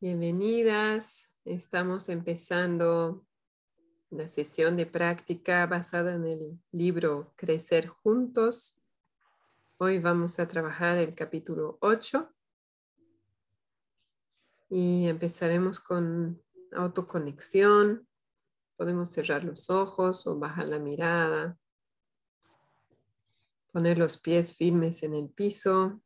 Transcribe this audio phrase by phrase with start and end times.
[0.00, 1.28] Bienvenidas.
[1.44, 3.26] Estamos empezando
[4.10, 8.80] la sesión de práctica basada en el libro Crecer Juntos.
[9.76, 12.32] Hoy vamos a trabajar el capítulo 8
[14.70, 16.40] y empezaremos con
[16.70, 18.06] autoconexión.
[18.76, 21.58] Podemos cerrar los ojos o bajar la mirada,
[23.72, 26.00] poner los pies firmes en el piso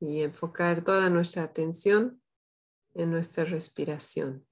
[0.00, 2.22] y enfocar toda nuestra atención
[2.94, 4.47] en nuestra respiración.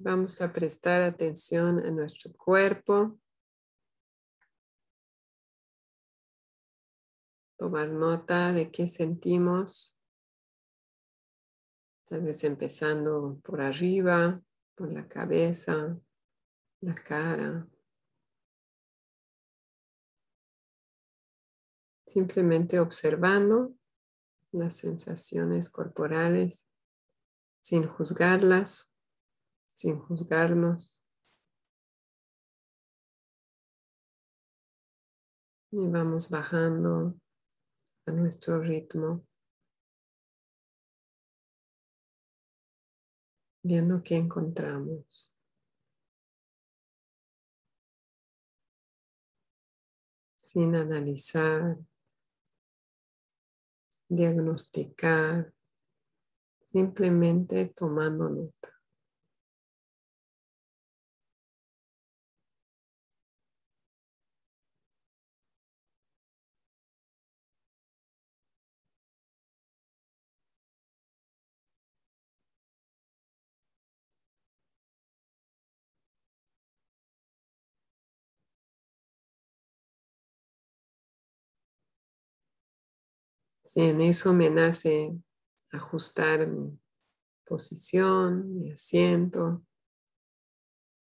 [0.00, 3.18] Vamos a prestar atención a nuestro cuerpo.
[7.56, 9.98] Tomar nota de qué sentimos.
[12.04, 14.40] Tal vez empezando por arriba,
[14.76, 15.98] por la cabeza,
[16.80, 17.66] la cara.
[22.06, 23.74] Simplemente observando
[24.52, 26.68] las sensaciones corporales
[27.62, 28.94] sin juzgarlas
[29.78, 31.00] sin juzgarnos.
[35.70, 37.14] Y vamos bajando
[38.06, 39.24] a nuestro ritmo,
[43.62, 45.32] viendo qué encontramos.
[50.42, 51.78] Sin analizar,
[54.08, 55.54] diagnosticar,
[56.64, 58.77] simplemente tomando nota.
[83.68, 85.14] Si en eso me nace
[85.72, 86.80] ajustar mi
[87.44, 89.62] posición, mi asiento,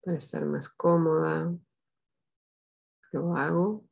[0.03, 1.51] para estar más cómoda,
[3.13, 3.89] lo hago.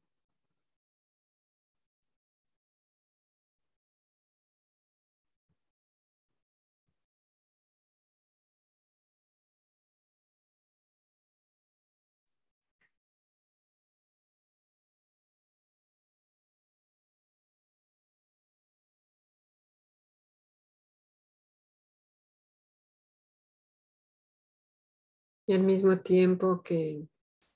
[25.50, 27.08] Y al mismo tiempo que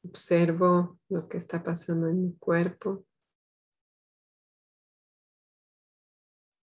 [0.02, 3.06] observo lo que está pasando en mi cuerpo,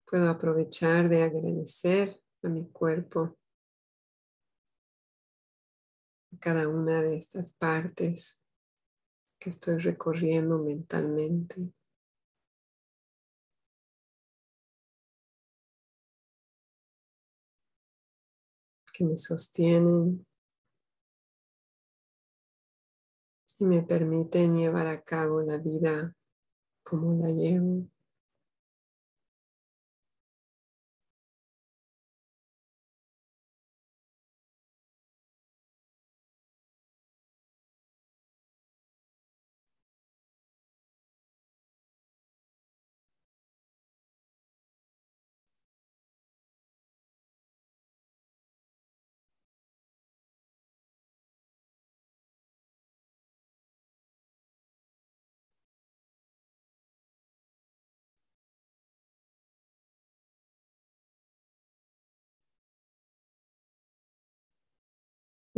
[0.05, 3.35] puedo aprovechar de agradecer a mi cuerpo
[6.39, 8.45] cada una de estas partes
[9.39, 11.73] que estoy recorriendo mentalmente.
[18.93, 20.27] que me sostienen,
[23.59, 26.13] y me permiten llevar a cabo la vida
[26.83, 27.87] como la llevo.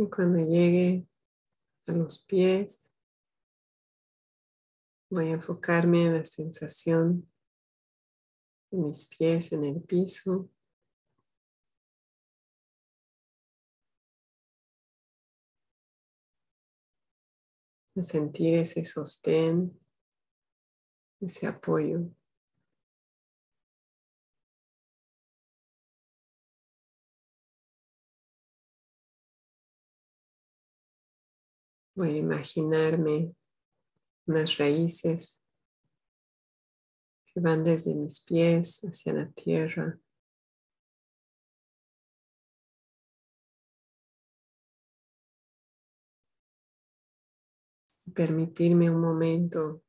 [0.00, 1.06] Y cuando llegue
[1.86, 2.90] a los pies,
[5.10, 7.30] voy a enfocarme en la sensación
[8.70, 10.48] de mis pies en el piso.
[17.94, 19.78] A sentir ese sostén,
[21.20, 22.10] ese apoyo.
[31.94, 33.34] Voy a imaginarme
[34.26, 35.44] unas raíces
[37.26, 39.98] que van desde mis pies hacia la tierra.
[48.14, 49.82] Permitirme un momento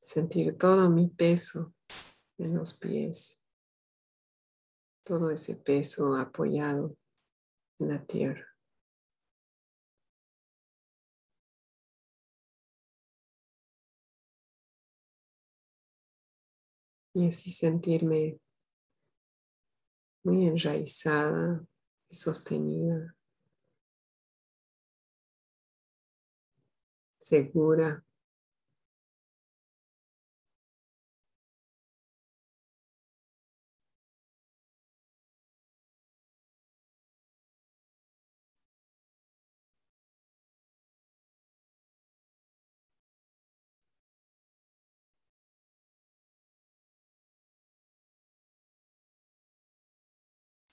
[0.00, 1.74] sentir todo mi peso
[2.38, 3.44] en los pies,
[5.04, 6.96] todo ese peso apoyado
[7.78, 8.47] en la tierra.
[17.18, 18.38] Y así sentirme
[20.22, 21.66] muy enraizada
[22.08, 23.16] y sostenida,
[27.16, 28.04] segura.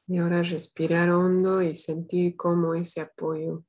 [0.08, 3.66] Y ahora respirar hondo y sentir cómo ese apoyo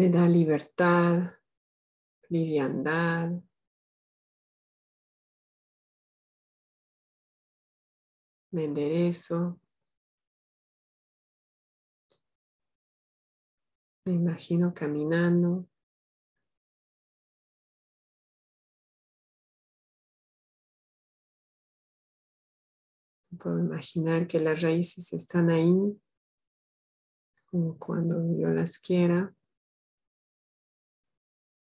[0.00, 1.34] me da libertad,
[2.30, 3.32] liviandad.
[8.50, 9.60] Me enderezo.
[14.06, 15.68] Me imagino caminando
[23.42, 25.98] Puedo imaginar que las raíces están ahí,
[27.50, 29.34] como cuando yo las quiera,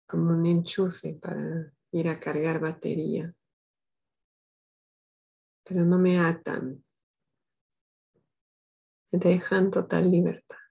[0.07, 3.35] como un enchufe para ir a cargar batería.
[5.65, 6.83] Pero no me atan,
[9.13, 10.66] me dejan total libertad.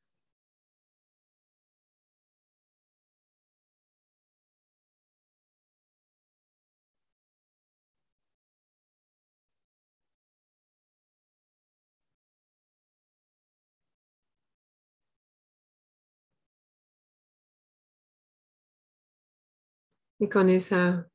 [20.18, 21.12] Y con esa,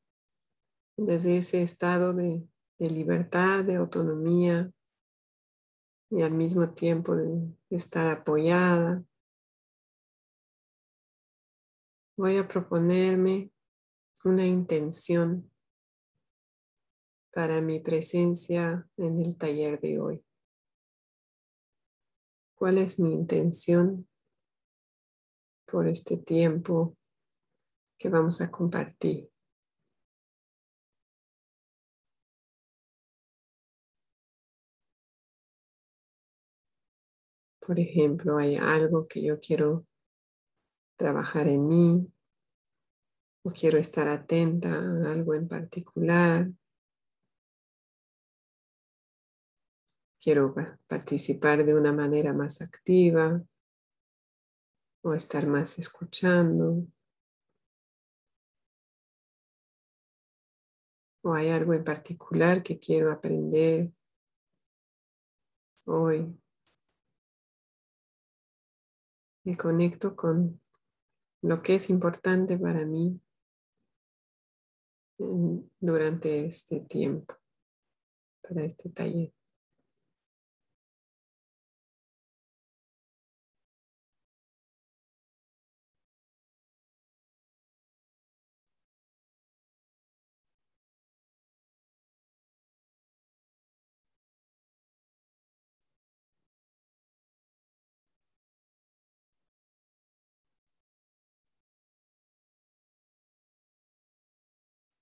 [0.95, 4.71] desde ese estado de, libertad, de autonomía
[6.09, 9.03] y al mismo tiempo de estar apoyada,
[12.17, 13.51] voy a proponerme
[14.23, 15.51] una intención
[17.31, 20.25] para mi presencia en el taller de hoy.
[22.55, 24.07] ¿Cuál es mi intención
[25.65, 26.97] por este tiempo
[28.01, 29.29] que vamos a compartir.
[37.59, 39.85] Por ejemplo, hay algo que yo quiero
[40.97, 42.11] trabajar en mí
[43.43, 46.49] o quiero estar atenta a algo en particular.
[50.19, 50.55] Quiero
[50.87, 53.43] participar de una manera más activa
[55.03, 56.87] o estar más escuchando.
[61.23, 63.91] O hay algo en particular que quiero aprender
[65.85, 66.37] hoy.
[69.43, 70.61] Me conecto con
[71.41, 73.19] lo que es importante para mí
[75.79, 77.35] durante este tiempo,
[78.41, 79.33] para este taller.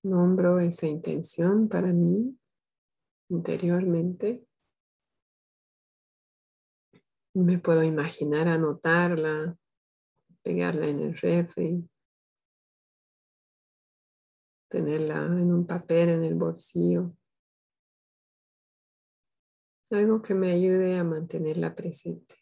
[0.04, 2.38] Nombro esa intención para mí
[3.30, 4.46] interiormente.
[7.34, 9.58] Me puedo imaginar anotarla,
[10.42, 11.90] pegarla en el refri,
[14.70, 17.14] tenerla en un papel en el bolsillo.
[19.92, 22.36] Algo que me ayude a mantenerla presente.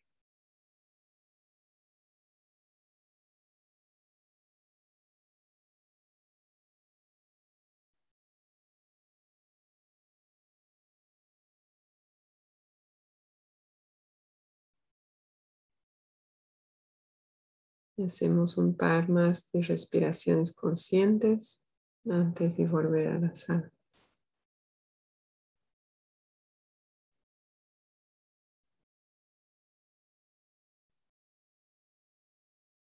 [17.97, 21.63] Hacemos un par más de respiraciones conscientes
[22.07, 23.71] antes de volver a la sala.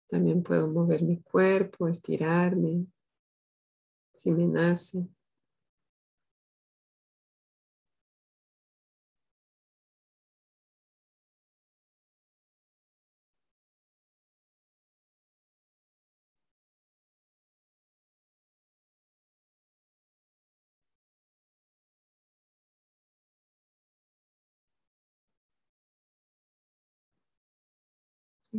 [0.10, 2.88] También puedo mover mi cuerpo, estirarme,
[4.14, 5.08] si me nace.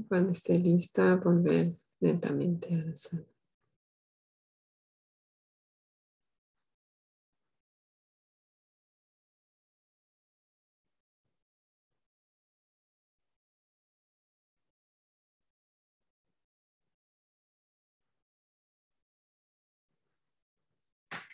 [0.07, 3.25] Cuando esté lista, volver lentamente a la sala.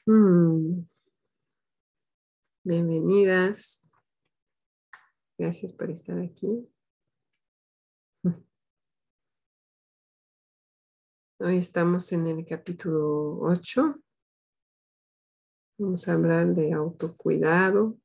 [0.06, 0.87] Mm.
[2.62, 3.83] Bienvenidas.
[5.38, 6.68] Gracias por estar aquí.
[11.46, 14.00] Hoy estamos en el capítulo 8.
[15.76, 17.98] Vamos a hablar de autocuidado.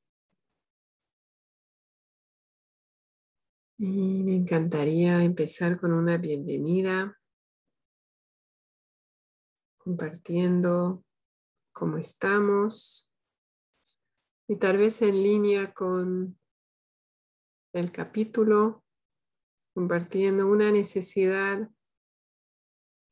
[3.77, 7.17] Y me encantaría empezar con una bienvenida,
[9.77, 11.05] compartiendo
[11.71, 13.09] cómo estamos
[14.49, 16.37] y tal vez en línea con
[17.71, 18.83] el capítulo,
[19.73, 21.69] compartiendo una necesidad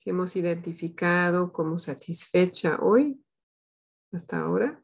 [0.08, 3.22] que hemos identificado como satisfecha hoy,
[4.14, 4.82] hasta ahora.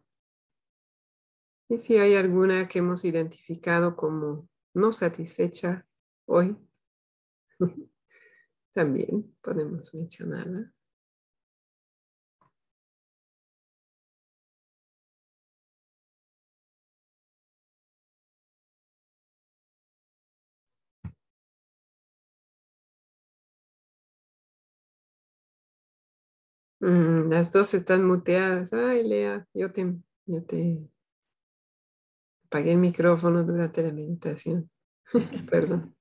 [1.69, 5.87] Y si hay alguna que hemos identificado como no satisfecha
[6.25, 6.57] hoy,
[8.73, 10.73] también podemos mencionarla.
[26.83, 28.73] Las dos están muteadas.
[28.73, 30.41] Ay, Lea, yo te, yo
[32.45, 34.69] apagué el micrófono durante la meditación.
[35.49, 35.95] Perdón.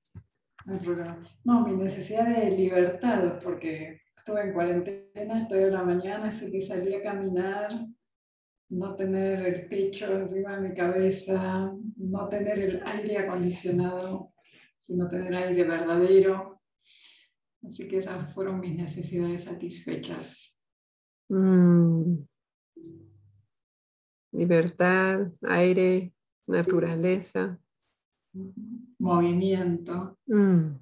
[1.45, 6.59] No, mi necesidad de libertad, porque estuve en cuarentena, estoy en la mañana, así que
[6.59, 7.87] salí a caminar,
[8.69, 14.33] no tener el techo encima de mi cabeza, no tener el aire acondicionado,
[14.77, 16.61] sino tener aire verdadero.
[17.65, 20.52] Así que esas fueron mis necesidades satisfechas.
[21.33, 22.27] Mm.
[24.33, 26.13] Libertad, aire,
[26.45, 27.59] naturaleza.
[28.99, 30.19] Movimiento.
[30.27, 30.75] Mm.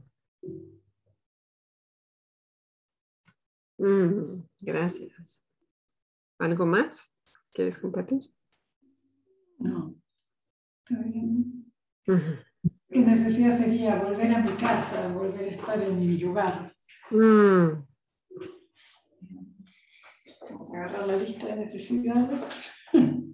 [3.78, 5.46] Mm, gracias.
[6.38, 7.18] ¿Algo más?
[7.54, 8.22] ¿Quieres compartir?
[9.58, 9.96] No.
[10.84, 11.72] Está bien.
[12.90, 16.76] Mi necesidad sería volver a mi casa, volver a estar en mi lugar
[20.60, 22.72] agarrar la lista de necesidades.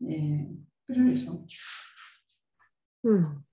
[0.00, 0.48] eh,
[0.86, 1.44] pero eso.
[3.04, 3.44] Mm.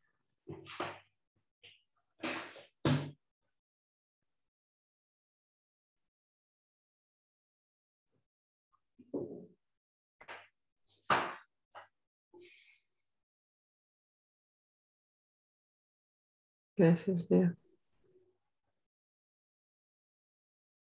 [16.79, 17.53] Gracias, Lea.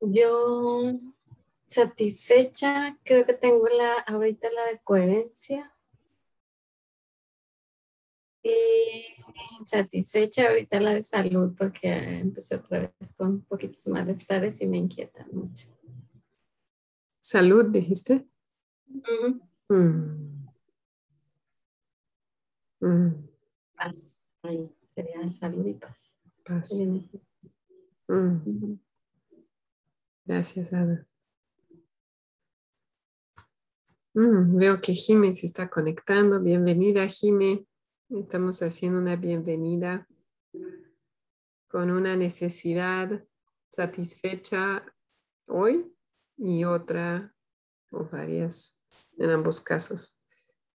[0.01, 0.99] Yo
[1.69, 5.73] satisfecha, creo que tengo la ahorita la de coherencia.
[8.43, 9.15] Y
[9.65, 15.29] satisfecha ahorita la de salud porque empecé otra vez con poquitos malestares y me inquietan
[15.33, 15.69] mucho.
[17.21, 18.27] Salud, dijiste.
[19.69, 20.47] Mm.
[22.81, 23.29] Mm.
[24.43, 26.19] Ahí sería salud y paz.
[26.43, 26.81] Paz.
[28.09, 28.79] Mm.
[30.25, 31.07] Gracias, Ada.
[34.15, 36.43] Mm, veo que Jime se está conectando.
[36.43, 37.67] Bienvenida, Jime.
[38.09, 40.09] Estamos haciendo una bienvenida
[41.69, 43.23] con una necesidad
[43.71, 44.83] satisfecha
[45.47, 45.95] hoy
[46.39, 47.35] y otra,
[47.91, 48.83] o varias
[49.19, 50.19] en ambos casos,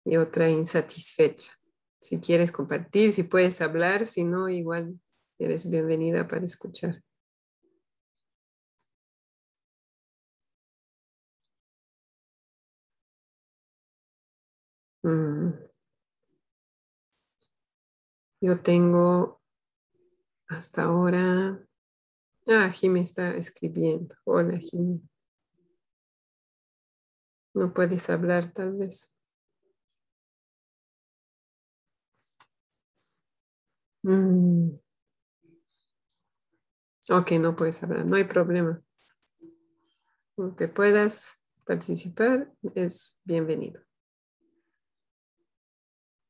[0.05, 1.60] y otra insatisfecha
[2.01, 4.99] si quieres compartir, si puedes hablar, si no, igual
[5.39, 7.01] eres bienvenida para escuchar.
[15.03, 15.53] Mm.
[18.41, 19.39] Yo tengo
[20.47, 21.59] hasta ahora.
[22.47, 24.15] Ah, Jimmy está escribiendo.
[24.25, 25.01] Hola, Jimmy.
[27.53, 29.15] No puedes hablar, tal vez.
[34.03, 34.79] Mm.
[37.09, 38.81] Ok, no puedes hablar, no hay problema.
[40.37, 43.81] Aunque puedas participar, es bienvenido.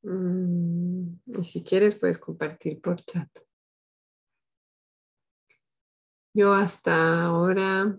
[0.02, 3.28] Mm, y si quieres, puedes compartir por chat.
[6.34, 7.98] Yo hasta ahora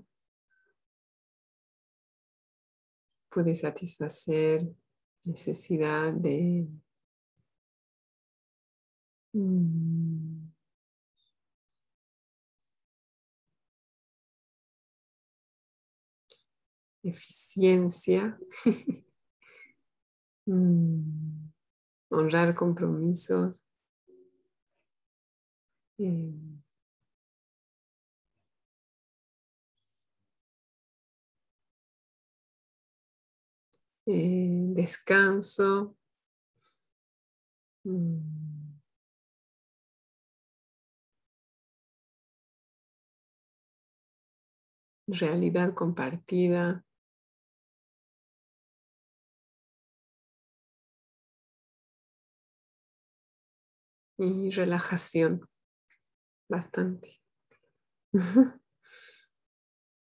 [3.30, 4.62] pude satisfacer
[5.24, 6.68] necesidad de
[9.34, 10.54] mm,
[17.04, 18.38] eficiencia,
[20.48, 21.52] mm,
[22.12, 23.63] honrar compromisos.
[25.98, 26.34] Eh,
[34.06, 35.96] Eh, descanso.
[37.86, 38.62] Mm.
[45.08, 46.84] Realidad compartida.
[54.18, 55.48] Y relajación.
[56.50, 57.22] Bastante.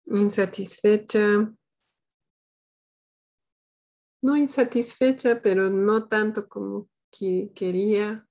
[0.05, 1.53] Insatisfecha
[4.23, 8.25] no insatisfecha, pero no tanto como que quería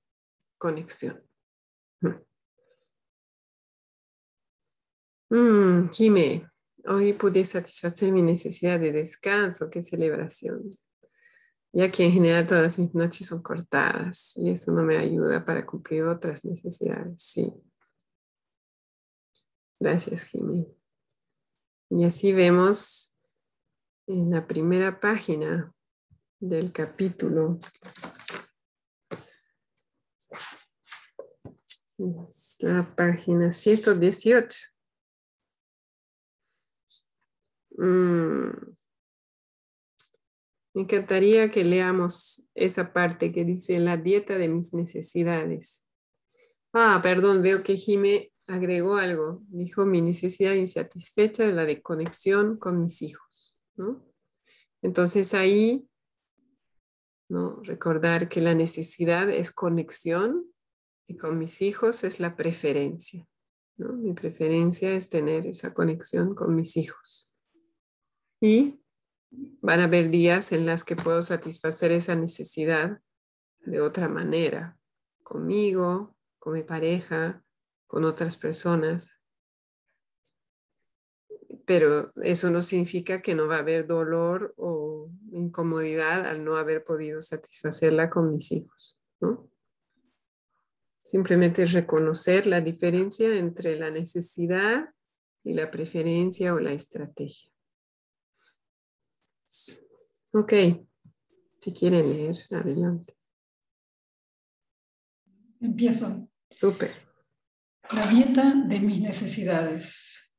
[0.58, 1.22] conexión.
[5.30, 6.50] Mm, Jime,
[6.86, 10.68] hoy pude satisfacer mi necesidad de descanso, qué celebración.
[11.72, 15.64] Ya que en general todas mis noches son cortadas y eso no me ayuda para
[15.64, 17.22] cumplir otras necesidades.
[17.22, 17.52] Sí.
[19.80, 20.66] Gracias, Jime.
[21.90, 23.14] Y así vemos
[24.06, 25.74] en la primera página
[26.40, 27.58] del capítulo.
[32.60, 34.71] la página 118.
[37.76, 38.50] Mm.
[40.74, 45.86] Me encantaría que leamos esa parte que dice la dieta de mis necesidades.
[46.72, 49.42] Ah, perdón, veo que Jime agregó algo.
[49.48, 53.60] Dijo mi necesidad insatisfecha es la de conexión con mis hijos.
[54.80, 55.86] Entonces ahí
[57.62, 60.52] Recordar que la necesidad es conexión
[61.08, 63.26] y con mis hijos es la preferencia.
[63.78, 67.31] Mi preferencia es tener esa conexión con mis hijos.
[68.42, 68.78] Y
[69.62, 73.00] van a haber días en las que puedo satisfacer esa necesidad
[73.60, 74.76] de otra manera,
[75.22, 77.42] conmigo, con mi pareja,
[77.86, 79.22] con otras personas
[81.64, 86.84] pero eso no significa que no va a haber dolor o incomodidad al no haber
[86.84, 88.98] podido satisfacerla con mis hijos.
[89.20, 89.48] ¿no?
[90.98, 94.92] Simplemente reconocer la diferencia entre la necesidad
[95.44, 97.51] y la preferencia o la estrategia.
[100.32, 100.52] Ok,
[101.58, 103.14] si quieren leer, adelante.
[105.60, 106.28] Empiezo.
[106.50, 106.90] Súper.
[107.90, 110.32] La dieta de mis necesidades.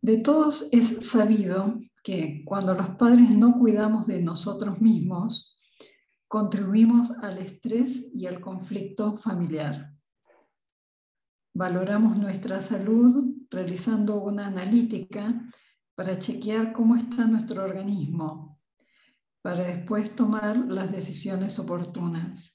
[0.00, 5.60] De todos es sabido que cuando los padres no cuidamos de nosotros mismos,
[6.28, 9.92] contribuimos al estrés y al conflicto familiar.
[11.52, 15.50] Valoramos nuestra salud realizando una analítica
[15.96, 18.60] para chequear cómo está nuestro organismo,
[19.42, 22.54] para después tomar las decisiones oportunas.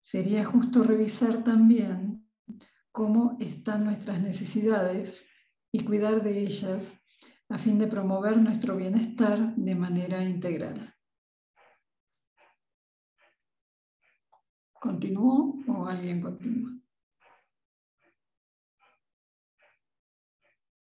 [0.00, 2.26] Sería justo revisar también
[2.92, 5.26] cómo están nuestras necesidades
[5.70, 6.94] y cuidar de ellas
[7.50, 10.94] a fin de promover nuestro bienestar de manera integral.
[14.80, 16.85] ¿Continúo o alguien continúa?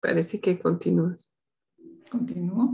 [0.06, 1.18] Parece que continúa.
[2.12, 2.74] ¿Continúo?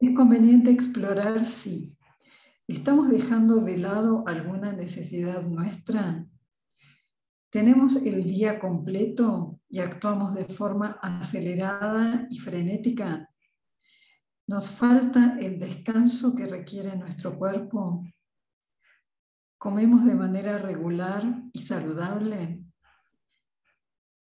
[0.00, 1.96] es conveniente explorar si
[2.66, 6.26] estamos dejando de lado alguna necesidad nuestra
[7.52, 13.28] tenemos el día completo y actuamos de forma acelerada y frenética.
[14.46, 18.06] Nos falta el descanso que requiere nuestro cuerpo.
[19.58, 22.61] Comemos de manera regular y saludable.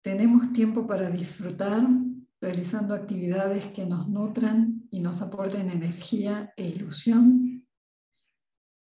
[0.02, 1.87] Tenemos tiempo para disfrutar
[2.40, 7.66] realizando actividades que nos nutran y nos aporten energía e ilusión.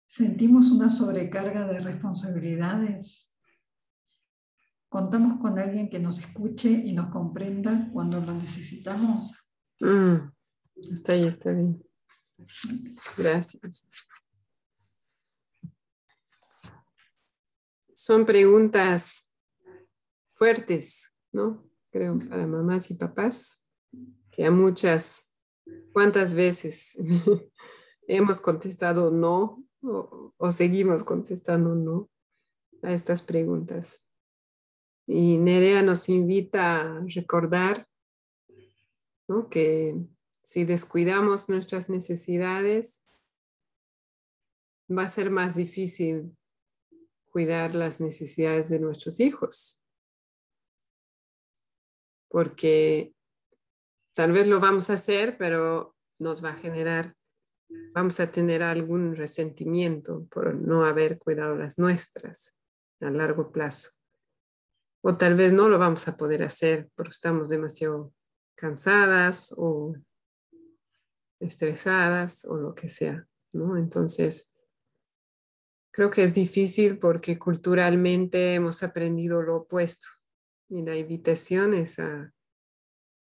[0.05, 3.27] Sentimos una sobrecarga de responsabilidades
[4.89, 9.31] contamos con alguien que nos escuche y nos comprenda cuando lo necesitamos.
[9.79, 10.15] Mm,
[10.75, 11.83] está ahí, está bien.
[13.17, 13.89] Gracias.
[17.93, 19.26] Son preguntas
[20.37, 21.67] fuertes, ¿no?
[21.91, 23.67] Creo, para mamás y papás,
[24.31, 25.33] que a muchas,
[25.93, 26.97] ¿cuántas veces
[28.07, 32.09] hemos contestado no o, o seguimos contestando no
[32.83, 34.07] a estas preguntas?
[35.07, 37.87] Y Nerea nos invita a recordar
[39.49, 39.95] que
[40.41, 43.03] si descuidamos nuestras necesidades,
[44.89, 46.37] va a ser más difícil
[47.31, 49.86] cuidar las necesidades de nuestros hijos.
[52.29, 53.13] Porque
[54.13, 57.15] tal vez lo vamos a hacer, pero nos va a generar,
[57.93, 62.59] vamos a tener algún resentimiento por no haber cuidado las nuestras
[62.99, 63.91] a largo plazo.
[65.01, 68.13] O tal vez no lo vamos a poder hacer porque estamos demasiado
[68.55, 69.95] cansadas o
[71.39, 73.77] estresadas o lo que sea, ¿no?
[73.77, 74.55] Entonces,
[75.91, 80.07] creo que es difícil porque culturalmente hemos aprendido lo opuesto
[80.69, 82.33] y la invitación es a,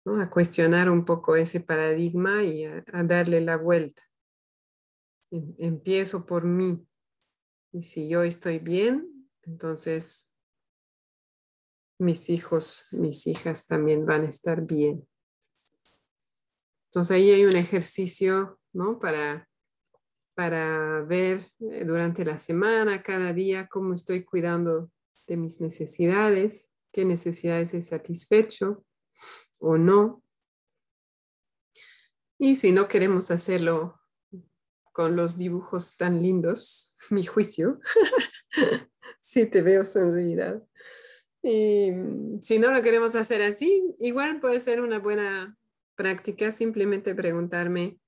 [0.06, 4.02] a cuestionar un poco ese paradigma y a, darle la vuelta.
[5.30, 6.86] Em, empiezo por mí
[7.72, 10.32] y si yo estoy bien, entonces
[11.98, 15.06] mis hijos, mis hijas también van a estar bien.
[16.90, 18.98] Entonces ahí hay un ejercicio, ¿no?
[18.98, 19.48] Para,
[20.34, 24.90] para ver eh, durante la semana, cada día, cómo estoy cuidando
[25.26, 28.84] de mis necesidades, qué necesidades he satisfecho
[29.60, 30.22] o no.
[32.38, 34.00] Y si no queremos hacerlo
[34.92, 37.80] con los dibujos tan lindos, mi juicio,
[39.20, 40.62] si te veo sonreír.
[41.42, 41.92] Y
[42.42, 45.56] si no lo queremos hacer así, igual puede ser una buena
[45.94, 47.98] práctica simplemente preguntarme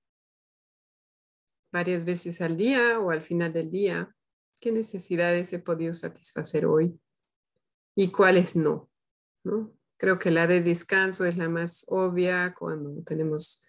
[1.73, 4.15] varias veces al día o al final del día
[4.61, 6.99] qué necesidades he podido satisfacer hoy
[7.99, 8.89] y cuáles no.
[9.43, 9.77] ¿no?
[9.99, 13.67] Creo que la de descanso es la más obvia cuando tenemos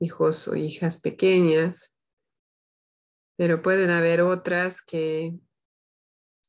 [0.00, 1.98] hijos o hijas pequeñas,
[3.36, 5.34] pero pueden haber otras que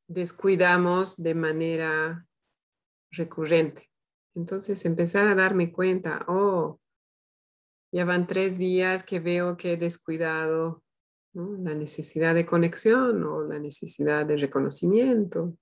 [0.07, 2.25] descuidamos de manera
[3.11, 3.89] recurrente.
[4.33, 6.79] Entonces empezar a darme cuenta, oh,
[7.91, 10.85] ya van tres días que veo que he descuidado
[11.33, 15.57] la necesidad de conexión o la necesidad de reconocimiento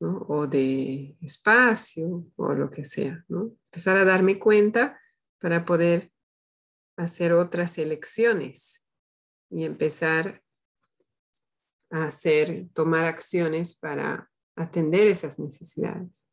[0.00, 3.24] o de espacio o lo que sea.
[3.28, 3.56] ¿no?
[3.70, 5.00] Empezar a darme cuenta
[5.40, 6.12] para poder
[6.96, 8.86] hacer otras elecciones
[9.50, 10.42] y empezar
[11.90, 16.28] a hacer, tomar acciones para atender esas necesidades.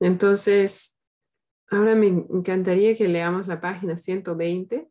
[0.00, 1.00] Entonces,
[1.70, 4.90] ahora me encantaría que leamos la página 120,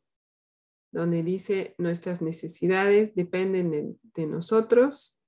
[0.93, 5.19] donde dice, nuestras necesidades dependen de, nosotros,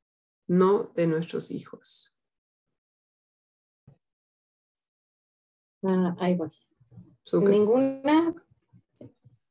[0.48, 2.20] no de nuestros hijos.
[5.82, 6.52] Ah, ahí voy.
[7.34, 8.36] Ninguna,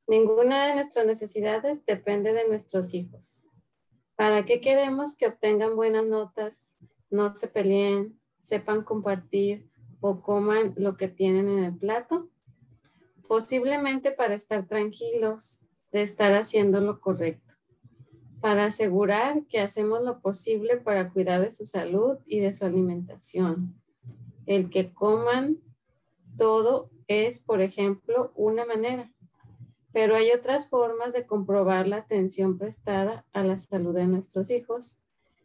[0.07, 3.43] ninguna de nuestras necesidades depende de nuestros hijos.
[4.15, 6.77] ¿Para qué queremos que obtengan buenas notas,
[7.11, 9.69] no se peleen, sepan compartir,
[10.01, 12.31] o coman lo que tienen en el plato?
[13.27, 15.59] Posiblemente para estar tranquilos
[15.95, 17.55] de estar haciendo lo correcto,
[18.41, 23.81] para asegurar que hacemos lo posible para cuidar de su salud y de su alimentación.
[24.45, 25.59] El que coman
[26.37, 29.13] todo es, por ejemplo, una manera,
[29.93, 34.99] pero hay otras formas de comprobar la atención prestada a la salud de nuestros hijos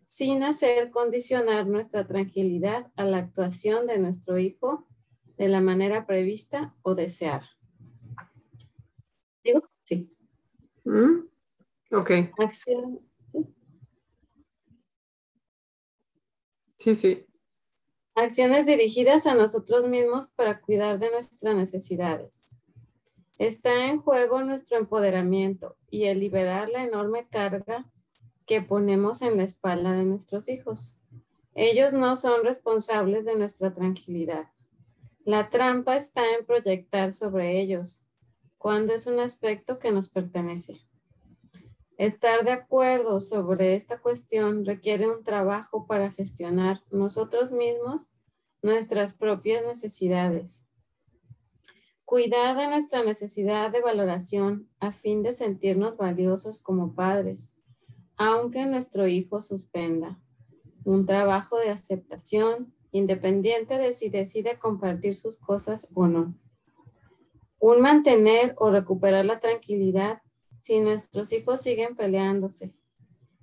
[0.08, 4.88] sin hacer condicionar nuestra tranquilidad a la actuación de nuestro hijo
[5.38, 7.48] de la manera prevista o deseada.
[9.44, 9.70] ¿Digo?
[9.84, 10.12] Sí.
[10.90, 11.30] Mm,
[11.92, 12.12] ok.
[12.40, 13.00] Acción.
[16.78, 17.28] Sí, sí.
[18.16, 22.56] Acciones dirigidas a nosotros mismos para cuidar de nuestras necesidades.
[23.38, 27.88] Está en juego nuestro empoderamiento y el liberar la enorme carga
[28.48, 30.98] que ponemos en la espalda de nuestros hijos.
[31.54, 34.50] Ellos no son responsables de nuestra tranquilidad.
[35.24, 38.02] La trampa está en proyectar sobre ellos
[38.60, 40.80] cuando es un aspecto que nos pertenece.
[41.98, 48.14] Estar de acuerdo sobre esta cuestión requiere un trabajo para gestionar nosotros mismos
[48.62, 50.64] nuestras propias necesidades.
[52.06, 57.52] Cuidar de nuestra necesidad de valoración a fin de sentirnos valiosos como padres
[58.20, 60.22] aunque nuestro hijo suspenda.
[60.84, 66.38] Un trabajo de aceptación independiente de si decide compartir sus cosas o no.
[67.60, 70.22] Un mantener o recuperar la tranquilidad
[70.60, 72.74] si nuestros hijos siguen peleándose.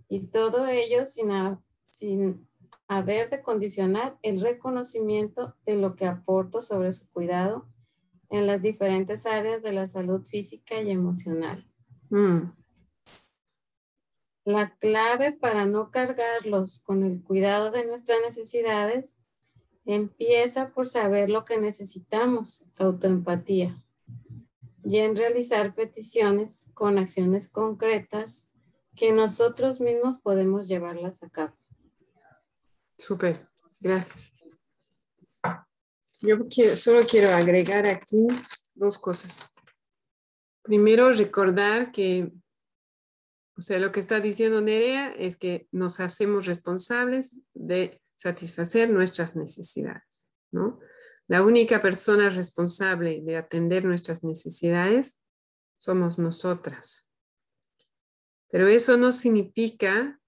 [0.08, 1.30] Y todo ello sin,
[1.90, 2.48] sin
[2.88, 7.66] haber de condicionar el reconocimiento de lo que aporto sobre su cuidado
[8.30, 11.68] en las diferentes áreas de la salud física y emocional.
[12.10, 12.52] Mm.
[14.44, 19.16] La clave para no cargarlos con el cuidado de nuestras necesidades
[19.84, 23.82] empieza por saber lo que necesitamos, autoempatía.
[24.88, 28.52] Y en realizar peticiones con acciones concretas
[28.94, 31.56] que nosotros mismos podemos llevarlas a cabo.
[32.96, 33.48] Súper,
[33.80, 34.34] gracias.
[36.22, 36.38] Yo
[36.76, 38.26] solo quiero agregar aquí
[38.74, 39.52] dos cosas.
[40.62, 42.32] Primero, recordar que,
[43.56, 49.36] o sea, lo que está diciendo Nerea es que nos hacemos responsables de satisfacer nuestras
[49.36, 50.78] necesidades, ¿no?
[51.28, 55.22] La única persona responsable de atender nuestras necesidades
[55.76, 57.12] somos nosotras.
[58.48, 60.20] Pero eso no significa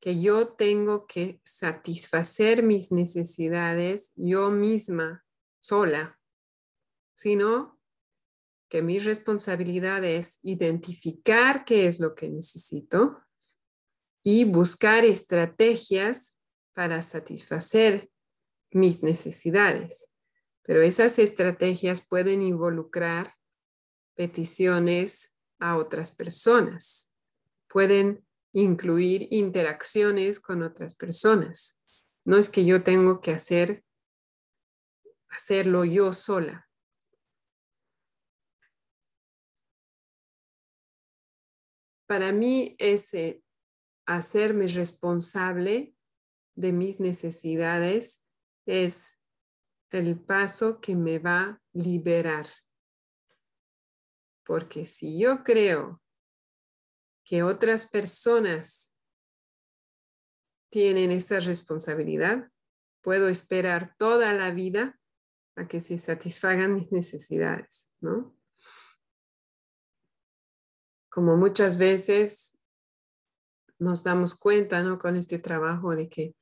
[0.00, 5.24] que yo tengo que satisfacer mis necesidades yo misma,
[5.60, 6.18] sola,
[7.12, 7.78] sino
[8.70, 13.20] que mi responsabilidad es identificar qué es lo que necesito
[14.22, 16.38] y buscar estrategias
[16.72, 18.10] para satisfacer
[18.70, 20.09] mis necesidades.
[20.62, 23.34] Pero esas estrategias pueden involucrar
[24.14, 27.14] peticiones a otras personas,
[27.68, 31.82] pueden incluir interacciones con otras personas.
[32.24, 33.84] No es que yo tengo que hacer
[35.30, 36.68] hacerlo yo sola.
[42.06, 43.42] Para mí ese
[44.06, 45.94] hacerme responsable
[46.56, 48.26] de mis necesidades
[48.66, 49.19] es
[49.90, 52.46] el paso que me va a liberar.
[54.44, 56.00] Porque si yo creo
[57.24, 58.94] que otras personas
[60.70, 62.50] tienen esta responsabilidad,
[63.02, 64.98] puedo esperar toda la vida
[65.56, 68.36] a que se satisfagan mis necesidades, ¿no?
[71.08, 72.58] Como muchas veces
[73.78, 74.98] nos damos cuenta, ¿no?
[74.98, 76.36] Con este trabajo de que,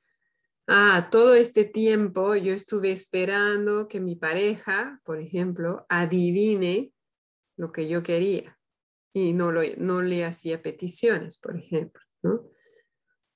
[0.69, 6.93] ah, todo este tiempo yo estuve esperando que mi pareja, por ejemplo, adivine
[7.57, 8.59] lo que yo quería
[9.13, 12.49] y no, lo, no le hacía peticiones, por ejemplo, ¿no?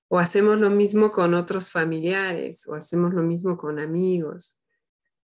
[0.09, 4.61] O hacemos lo mismo con otros familiares o hacemos lo mismo con amigos.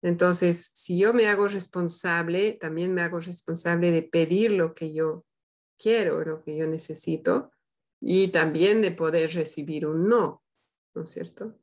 [0.00, 5.26] Entonces, si yo me hago responsable, también me hago responsable de pedir lo que yo
[5.78, 7.52] quiero, lo que yo necesito
[8.00, 10.42] y también de poder recibir un no,
[10.94, 11.54] ¿no es cierto?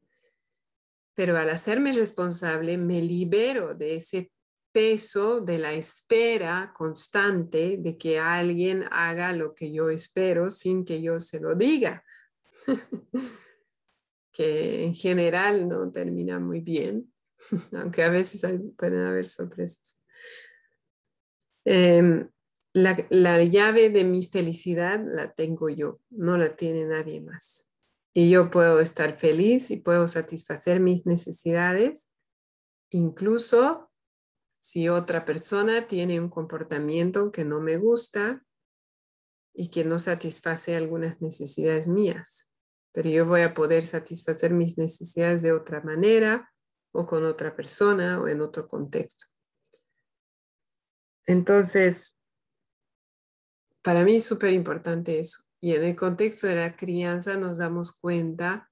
[1.15, 4.31] Pero al hacerme responsable, me libero de ese
[4.75, 11.01] peso de la espera constante de que alguien haga lo que yo espero sin que
[11.01, 12.03] yo se lo diga,
[14.33, 17.13] que en general no termina muy bien,
[17.71, 18.45] aunque a veces
[18.77, 20.03] pueden haber sorpresas.
[21.63, 22.29] Em,
[22.73, 27.71] la, la llave de mi felicidad la tengo yo, no la tiene nadie más.
[28.17, 32.09] Y yo puedo estar feliz y puedo satisfacer mis necesidades,
[32.89, 33.91] incluso
[34.57, 38.45] si otra persona tiene un comportamiento que no me gusta
[39.53, 42.53] y que no satisface algunas necesidades mías,
[42.93, 46.53] pero yo voy a poder satisfacer mis necesidades de otra manera
[46.93, 49.25] o con otra persona o en otro contexto.
[51.27, 52.21] Entonces,
[53.81, 55.44] para mí es súper importante eso.
[55.65, 58.69] Y en el contexto de la crianza nos damos cuenta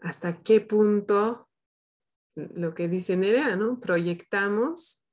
[0.00, 1.50] hasta qué punto
[2.34, 3.78] lo que dice Nerea, ¿no?
[3.80, 5.04] Proyectamos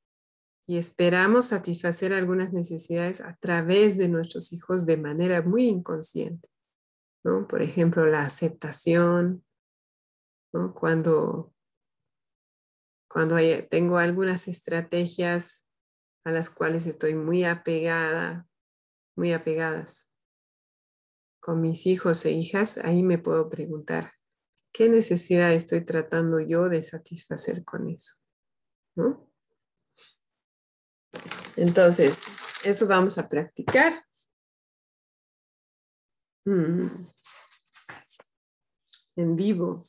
[0.65, 6.47] y esperamos satisfacer algunas necesidades a través de nuestros hijos de manera muy inconsciente,
[7.25, 7.49] ¿no?
[7.49, 9.43] Por ejemplo, la aceptación,
[10.53, 10.73] ¿no?
[10.73, 11.53] Cuando,
[13.09, 13.35] cuando
[13.69, 15.67] tengo algunas estrategias
[16.23, 18.47] a las cuales estoy muy apegada,
[19.17, 20.10] muy apegadas
[21.41, 24.13] con mis hijos e hijas, ahí me puedo preguntar,
[24.73, 28.15] ¿Qué necesidad estoy tratando yo de satisfacer con eso?
[31.57, 32.23] Entonces,
[32.63, 34.05] eso vamos a practicar.
[36.45, 37.05] Mm.
[39.17, 39.83] En vivo.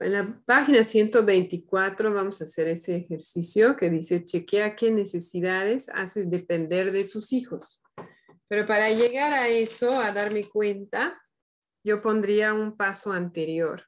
[0.00, 6.30] En la página 124 vamos a hacer ese ejercicio que dice, chequea qué necesidades haces
[6.30, 7.82] depender de tus hijos.
[8.46, 11.20] Pero para llegar a eso, a darme cuenta,
[11.82, 13.82] yo pondría un paso anterior,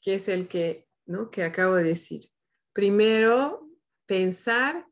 [0.00, 1.30] que es el que, ¿no?
[1.32, 2.28] que acabo de decir.
[2.72, 3.68] Primero,
[4.06, 4.86] pensar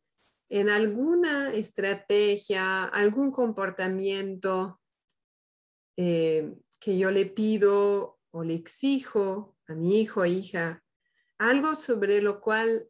[0.49, 4.81] en alguna estrategia, algún comportamiento
[5.97, 10.83] eh, que yo le pido o le exijo a mi hijo hija
[11.39, 12.89] algo sobre lo cual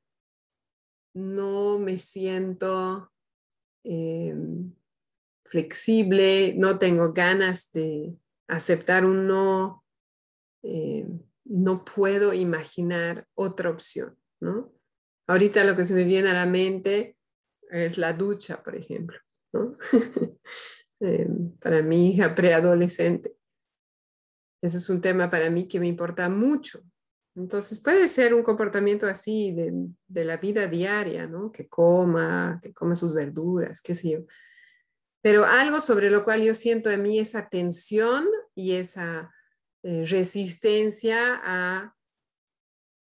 [1.15, 3.13] no me siento
[3.85, 4.75] em,
[5.45, 8.17] flexible, no tengo ganas de
[8.49, 9.85] aceptar un no,
[10.63, 14.73] em, no puedo imaginar otra opción, ¿no?
[15.27, 17.17] Ahorita lo que se me viene a la mente
[17.71, 19.19] es la ducha, por ejemplo.
[21.01, 23.37] Em, para mi hija preadolescente.
[24.65, 26.81] Ese es un tema para mí que me importa mucho.
[27.37, 29.73] Entonces puede ser un comportamiento así de,
[30.07, 31.53] de la vida diaria, ¿no?
[31.53, 34.19] Que coma, que coma sus verduras, qué sé yo.
[35.21, 39.31] Pero algo sobre lo cual yo siento en mí esa tensión y esa
[39.83, 41.95] eh, resistencia a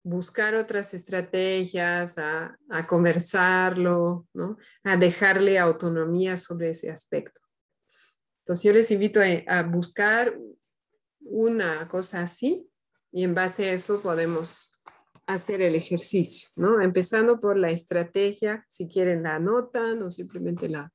[0.03, 2.57] buscar otras estrategias, a,
[2.87, 4.57] conversarlo, ¿no?
[4.83, 7.39] a dejarle autonomía sobre ese aspecto.
[8.39, 10.37] Entonces yo les invito a, buscar
[11.29, 12.69] una cosa así
[13.11, 14.81] y en base a eso podemos
[15.25, 16.81] hacer el ejercicio, ¿no?
[16.81, 20.93] Empezando por la estrategia, si quieren la anotan o simplemente la,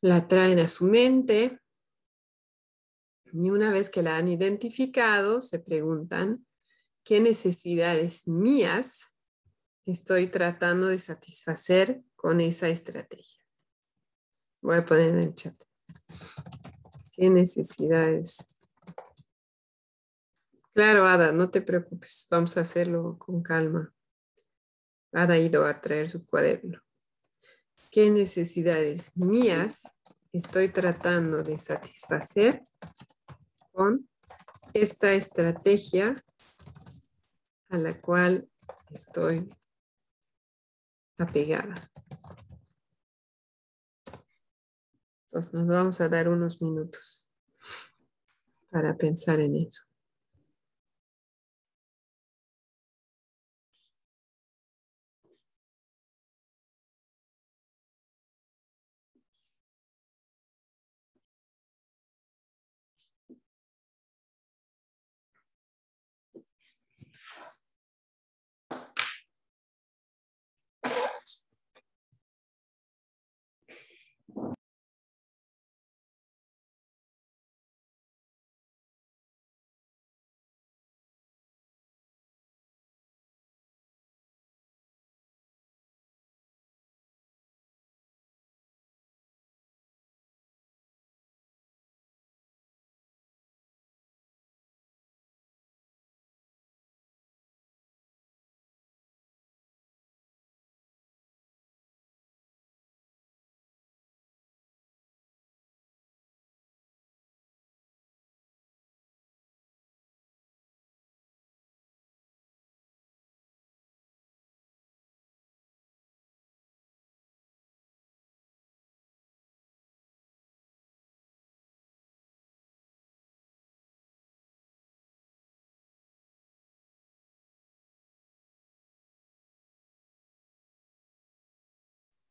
[0.00, 1.60] la traen a su mente
[3.32, 6.46] y una vez que la han identificado, se preguntan,
[7.04, 9.14] ¿qué necesidades mías
[9.84, 13.42] estoy tratando de satisfacer con esa estrategia?
[14.62, 15.54] Voy a poner en el chat.
[17.18, 18.46] ¿Qué necesidades?
[20.72, 23.92] Claro, Ada, no te preocupes, vamos a hacerlo con calma.
[25.10, 26.80] Ada ha ido a traer su cuaderno.
[27.90, 29.98] ¿Qué necesidades mías
[30.32, 32.62] estoy tratando de satisfacer
[33.72, 34.08] con
[34.72, 36.14] esta estrategia
[37.68, 38.48] a la cual
[38.92, 39.48] estoy
[41.18, 41.74] apegada.
[45.30, 47.28] Entonces nos vamos a dar unos minutos
[48.70, 49.87] para pensar en eso.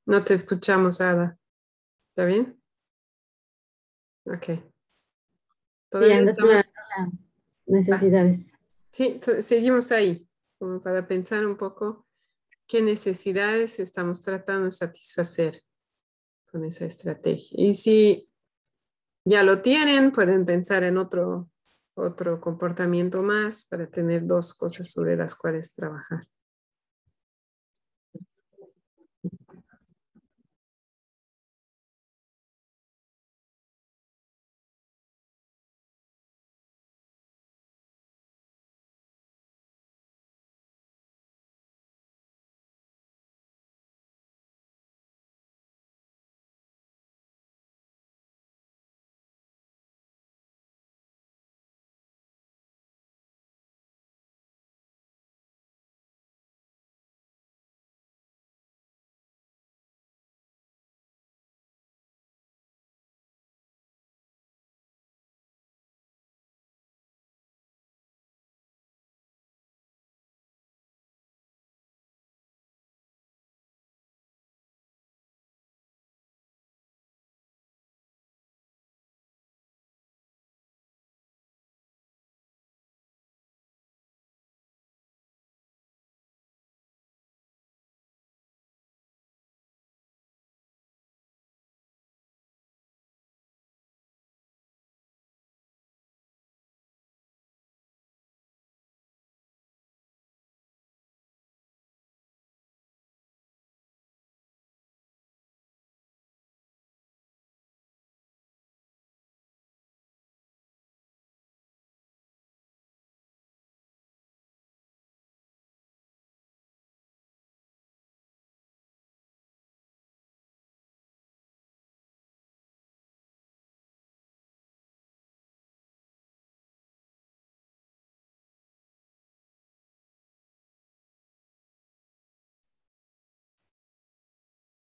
[0.08, 1.38] No te escuchamos, Ada.
[2.10, 2.62] ¿Está bien?
[4.26, 4.63] Ok.
[5.89, 6.22] ¿Todavía
[7.65, 8.39] necesidades.
[8.89, 10.26] Sí, seguimos ahí,
[10.58, 12.08] como para pensar un poco
[12.67, 15.62] qué necesidades estamos tratando de satisfacer
[16.50, 17.62] con esa estrategia.
[17.62, 18.30] Y si
[19.26, 21.50] ya lo tienen, pueden pensar en otro,
[21.96, 26.26] otro comportamiento más para tener dos cosas sobre las cuales trabajar.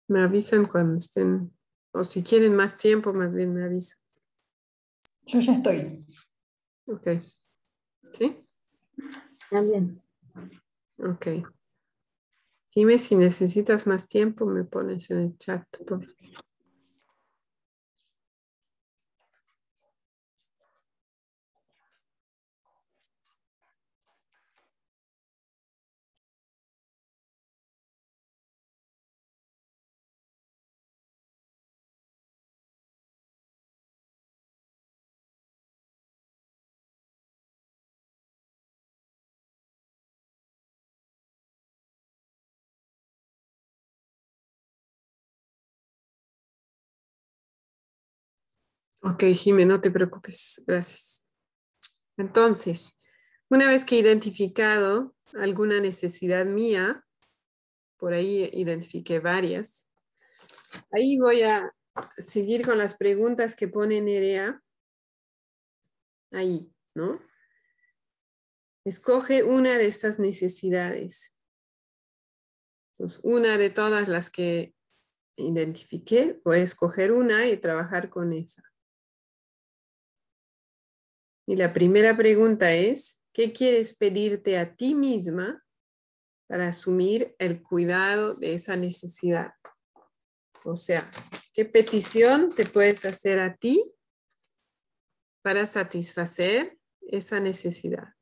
[0.07, 1.51] Me avisan cuando estén,
[1.91, 3.99] o si quieren más tiempo, más bien me avisan.
[5.27, 6.05] Yo ya estoy.
[6.87, 7.07] Ok.
[8.11, 8.47] ¿Sí?
[9.49, 10.01] También.
[10.97, 11.27] Ok.
[12.75, 16.44] Dime si necesitas más tiempo, me pones en el chat, por favor.
[49.07, 50.63] Ok, Jimé, no te preocupes.
[50.65, 51.31] Gracias.
[52.17, 53.05] Entonces,
[53.49, 57.05] una vez que he identificado alguna necesidad mía,
[57.97, 59.93] por ahí identifiqué varias,
[60.91, 61.71] ahí voy a
[62.17, 64.59] seguir con las preguntas que pone Nerea.
[66.31, 67.21] Ahí, ¿no?
[68.85, 71.37] Escoge una de estas necesidades.
[72.93, 74.73] Entonces, una de todas las que
[75.35, 78.63] identifiqué, voy a escoger una y trabajar con esa.
[81.47, 85.63] Y la primera pregunta es, ¿qué quieres pedirte a ti misma
[86.47, 89.53] para asumir el cuidado de esa necesidad?
[90.63, 91.07] O sea,
[91.53, 93.93] ¿qué petición te puedes hacer a ti
[95.43, 98.14] para satisfacer esa necesidad?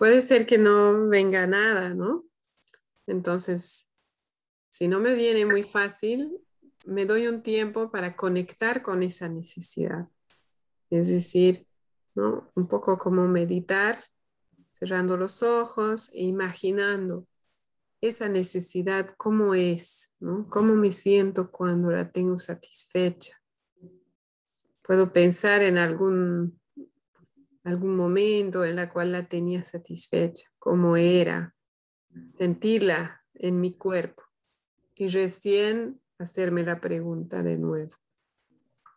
[0.00, 2.24] Puede ser que no venga nada, ¿no?
[3.06, 3.92] Entonces,
[4.70, 6.40] si no me viene muy fácil,
[6.86, 10.08] me doy un tiempo para conectar con esa necesidad.
[10.88, 11.66] Es decir,
[12.14, 12.50] ¿no?
[12.54, 14.02] Un poco como meditar,
[14.72, 17.26] cerrando los ojos e imaginando
[18.00, 20.48] esa necesidad, cómo es, ¿no?
[20.48, 23.42] Cómo me siento cuando la tengo satisfecha.
[24.80, 26.59] Puedo pensar en algún
[27.70, 31.54] algún momento en la cual la tenía satisfecha, cómo era,
[32.36, 34.22] sentirla en mi cuerpo
[34.94, 37.94] y recién hacerme la pregunta de nuevo,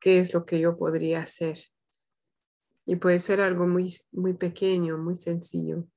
[0.01, 1.57] ¿qué es lo que yo podría hacer?
[2.85, 5.87] Y puede ser algo muy, muy pequeño, muy sencillo.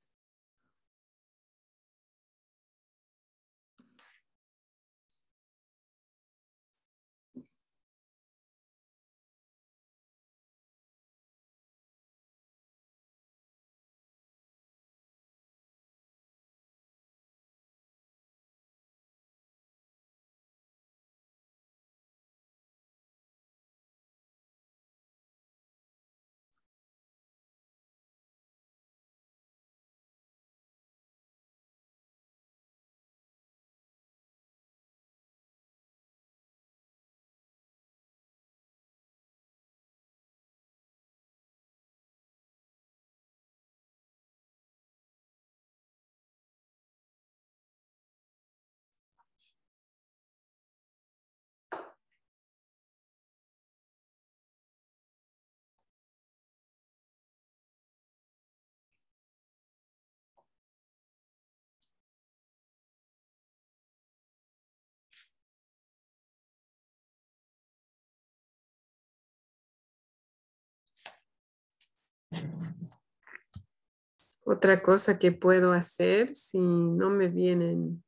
[74.48, 78.04] Otra cosa que puedo hacer si no me vienen,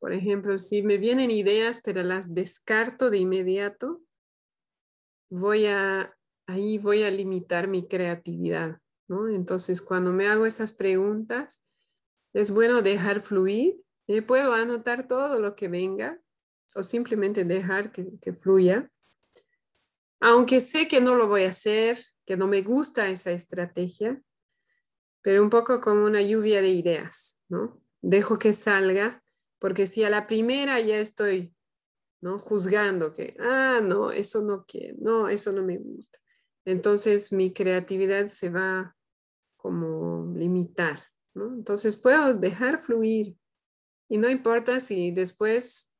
[0.00, 4.02] por ejemplo, si me vienen ideas pero las descarto de inmediato,
[5.30, 6.12] voy a,
[6.48, 9.28] ahí voy a limitar mi creatividad, ¿no?
[9.28, 11.62] Entonces, cuando me hago esas preguntas,
[12.32, 13.80] es bueno dejar fluir.
[14.08, 16.20] Eh, puedo anotar todo lo que venga
[16.74, 18.90] o simplemente dejar que fluya.
[20.20, 24.22] Aunque sé que no lo voy a hacer, que no me gusta esa estrategia,
[25.22, 27.80] pero un poco como una lluvia de ideas, ¿no?
[28.00, 29.22] Dejo que salga,
[29.58, 31.54] porque si a la primera ya estoy,
[32.20, 32.38] ¿no?
[32.38, 36.18] Juzgando que, ah, no, eso no quiero, no, eso no me gusta.
[36.64, 38.96] Entonces mi creatividad se va
[39.56, 41.00] como limitar,
[41.34, 41.54] ¿no?
[41.54, 43.36] Entonces puedo dejar fluir
[44.08, 45.94] y no importa si después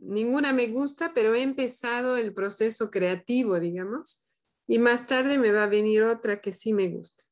[0.00, 4.22] ninguna me gusta, pero he empezado el proceso creativo, digamos,
[4.66, 7.24] y más tarde me va a venir otra que sí me gusta.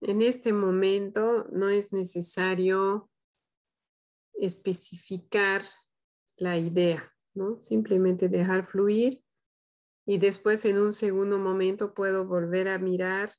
[0.00, 3.10] En este momento no es necesario
[4.34, 5.62] especificar
[6.36, 7.60] la idea, ¿no?
[7.60, 9.22] Simplemente dejar fluir
[10.06, 13.30] y después en un segundo momento puedo volver a mirar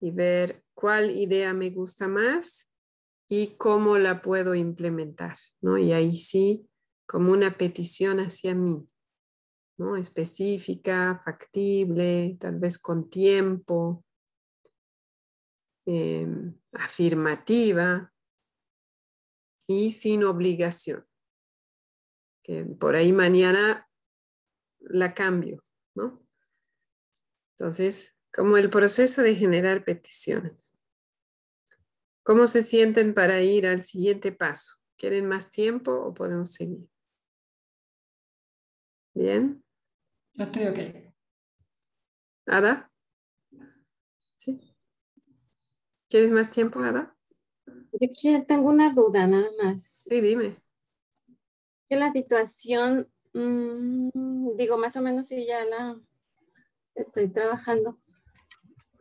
[0.00, 2.72] y ver cuál idea me gusta más
[3.28, 5.78] y cómo la puedo implementar, ¿no?
[5.78, 6.68] Y ahí sí,
[7.06, 8.84] como una petición hacia mí,
[9.78, 9.96] ¿no?
[9.96, 14.04] Específica, factible, tal vez con tiempo,
[15.92, 18.14] Em, afirmativa
[19.66, 21.04] y sin obligación.
[22.44, 23.90] Que por ahí mañana
[24.78, 25.64] la cambio,
[25.96, 26.24] ¿no?
[27.56, 30.78] Entonces, como el proceso de generar peticiones.
[32.22, 34.76] ¿Cómo se sienten para ir al siguiente paso?
[34.96, 36.88] ¿Quieren más tiempo o podemos seguir?
[39.12, 39.64] ¿Bien?
[40.34, 41.14] Yo estoy ok.
[42.46, 42.92] ¿Ada?
[44.36, 44.70] ¿Sí?
[46.10, 47.14] ¿Quieres más tiempo, Ada?
[47.92, 49.82] Yo tengo una duda nada más.
[50.08, 50.56] Sí, dime.
[51.88, 55.96] Que la situación, mm, digo, más o menos si ya la
[56.96, 58.00] estoy trabajando.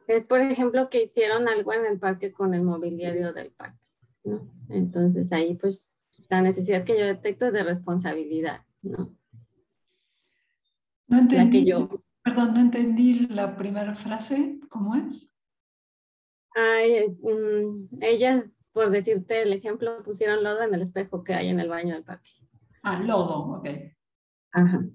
[0.07, 3.79] Es, por ejemplo, que hicieron algo en el parque con el mobiliario del parque,
[4.23, 4.47] ¿no?
[4.69, 5.89] Entonces ahí, pues,
[6.29, 9.15] la necesidad que yo detecto es de responsabilidad, ¿no?
[11.07, 11.65] No entendí.
[11.65, 11.89] yo...
[12.23, 14.59] Perdón, no entendí la primera frase.
[14.69, 15.27] ¿Cómo es?
[16.55, 21.59] Ay, mm, ellas, por decirte el ejemplo, pusieron lodo en el espejo que hay en
[21.59, 22.31] el baño del parque.
[22.83, 23.67] Ah, lodo, ok.
[24.51, 24.85] Ajá.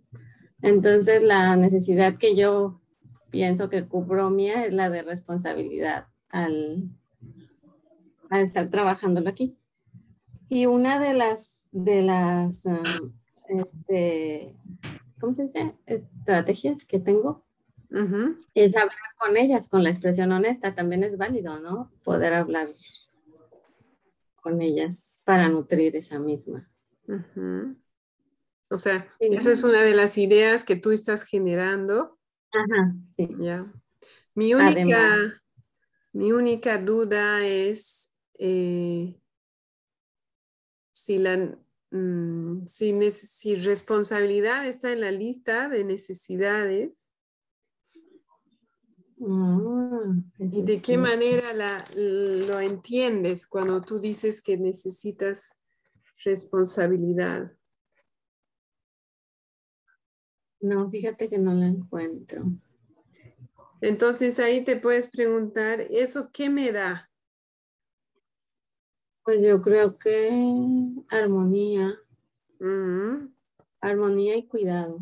[0.63, 2.81] Entonces, la necesidad que yo
[3.31, 6.89] pienso que cubro mía es la de responsabilidad al,
[8.31, 9.59] al estar trabajándolo aquí.
[10.49, 13.13] Y una de las, de las, um,
[13.49, 14.57] este,
[15.21, 15.75] ¿cómo se dice?
[15.87, 17.45] Estrategias que tengo
[18.55, 21.91] es hablar con ellas, con la expresión honesta, también es válido, ¿no?
[22.03, 22.69] Poder hablar
[24.37, 26.71] con ellas para nutrir esa misma.
[28.71, 32.19] O sea, esa es una de las ideas que tú estás generando.
[32.53, 33.29] Ajá, sí.
[33.39, 33.65] Ya.
[34.35, 35.43] Mi única,
[36.13, 39.21] Mi única duda es eh,
[40.93, 41.57] si, la,
[41.91, 47.11] mm, si, si responsabilidad está en la lista de necesidades.
[49.21, 55.63] Ah, ¿Y de qué manera la, lo entiendes cuando tú dices que necesitas
[56.25, 57.53] responsabilidad?
[60.61, 62.45] No, fíjate que no la encuentro.
[63.81, 67.11] Entonces ahí te puedes preguntar, ¿eso qué me da?
[69.23, 70.31] Pues yo creo que
[71.09, 71.95] armonía.
[73.81, 75.01] Armonía y cuidado.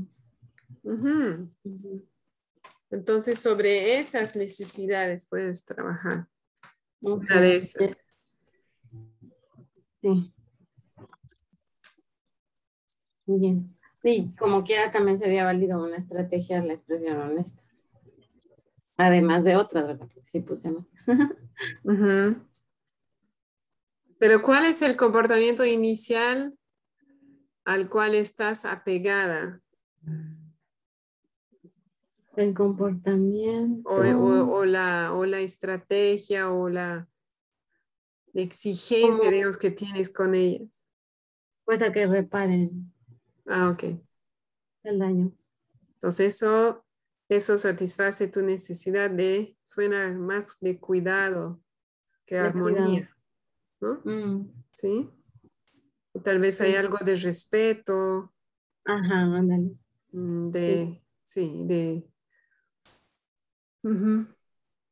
[2.93, 6.29] Entonces sobre esas necesidades puedes trabajar.
[7.01, 7.97] Una de esas.
[10.03, 10.33] Sí.
[13.25, 13.77] Bien.
[14.03, 17.63] Sí, como quiera también sería válido una estrategia de la expresión honesta.
[18.99, 20.09] Además de otras, ¿verdad?
[20.31, 20.87] sí puse más.
[24.19, 26.59] Pero ¿cuál es el comportamiento inicial
[27.65, 29.63] al cual estás apegada?
[32.43, 33.89] El comportamiento.
[33.89, 37.09] O, la, o la estrategia o la
[38.35, 40.87] exigencia, digamos, que tienes con ellas.
[41.65, 42.93] Pues a que reparen.
[43.47, 43.85] Ah, ok.
[44.85, 45.33] El daño.
[45.95, 46.85] Entonces eso
[47.29, 51.63] eso satisface tu necesidad de, suena más de cuidado
[52.27, 53.11] que armonía,
[53.81, 54.01] ¿no?
[54.05, 54.53] Mm.
[54.73, 55.09] ¿Sí?
[56.23, 58.35] tal vez hay algo de respeto.
[58.85, 59.75] Ajá, ándale.
[60.11, 62.07] Mm, de, sí, de...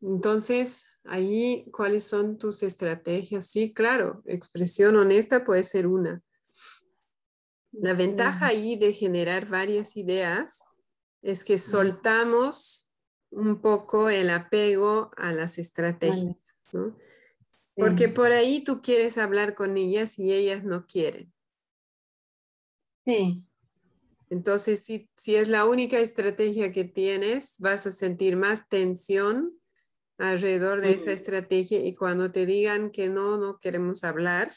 [0.00, 3.46] Entonces, ahí, ¿cuáles son tus estrategias?
[3.46, 6.22] Sí, claro, expresión honesta puede ser una.
[7.72, 10.64] La ventaja ahí de generar varias ideas
[11.22, 12.90] es que soltamos
[13.30, 16.96] un poco el apego a las estrategias, ¿no?
[17.76, 21.32] Porque por ahí tú quieres hablar con ellas y ellas no quieren.
[23.06, 23.44] Sí.
[24.30, 29.60] Entonces, si, si es la única estrategia que tienes, vas a sentir más tensión
[30.18, 34.50] alrededor de esa estrategia y cuando te digan que no, no queremos hablar,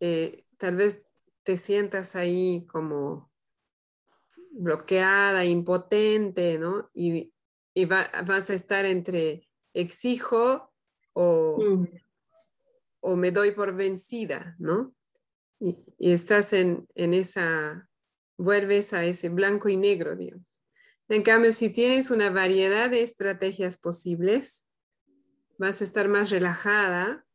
[0.00, 1.08] eh, tal vez
[1.42, 3.30] te sientas ahí como
[4.50, 6.90] bloqueada, impotente, ¿no?
[6.94, 7.32] Y,
[7.86, 10.72] vas a estar entre exijo
[11.12, 11.88] o, mm.
[13.00, 14.94] o, me doy por vencida, ¿no?
[15.58, 17.88] Y, estás en, en, esa,
[18.36, 20.62] vuelves a ese blanco y negro, Dios.
[21.08, 24.66] En cambio, si tienes una variedad de estrategias posibles,
[25.58, 27.26] vas a estar más relajada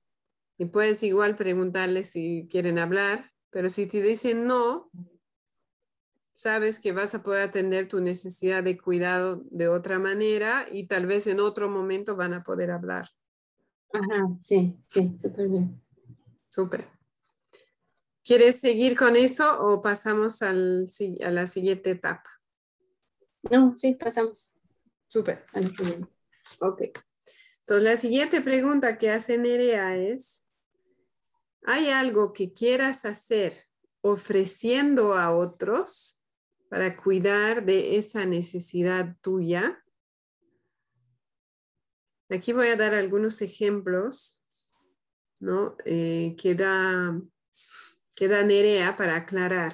[0.58, 4.92] y puedes igual preguntarles si quieren hablar, pero si te dicen no,
[6.36, 11.06] sabes que vas a poder atender tu necesidad de cuidado de otra manera y tal
[11.06, 13.08] vez en otro momento van a poder hablar.
[13.92, 15.82] Ajá, sí, sí, súper bien.
[16.48, 16.99] Súper.
[18.30, 22.30] ¿Quieres seguir con eso o pasamos a la siguiente etapa?
[23.50, 24.54] No, sí, pasamos.
[25.08, 25.44] Súper.
[26.60, 26.82] Ok.
[26.82, 30.46] Entonces, la siguiente pregunta que hace Nerea es,
[31.64, 33.54] ¿hay algo que quieras hacer
[34.02, 36.24] ofreciendo a otros
[36.70, 39.84] para cuidar de esa necesidad tuya.
[42.30, 44.36] Aquí voy a dar algunos ejemplos
[45.40, 45.76] ¿no?
[45.86, 47.20] Eh, que, da,
[48.20, 49.74] que da Nerea para aclarar.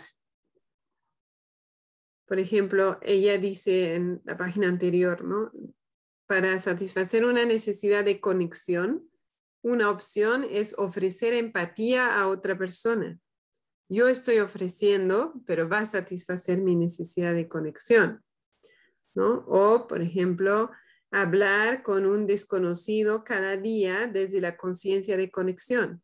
[2.28, 5.52] Por ejemplo, ella dice en la página anterior, ¿no?
[6.28, 9.10] Para satisfacer una necesidad de conexión,
[9.62, 13.20] una opción es ofrecer empatía a otra persona
[13.90, 18.24] yo estoy ofreciendo, pero va a satisfacer mi necesidad de conexión.
[19.14, 19.46] ¿no?
[19.48, 20.72] O, por ejemplo,
[21.12, 26.02] hablar con un desconocido cada día desde la conciencia de conexión.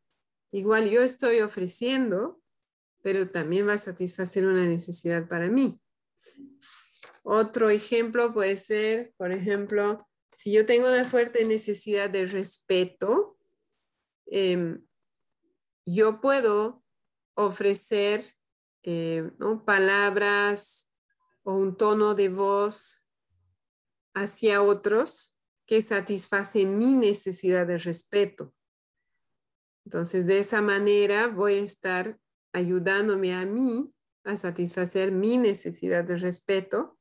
[0.51, 2.41] Igual yo estoy ofreciendo,
[3.01, 5.81] pero también va a satisfacer una necesidad para mí.
[7.23, 13.37] Otro ejemplo puede ser, por ejemplo, si yo tengo una fuerte necesidad de respeto,
[14.25, 14.85] em,
[15.85, 16.83] yo puedo
[17.35, 18.23] ofrecer
[18.83, 19.29] eh,
[19.65, 20.91] palabras
[21.43, 23.07] o un tono de voz
[24.13, 28.53] hacia otros que satisfacen mi necesidad de respeto.
[29.85, 32.17] Entonces, de esa manera voy a estar
[32.53, 33.89] ayudándome a mí
[34.23, 36.97] a satisfacer mi necesidad de respeto,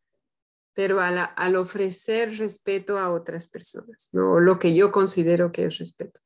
[0.74, 4.40] pero al, ofrecer respeto a otras personas, ¿no?
[4.40, 6.20] lo que yo considero que es respeto.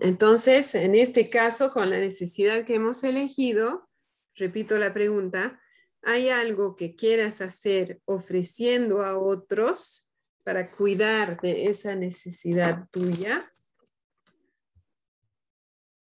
[0.00, 3.88] Entonces, en este caso, con la necesidad que hemos elegido,
[4.34, 5.60] repito la pregunta,
[6.02, 10.08] ¿hay algo que quieras hacer ofreciendo a otros
[10.44, 13.51] para cuidar de esa necesidad tuya.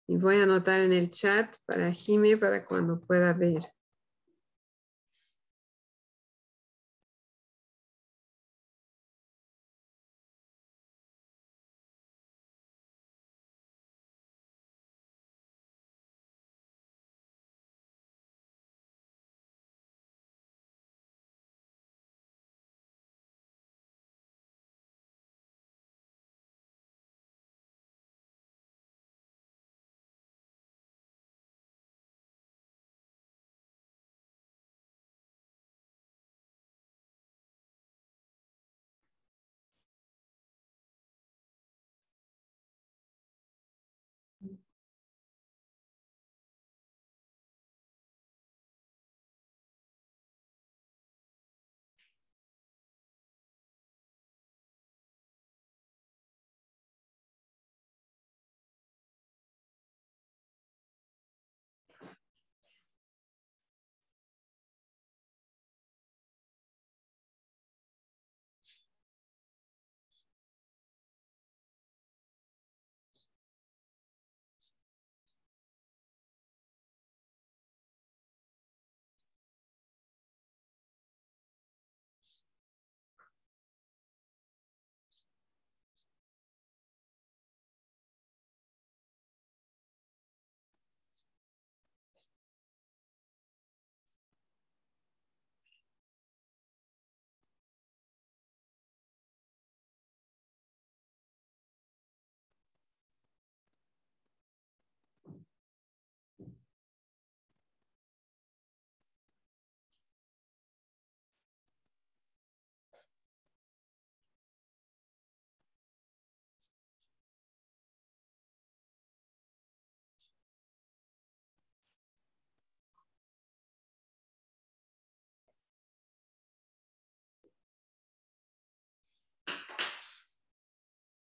[0.07, 3.74] Y voy a anotar en el chat para Jime para cuando pueda ver.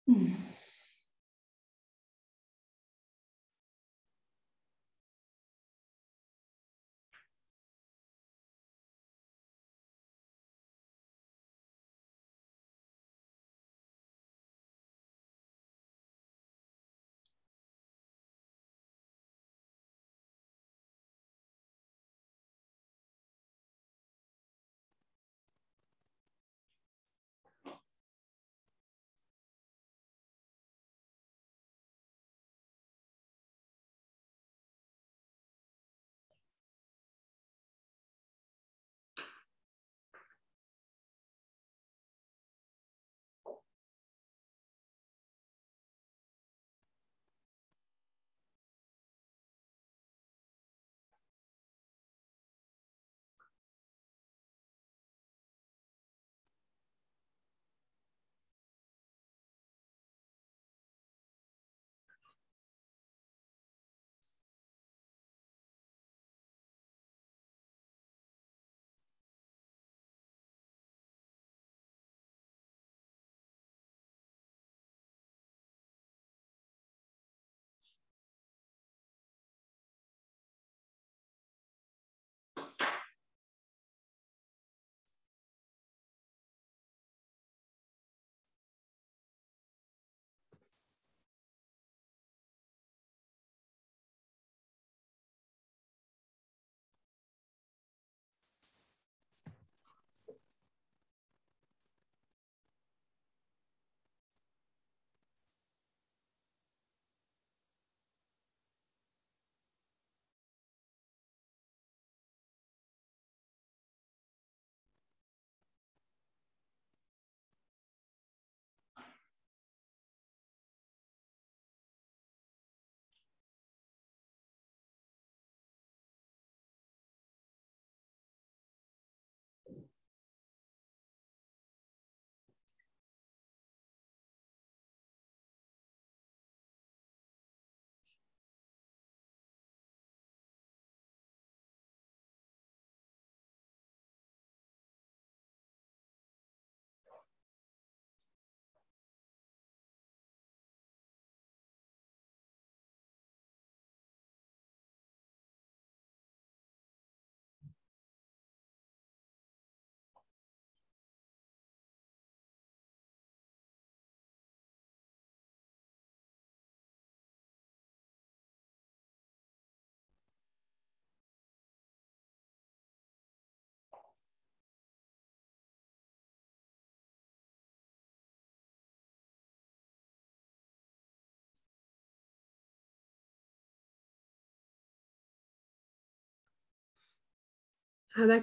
[0.09, 0.48] Mm.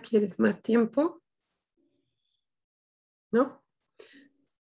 [0.01, 1.23] ¿Quieres más tiempo?
[3.31, 3.63] ¿No?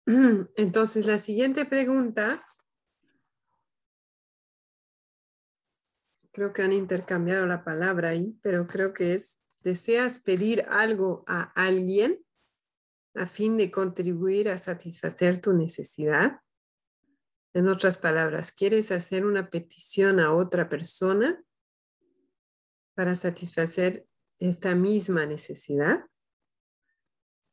[0.57, 2.45] Entonces, la siguiente pregunta,
[6.33, 11.53] creo que han intercambiado la palabra ahí, pero creo que es, ¿deseas pedir algo a
[11.55, 12.25] alguien
[13.15, 16.41] a fin de contribuir a satisfacer tu necesidad?
[17.53, 21.43] En otras palabras, ¿quieres hacer una petición a otra persona
[22.95, 24.07] para satisfacer
[24.41, 26.05] esta misma necesidad?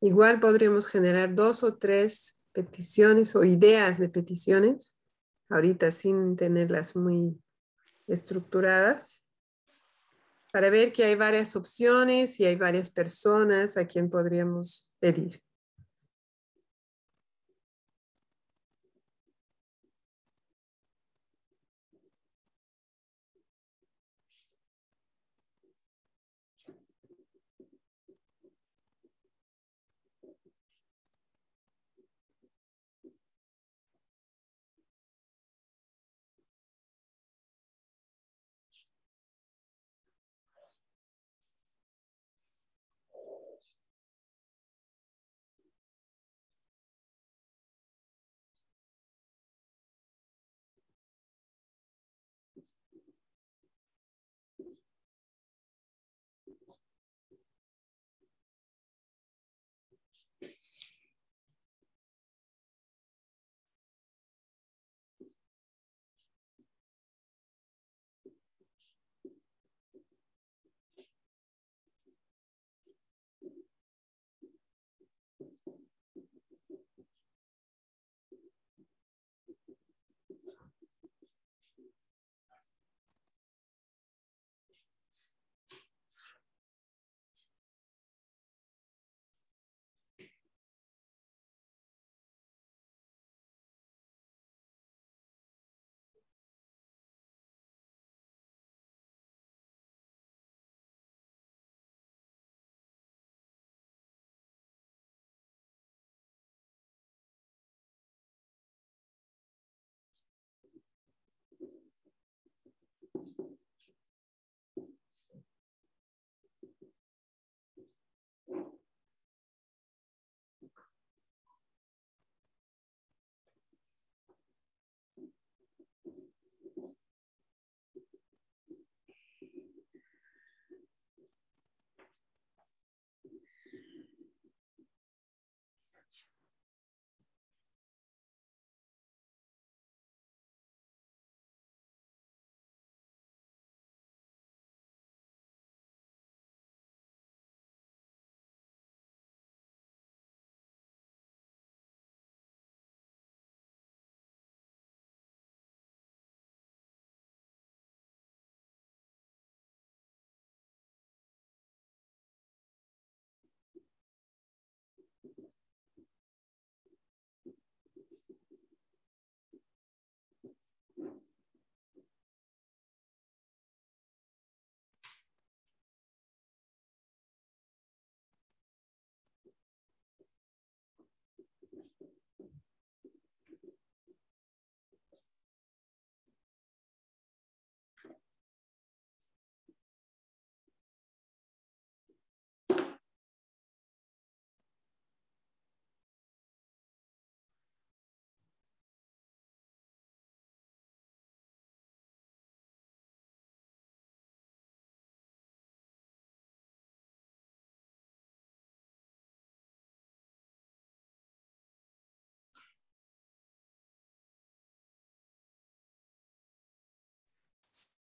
[0.00, 4.96] Igual podríamos generar dos o tres peticiones o ideas de peticiones,
[5.48, 7.40] ahorita sin tenerlas muy
[8.06, 9.24] estructuradas,
[10.52, 15.42] para ver que hay varias opciones y hay varias personas a quien podríamos pedir.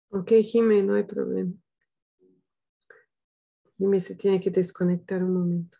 [0.09, 1.51] Ok, Jimé, no hay problema.
[3.77, 5.77] Jimé se tiene que desconectar un momento.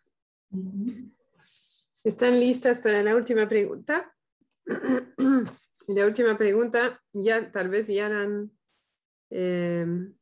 [2.04, 4.14] ¿Están listas para la última pregunta?
[5.88, 8.52] la última pregunta, ya tal vez ya la han
[9.30, 10.14] em,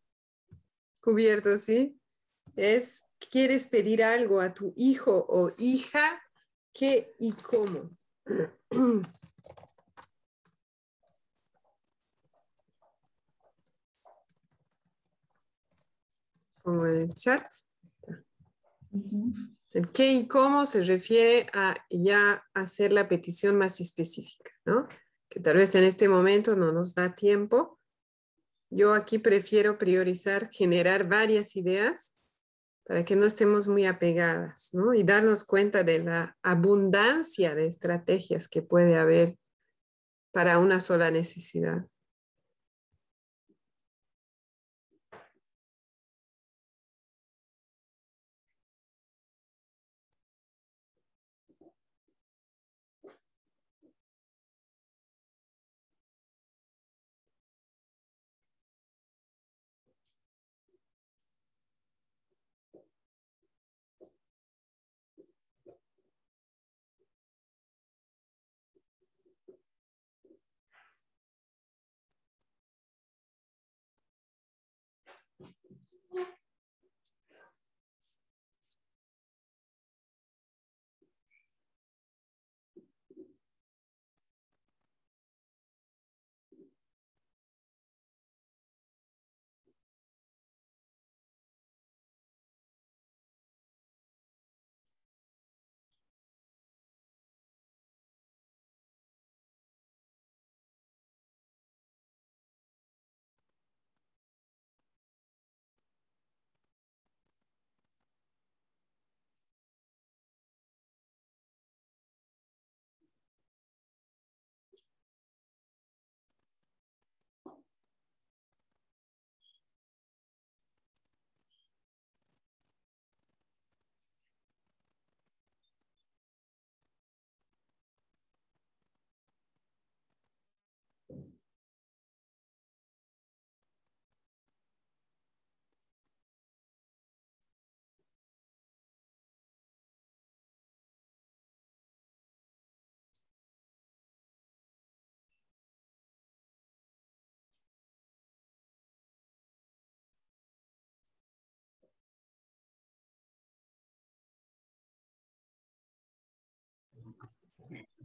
[1.01, 1.99] cubierto, ¿sí?
[2.55, 6.21] Es, ¿quieres pedir algo a tu hijo o hija?
[6.73, 7.89] ¿Qué y cómo?
[16.65, 17.45] como el chat.
[19.71, 24.87] El qué y cómo se refiere a ya hacer la petición más específica, ¿no?
[25.29, 27.79] Que tal vez en este momento no nos da tiempo.
[28.71, 32.17] Yo aquí prefiero priorizar generar varias ideas
[32.87, 34.93] para que no estemos muy apegadas, ¿no?
[34.95, 39.37] Y darnos cuenta de la abundancia de estrategias que puede haber
[40.31, 41.87] para una sola necesidad.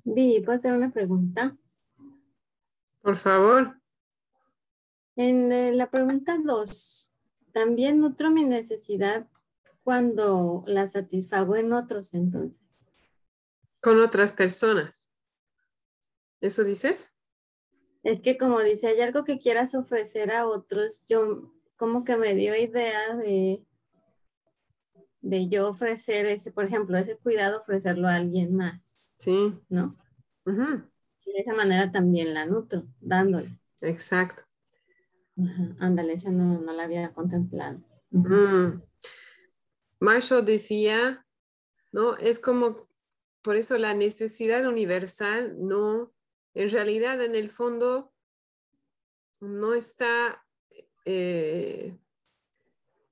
[0.05, 1.57] Vi, ¿puedo hacer una pregunta?
[3.03, 3.81] Por favor.
[5.17, 7.11] En eh, la pregunta 2,
[7.53, 9.29] ¿también nutro mi necesidad
[9.83, 12.63] cuando la satisfago en otros entonces?
[13.81, 15.09] Con otras personas.
[16.41, 17.15] ¿Eso dices?
[18.03, 22.35] Es que como dice, hay algo que quieras ofrecer a otros, yo como que me
[22.35, 23.67] dio idea de,
[25.21, 29.00] de yo ofrecer ese, por ejemplo, ese cuidado, ofrecerlo a alguien más.
[29.21, 29.55] Sí.
[29.68, 29.95] ¿No?
[30.47, 33.45] De esa manera también la nutro, dándole.
[33.83, 34.45] Exacto.
[35.79, 37.81] Ándale, esa no, no, la había contemplado.
[38.11, 38.83] Mm.
[40.01, 41.27] Marshall decía,
[41.93, 42.16] ¿no?
[42.16, 42.89] Es como,
[43.43, 46.12] por eso la necesidad universal no,
[46.55, 48.12] en realidad en el fondo
[49.41, 50.45] no está
[51.05, 51.99] eh,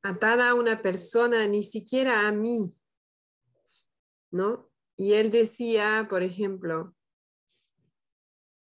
[0.02, 2.74] atada a una persona, ni siquiera a mí,
[4.30, 4.68] ¿no?
[5.00, 6.94] Y él decía, por ejemplo,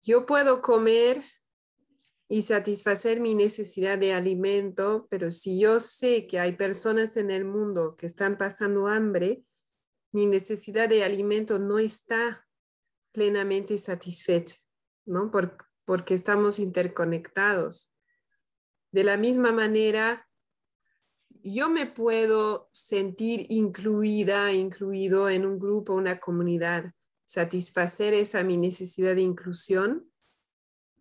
[0.02, 1.22] yo puedo comer
[2.28, 7.44] y satisfacer mi necesidad de alimento, pero si yo sé que hay personas en el
[7.44, 9.44] mundo que están pasando hambre,
[10.10, 12.44] mi necesidad de alimento no está
[13.12, 14.56] plenamente satisfecha,
[15.04, 15.30] ¿no?
[15.84, 17.94] porque estamos interconectados.
[18.90, 20.25] De la misma manera,
[21.46, 26.92] yo me puedo sentir incluida, incluido en un grupo, una comunidad,
[27.24, 30.10] satisfacer esa mi necesidad de inclusión,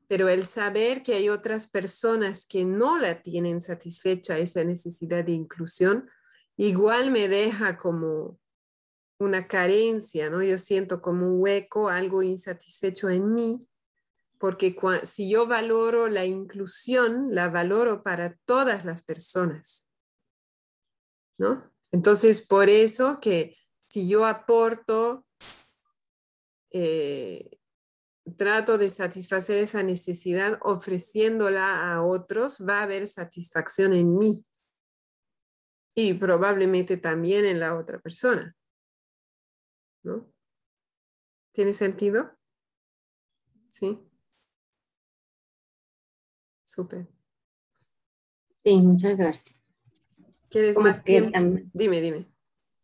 [0.07, 5.31] pero el saber que hay otras personas que no la tienen satisfecha esa necesidad de
[5.31, 6.09] inclusión,
[6.57, 8.39] igual me deja como
[9.17, 10.43] una carencia, ¿no?
[10.43, 13.67] Yo siento como un hueco, algo insatisfecho en mí,
[14.37, 14.75] porque
[15.05, 19.89] si yo valoro la inclusión, la valoro para todas las personas
[21.37, 21.63] ¿no?
[21.91, 23.55] Entonces, por eso que
[23.89, 25.25] si yo aporto,
[26.71, 27.57] eh,
[28.37, 34.45] trato de satisfacer esa necesidad ofreciéndola a otros, va a haber satisfacción en mí
[35.95, 38.55] y probablemente también en la otra persona.
[40.03, 40.31] ¿No?
[41.53, 42.31] ¿Tiene sentido?
[43.69, 43.97] Sí.
[46.65, 47.07] Súper.
[48.55, 49.64] Sí, muchas gracias.
[50.55, 51.37] ¿Quieres más tiempo?
[51.73, 52.25] dime, dime.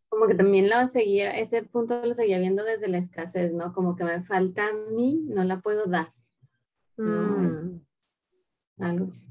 [0.09, 3.72] Como que también lo seguía, ese punto lo seguía viendo desde la escasez, ¿no?
[3.72, 6.11] Como que me falta a mí, no la puedo dar.
[6.97, 7.80] Mm.
[8.80, 9.22] algo así.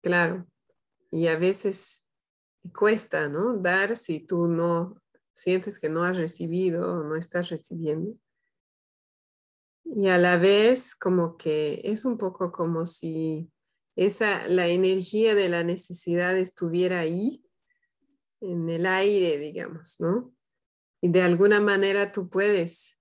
[0.00, 0.46] Claro.
[1.10, 2.08] Y a veces
[2.72, 3.56] cuesta, ¿no?
[3.56, 8.14] Dar si tú no sientes que no has recibido o no estás recibiendo.
[9.94, 13.50] Y a la vez como que es un poco como si
[13.96, 17.42] esa, la energía de la necesidad estuviera ahí,
[18.40, 20.32] en el aire, digamos, ¿no?
[21.00, 22.98] Y de alguna manera tú puedes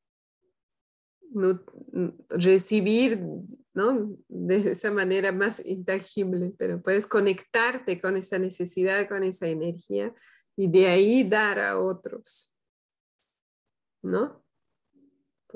[2.29, 3.21] recibir,
[3.73, 4.17] ¿no?
[4.27, 10.13] De esa manera más intangible, pero puedes conectarte con esa necesidad, con esa energía
[10.55, 12.55] y de ahí dar a otros,
[14.01, 14.43] ¿no?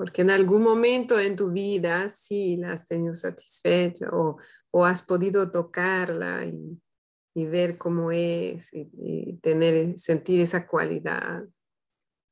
[0.02, 4.36] Porque en algún momento en tu vida sí la has tenido satisfecha o,
[4.84, 11.44] has podido tocarla y, ver cómo es y, tener, sentir esa cualidad,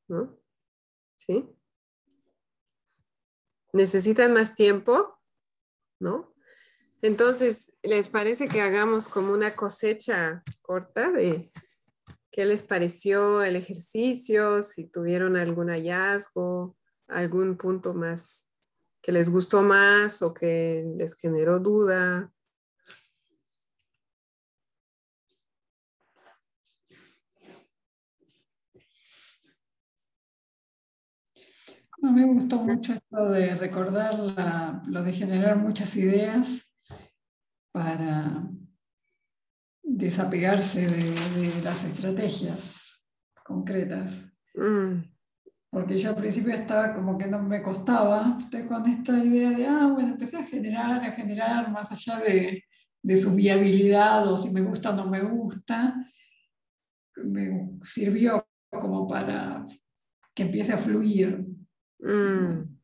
[0.09, 0.37] ¿no?
[1.17, 1.49] ¿Sí?
[3.73, 5.21] ¿Necesitan más tiempo?
[6.01, 6.35] ¿No?
[7.03, 11.53] Entonces, ¿les parece que hagamos como una cosecha corta de
[12.33, 14.61] qué les pareció el ejercicio?
[14.61, 16.77] Si tuvieron algún hallazgo,
[17.11, 18.51] algún punto más
[19.03, 22.33] que les gustó más o que les generó duda.
[32.03, 34.15] No, me gustó mucho esto de recordar
[34.87, 36.67] lo de generar muchas ideas
[37.73, 38.49] para
[39.83, 43.05] desapegarse de, las estrategias
[43.45, 44.13] concretas.
[44.55, 45.10] Mm
[45.71, 49.89] porque yo al principio estaba como que no me costaba, con esta idea de, ah,
[49.93, 52.65] bueno, empecé a generar, a generar más allá de,
[53.03, 55.95] de su viabilidad o si me gusta o no me gusta,
[57.17, 59.67] me sirvió como para
[60.35, 61.47] que empiece a fluir.
[62.01, 62.77] Mm.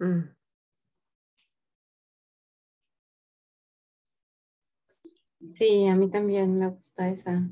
[0.00, 0.34] Mm.
[5.54, 7.42] Sí, a mí también me gusta esa,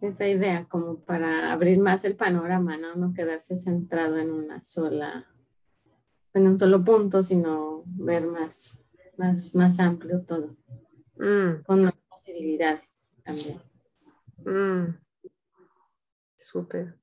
[0.00, 2.94] esa idea como para abrir más el panorama, ¿no?
[2.94, 5.26] No quedarse centrado en una sola,
[6.34, 8.78] en un solo punto, sino ver más,
[9.16, 10.56] más, más amplio todo.
[11.16, 11.62] Mm.
[11.64, 13.60] Con posibilidades también.
[14.44, 14.98] Mm.
[16.36, 16.96] Súper.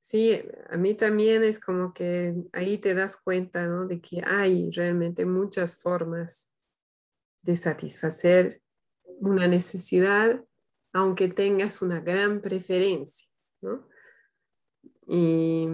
[0.00, 0.40] Sí,
[0.70, 3.86] a mí también es como que ahí te das cuenta, ¿no?
[3.86, 6.52] De que hay realmente muchas formas
[7.42, 8.62] de satisfacer
[9.18, 10.44] una necesidad
[10.96, 13.30] aunque tengas una gran preferencia.
[13.60, 13.86] ¿no?
[15.06, 15.68] Y,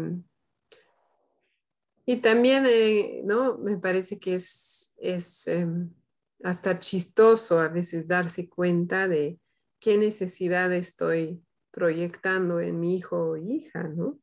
[2.20, 3.56] también eh, ¿no?
[3.56, 5.94] me parece que es, es em,
[6.42, 9.38] hasta chistoso a veces darse cuenta de
[9.78, 11.40] qué necesidad estoy
[11.70, 14.18] proyectando en mi hijo o hija, ¿no?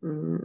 [0.00, 0.38] Mm.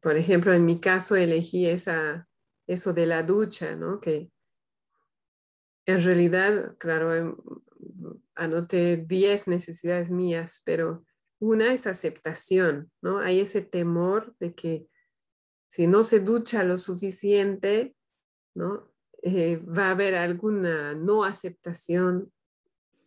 [0.00, 2.28] Por ejemplo, en mi caso elegí esa,
[2.68, 4.00] eso de la ducha, ¿no?
[4.00, 4.30] Que
[5.88, 7.34] en realidad, claro, em,
[8.34, 11.02] anoté 10 necesidades mías, pero
[11.40, 13.20] una es aceptación, ¿no?
[13.20, 14.86] Hay ese temor de que
[15.70, 17.96] si no se ducha lo suficiente,
[18.54, 18.92] ¿no?
[19.22, 22.30] Eh, va a haber alguna no aceptación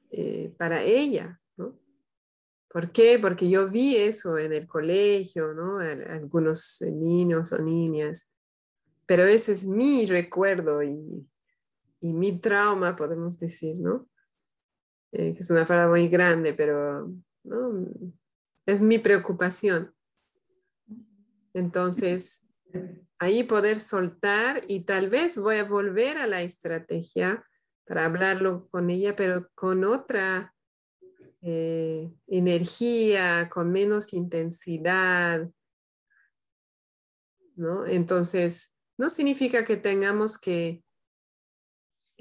[0.09, 1.79] eh, para ella, ¿no?
[2.67, 3.19] ¿Por qué?
[3.19, 5.77] Porque yo vi eso en el colegio, ¿no?
[6.09, 8.33] Algunos niños o niñas,
[9.05, 11.27] pero ese es mi recuerdo y
[12.01, 14.09] y mi trauma, podemos decir, ¿no?
[15.13, 17.07] Eh, que es una palabra muy grande, pero
[17.43, 17.87] ¿no?
[18.65, 19.93] es mi preocupación.
[21.53, 22.47] Entonces,
[23.19, 27.45] ahí poder soltar y tal vez voy a volver a la estrategia
[27.85, 30.55] para hablarlo con ella, pero con otra
[31.41, 35.49] eh, energía, con menos intensidad,
[37.55, 37.85] ¿no?
[37.85, 40.83] Entonces, no significa que tengamos que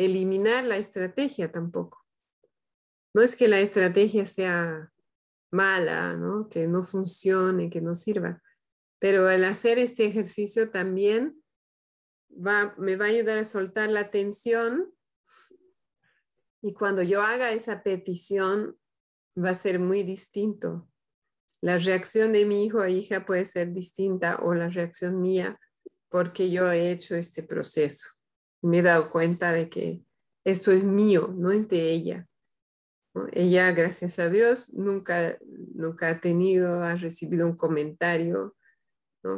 [0.04, 2.06] eliminar la estrategia tampoco.
[3.14, 4.92] No es que la estrategia sea
[5.50, 6.18] mala,
[6.50, 8.42] que no funcione, que no sirva,
[8.98, 11.42] pero al hacer este ejercicio también
[12.30, 14.94] va, me va a ayudar a soltar la tensión
[16.62, 18.78] y cuando yo haga esa petición
[19.36, 20.88] va a ser muy distinto.
[21.62, 25.58] La reacción de mi hijo o hija puede ser distinta o la reacción mía
[26.08, 28.19] porque yo he hecho este proceso
[28.62, 30.04] me he dado cuenta de que
[30.44, 32.26] esto es mío, no es de ella.
[33.32, 35.36] Ella, gracias a Dios, nunca,
[35.74, 38.56] nunca ha tenido, ha recibido un comentario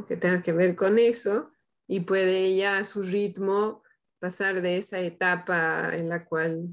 [0.07, 1.51] que tenga que ver con eso
[1.89, 3.82] y puede ella a su ritmo
[4.20, 6.69] pasar de esa etapa en la cual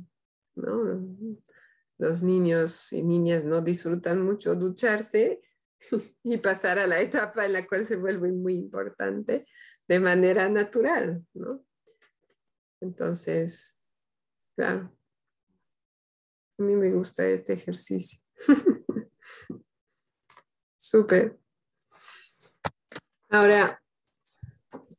[1.98, 5.42] los niños y niñas no disfrutan mucho ducharse
[6.24, 9.48] y pasar a la etapa en la cual se vuelve muy importante
[9.88, 11.26] de manera natural.
[11.34, 11.66] ¿no?
[12.82, 13.80] Entonces,
[14.56, 14.96] claro,
[16.58, 18.20] a mí me gusta este ejercicio.
[20.78, 21.38] Súper.
[23.30, 23.82] Ahora,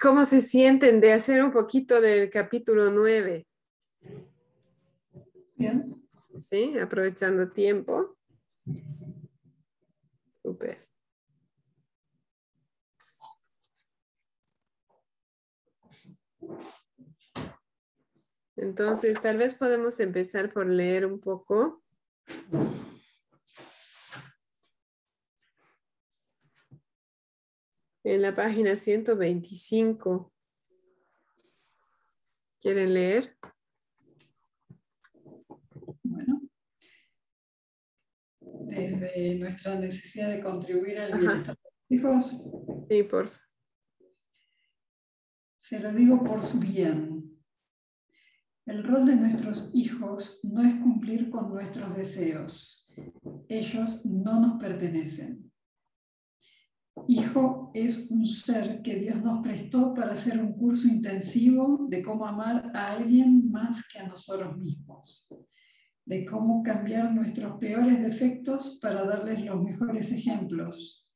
[0.01, 3.47] ¿cómo se sienten de hacer un poquito del capítulo 9?
[5.57, 6.09] Bien.
[6.41, 6.79] ¿Sí?
[6.79, 8.17] Aprovechando tiempo.
[10.37, 10.79] Súper.
[18.61, 21.83] Entonces, tal vez podemos empezar por leer un poco.
[28.05, 30.31] En la página 125.
[32.61, 33.35] ¿Quieren leer?
[36.03, 36.43] Bueno.
[38.41, 42.45] Desde nuestra necesidad de contribuir al bienestar de los hijos.
[42.91, 43.49] Sí, por favor.
[45.61, 47.40] Se lo digo por su bien.
[48.71, 52.87] El rol de nuestros hijos no es cumplir con nuestros deseos.
[53.49, 55.51] Ellos no nos pertenecen.
[57.09, 62.25] Hijo es un ser que Dios nos prestó para hacer un curso intensivo de cómo
[62.25, 65.27] amar a alguien más que a nosotros mismos,
[66.07, 71.11] de cómo cambiar nuestros peores defectos para darles los mejores ejemplos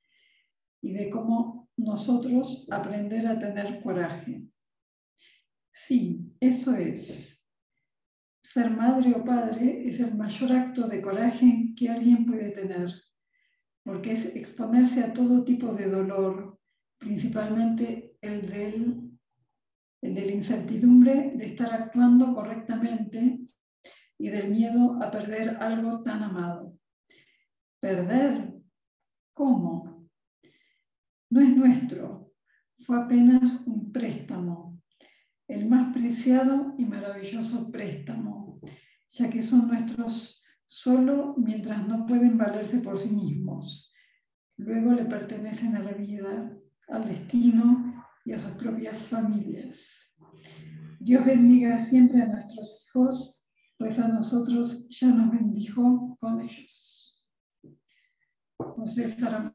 [0.83, 4.43] y de cómo nosotros aprender a tener coraje.
[5.71, 7.34] Sí, eso es.
[8.55, 12.89] Ser madre o padre es el mayor acto de coraje que alguien puede tener,
[13.83, 16.57] porque es exponerse a todo tipo de dolor,
[16.99, 19.11] principalmente el, del,
[20.03, 23.41] el de la incertidumbre de estar actuando correctamente
[24.19, 26.79] y del miedo a perder algo tan amado.
[27.81, 28.55] ¿Perder?
[29.33, 30.09] ¿Cómo?
[31.29, 32.31] No es nuestro,
[32.87, 34.81] fue apenas un préstamo,
[35.49, 38.44] el más preciado y maravilloso préstamo
[39.15, 43.93] ya que son nuestros solo mientras no pueden valerse por sí mismos.
[44.57, 46.53] Luego le pertenecen a la vida,
[46.89, 50.13] al destino y a sus propias familias.
[50.99, 57.25] Dios bendiga siempre a nuestros hijos, pues a nosotros ya nos bendijo con ellos.
[58.59, 59.55] José Sarama.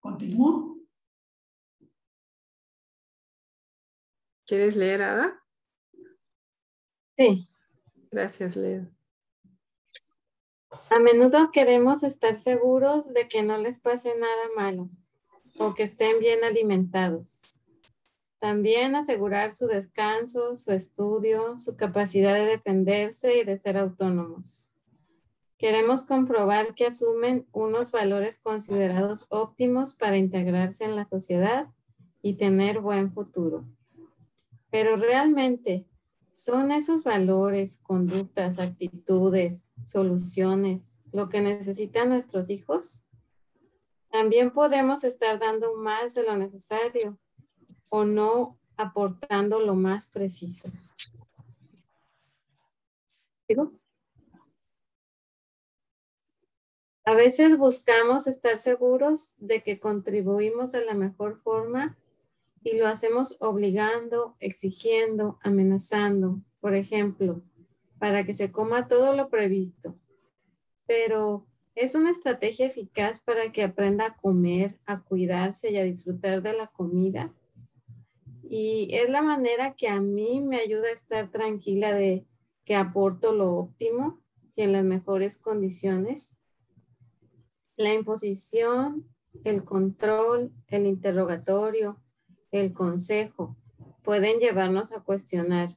[0.00, 0.78] ¿Continúo?
[4.46, 5.40] ¿Quieres leer, Ada?
[7.20, 7.46] Sí.
[8.10, 8.86] Gracias, Leo.
[10.88, 14.88] A menudo queremos estar seguros de que no les pase nada malo
[15.58, 17.60] o que estén bien alimentados.
[18.38, 24.70] También asegurar su descanso, su estudio, su capacidad de defenderse y de ser autónomos.
[25.58, 31.68] Queremos comprobar que asumen unos valores considerados óptimos para integrarse en la sociedad
[32.22, 33.66] y tener buen futuro.
[34.70, 35.89] Pero realmente,
[36.32, 43.02] son esos valores, conductas, actitudes, soluciones, lo que necesitan nuestros hijos.
[44.10, 47.18] También podemos estar dando más de lo necesario
[47.88, 50.68] o no aportando lo más preciso.
[57.04, 61.98] A veces buscamos estar seguros de que contribuimos de la mejor forma
[62.62, 67.42] y lo hacemos obligando, exigiendo, amenazando, por ejemplo,
[67.98, 69.98] para que se coma todo lo previsto.
[70.86, 76.42] Pero es una estrategia eficaz para que aprenda a comer, a cuidarse y a disfrutar
[76.42, 77.34] de la comida.
[78.42, 82.26] Y es la manera que a mí me ayuda a estar tranquila de
[82.64, 84.20] que aporto lo óptimo
[84.56, 86.34] y en las mejores condiciones.
[87.76, 89.08] La imposición,
[89.44, 92.02] el control, el interrogatorio,
[92.52, 93.56] el consejo
[94.02, 95.76] pueden llevarnos a cuestionar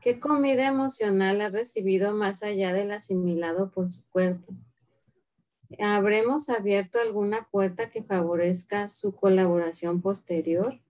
[0.00, 4.54] qué comida emocional ha recibido más allá del asimilado por su cuerpo.
[5.78, 10.80] ¿Habremos abierto alguna puerta que favorezca su colaboración posterior?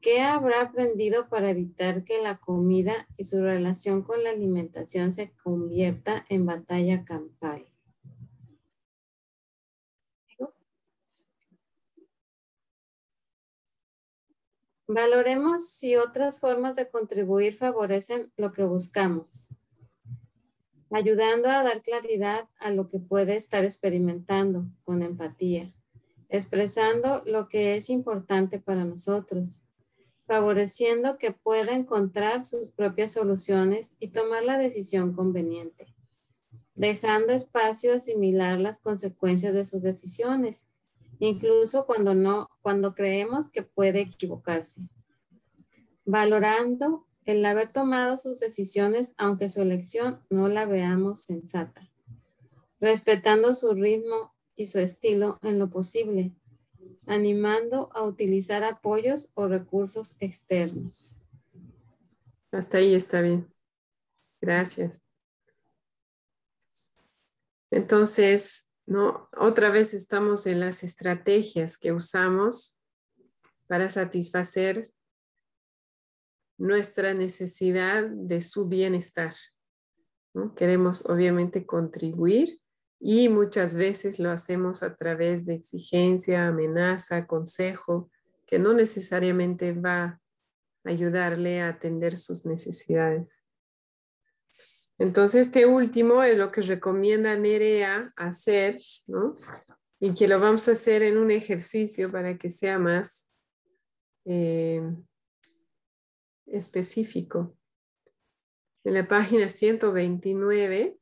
[0.00, 5.32] ¿Qué habrá aprendido para evitar que la comida y su relación con la alimentación se
[5.42, 7.65] convierta en batalla campal?
[14.88, 19.48] Valoremos si otras formas de contribuir favorecen lo que buscamos,
[20.92, 25.74] ayudando a dar claridad a lo que puede estar experimentando con empatía,
[26.28, 29.60] expresando lo que es importante para nosotros,
[30.28, 35.96] favoreciendo que pueda encontrar sus propias soluciones y tomar la decisión conveniente,
[36.76, 40.68] dejando espacio a asimilar las consecuencias de sus decisiones
[41.18, 44.80] incluso cuando no, cuando creemos que puede equivocarse.
[46.04, 51.90] Valorando el haber tomado sus decisiones aunque su elección no la veamos sensata.
[52.78, 56.32] respetando su ritmo y su estilo en lo posible,
[57.06, 61.16] animando a utilizar apoyos o recursos externos.
[62.52, 63.48] Hasta ahí está bien.
[64.40, 65.02] Gracias.
[67.70, 69.28] Entonces, ¿no?
[69.36, 72.80] Otra vez estamos en las estrategias que usamos
[73.66, 74.88] para satisfacer
[76.58, 79.34] nuestra necesidad de su bienestar.
[80.54, 82.60] Queremos obviamente contribuir
[83.00, 88.10] y muchas veces lo hacemos a través de exigencia, amenaza, consejo,
[88.46, 90.20] que no necesariamente va a
[90.84, 93.44] ayudarle a atender sus necesidades.
[94.98, 99.36] Entonces, este último es lo que recomienda Nerea hacer, ¿no?
[99.98, 103.30] Y que lo vamos a hacer en un ejercicio para que sea más
[104.24, 104.82] eh,
[106.46, 107.56] específico.
[108.84, 110.98] En la página 129,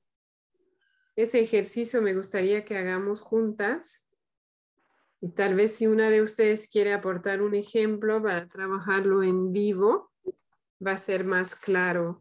[1.17, 4.07] ese ejercicio me gustaría que hagamos juntas.
[5.21, 10.11] Y tal vez si una de ustedes quiere aportar un ejemplo para trabajarlo en vivo,
[10.85, 12.21] va a ser más claro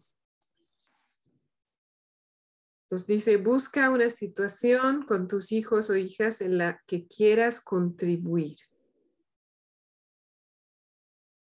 [2.94, 8.56] entonces dice, busca una situación con tus hijos o hijas en la que quieras contribuir.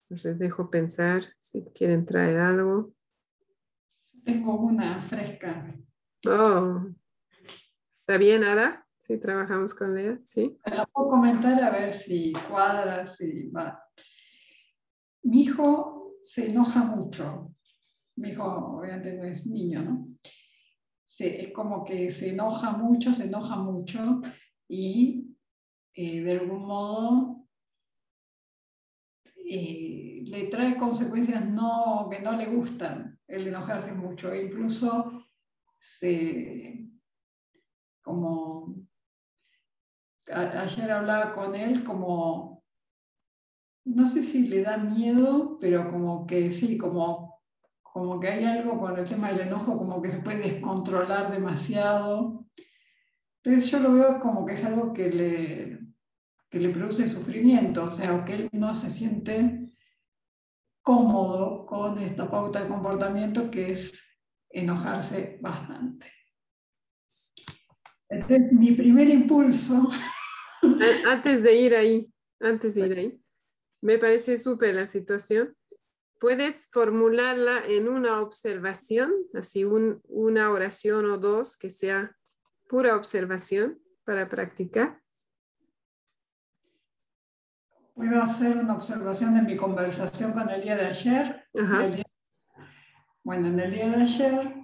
[0.03, 2.93] Entonces dejo pensar si quieren traer algo.
[4.23, 5.75] Tengo una fresca.
[6.25, 6.85] Oh,
[7.99, 8.87] ¿está bien, Ada?
[8.97, 10.57] Sí, trabajamos con Lea, sí.
[10.65, 13.83] La puedo comentar a ver si cuadra, si va.
[15.23, 17.53] Mi hijo se enoja mucho.
[18.15, 20.14] Mi hijo obviamente no es niño, ¿no?
[21.19, 24.21] Es como que se enoja mucho, se enoja mucho
[24.67, 25.35] y
[25.93, 27.47] eh, de algún modo
[29.47, 34.31] eh, le trae consecuencias no, que no le gustan el enojarse mucho.
[34.31, 35.23] E incluso
[35.79, 36.89] se,
[38.01, 38.75] como
[40.31, 42.63] ayer hablaba con él, como,
[43.85, 47.34] no sé si le da miedo, pero como que sí, como
[47.95, 52.45] como que hay algo con el tema del enojo, como que se puede descontrolar demasiado.
[53.41, 55.79] Entonces yo lo veo como que es algo que le,
[56.49, 59.71] que le produce sufrimiento, o sea, que él no se siente
[60.81, 64.03] cómodo con esta pauta de comportamiento que es
[64.49, 66.11] enojarse bastante.
[68.09, 69.87] Entonces, mi primer impulso...
[71.07, 73.21] Antes de ir ahí, antes de ir ahí,
[73.81, 75.55] me parece súper la situación
[76.19, 82.15] puedes formularla en una observación, así una oración o dos que sea
[82.67, 85.01] pura observación para practicar.
[87.93, 91.45] Puedo hacer una observación de mi conversación con el día de ayer.
[93.23, 94.55] bueno, en el día de ayer,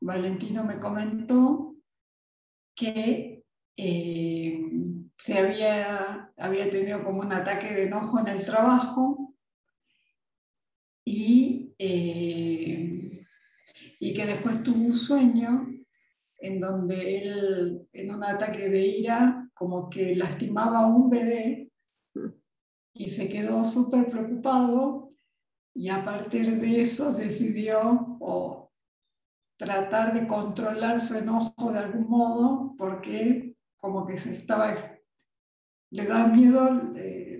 [0.00, 1.76] Valentino me comentó
[2.74, 3.44] que
[3.76, 4.70] eh,
[5.16, 9.21] se había, había tenido como un ataque de enojo en el trabajo
[11.84, 13.24] eh,
[13.98, 15.68] y que después tuvo un sueño
[16.38, 21.72] en donde él, en un ataque de ira, como que lastimaba a un bebé
[22.94, 25.10] y se quedó súper preocupado
[25.74, 28.70] y a partir de eso decidió o
[29.56, 34.76] tratar de controlar su enojo de algún modo porque como que se estaba,
[35.90, 37.31] le da miedo eh,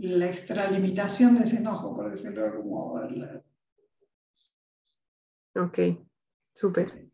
[0.00, 3.44] la extralimitación de ese enojo, por decirlo de algún modo.
[5.56, 5.78] Ok,
[6.54, 7.10] súper.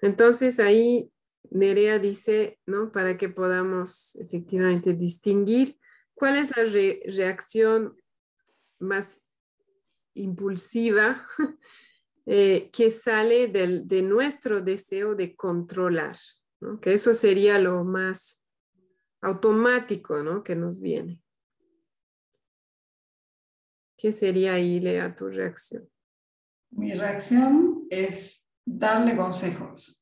[0.00, 1.12] Entonces ahí
[1.50, 2.90] Nerea dice, ¿no?
[2.90, 5.78] Para que podamos efectivamente distinguir
[6.14, 6.64] cuál es la
[7.14, 7.96] reacción
[8.80, 9.22] más
[10.14, 11.26] impulsiva
[12.26, 16.16] eh, que sale de nuestro deseo de controlar,
[16.82, 18.44] que eso sería lo más
[19.20, 20.42] automático ¿no?
[20.42, 21.20] que nos viene.
[23.98, 25.88] ¿Qué sería ahí, Lea, tu reacción?
[26.70, 30.00] Mi reacción es darle consejos.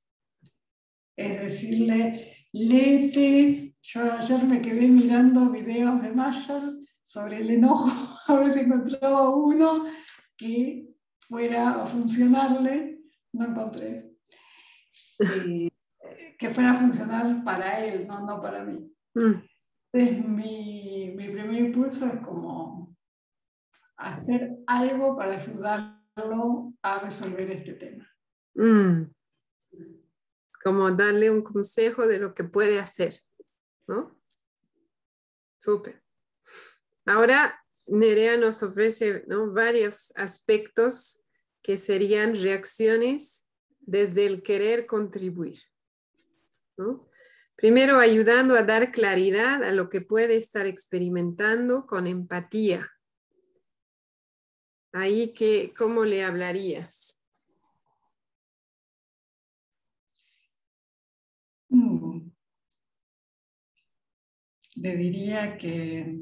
[1.17, 3.75] Es decirle, léete.
[3.81, 7.89] Yo ayer me quedé mirando videos de Marshall sobre el enojo,
[8.27, 9.87] a ver si encontraba uno
[10.37, 10.95] que
[11.27, 13.01] fuera a funcionarle.
[13.33, 14.13] No encontré.
[16.39, 18.93] que fuera a funcionar para él, no, no para mí.
[19.15, 19.41] Mm.
[19.95, 22.86] Entonces, mi, mi primer impulso es como
[23.97, 28.09] hacer algo para ayudarlo a resolver este tema.
[28.55, 29.13] Mm.
[30.63, 33.15] Como darle un consejo de lo que puede hacer,
[33.87, 34.19] ¿no?
[35.59, 36.03] Súper.
[37.05, 41.25] Ahora, Nerea nos ofrece varios aspectos
[41.63, 43.49] que serían reacciones
[43.81, 45.59] desde el querer contribuir.
[47.57, 52.91] Primero ayudando a dar claridad a lo que puede estar experimentando con empatía.
[54.99, 57.23] Ahí que, ¿cómo le hablarías?
[61.69, 62.31] Mm.
[64.77, 66.19] Le diría que,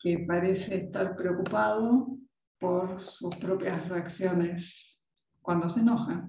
[0.00, 2.18] que parece estar preocupado
[2.58, 5.00] por sus propias reacciones
[5.40, 6.28] cuando se enoja.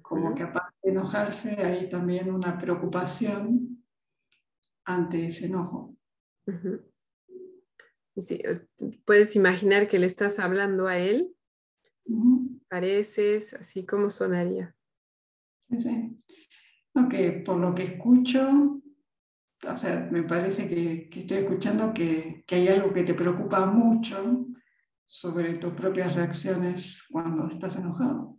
[0.00, 3.84] Como que aparte de enojarse hay también una preocupación
[4.84, 5.96] ante ese enojo.
[9.04, 11.34] Puedes imaginar que le estás hablando a él.
[12.68, 14.74] Pareces así como sonaría.
[15.68, 16.22] Sí.
[16.94, 18.80] Ok, por lo que escucho,
[19.62, 24.46] o sea, me parece que, estoy escuchando que, que, hay algo que te preocupa mucho
[25.04, 28.38] sobre tus propias reacciones cuando estás enojado.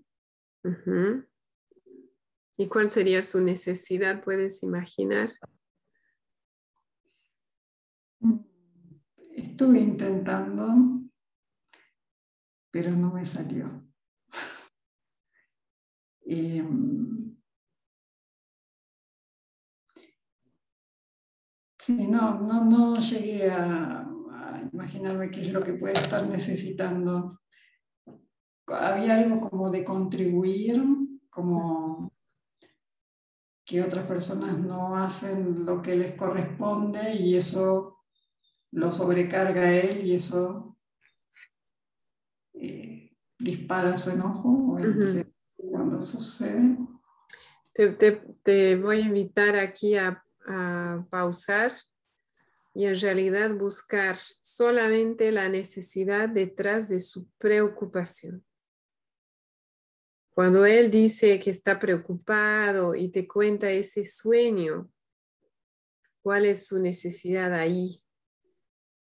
[2.57, 4.23] ¿Y cuál sería su necesidad?
[4.23, 5.29] ¿Puedes imaginar?
[9.57, 10.67] Estuve intentando,
[12.69, 13.65] pero no me salió.
[16.27, 17.35] Em,
[21.79, 27.39] sí, no, no, no llegué a, a imaginarme qué es lo que puede estar necesitando.
[28.67, 30.85] Había algo como de contribuir,
[31.31, 32.13] como
[33.65, 37.96] que otras personas no hacen lo que les corresponde y eso
[38.71, 40.77] lo sobrecarga a él y eso
[42.53, 44.77] eh, dispara su enojo
[45.71, 46.77] cuando eso sucede.
[48.43, 51.73] Te, voy a invitar aquí a, a pausar
[52.73, 58.43] y en realidad buscar solamente la necesidad detrás de su preocupación.
[60.29, 64.91] Cuando él dice que está preocupado y te cuenta ese sueño,
[66.21, 68.03] ¿cuál es su necesidad ahí?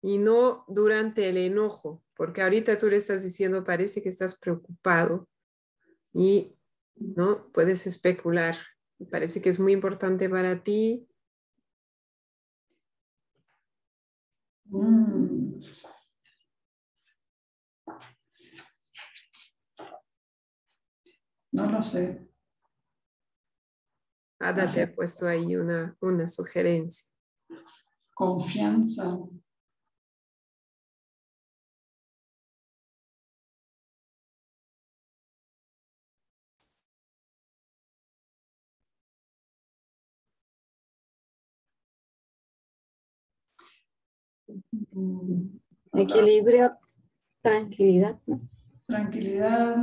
[0.03, 5.29] Y no durante el enojo, porque ahorita tú le estás diciendo, parece que estás preocupado
[6.13, 6.57] y
[6.97, 8.57] no puedes especular.
[9.11, 11.07] Parece que es muy importante para ti.
[14.65, 15.61] Mm.
[21.53, 22.29] No lo sé.
[24.39, 27.09] Ada te ha puesto ahí una, una sugerencia.
[28.15, 29.19] Confianza.
[45.93, 46.77] Equilibrio,
[47.43, 48.19] tranquilidad.
[48.87, 49.77] Tranquilidad.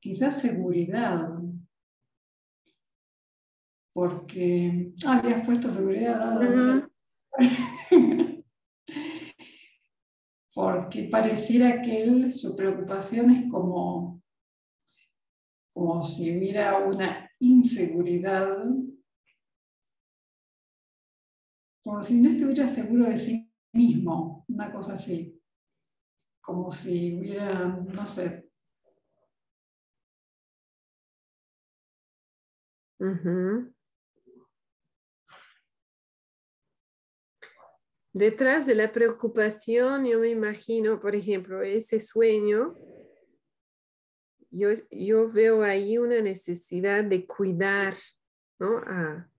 [0.00, 1.28] Quizás seguridad,
[3.92, 6.88] porque ah, habías puesto seguridad.
[10.54, 14.22] porque pareciera que él, su preocupación es como,
[15.72, 18.58] como si hubiera una inseguridad,
[21.82, 25.40] como si no estuviera seguro de sí mismo, una cosa así,
[26.42, 28.48] como si hubiera, no sé.
[38.12, 42.76] Detrás de la preocupación, yo me imagino, por ejemplo, ese sueño,
[44.50, 47.94] yo, yo veo ahí una necesidad de cuidar
[48.58, 48.78] ¿no?
[48.86, 49.30] a,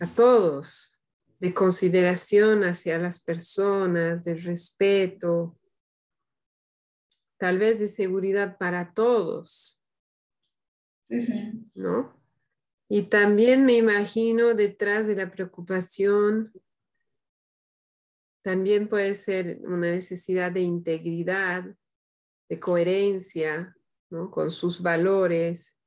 [0.00, 1.02] a todos,
[1.38, 5.58] de consideración hacia las personas, de respeto,
[7.36, 9.84] tal vez de seguridad para todos.
[11.74, 12.16] ¿No?
[12.88, 16.52] Y también me imagino detrás de la preocupación,
[18.42, 21.64] también puede ser una necesidad de integridad,
[22.48, 23.76] de coherencia
[24.30, 25.78] con sus valores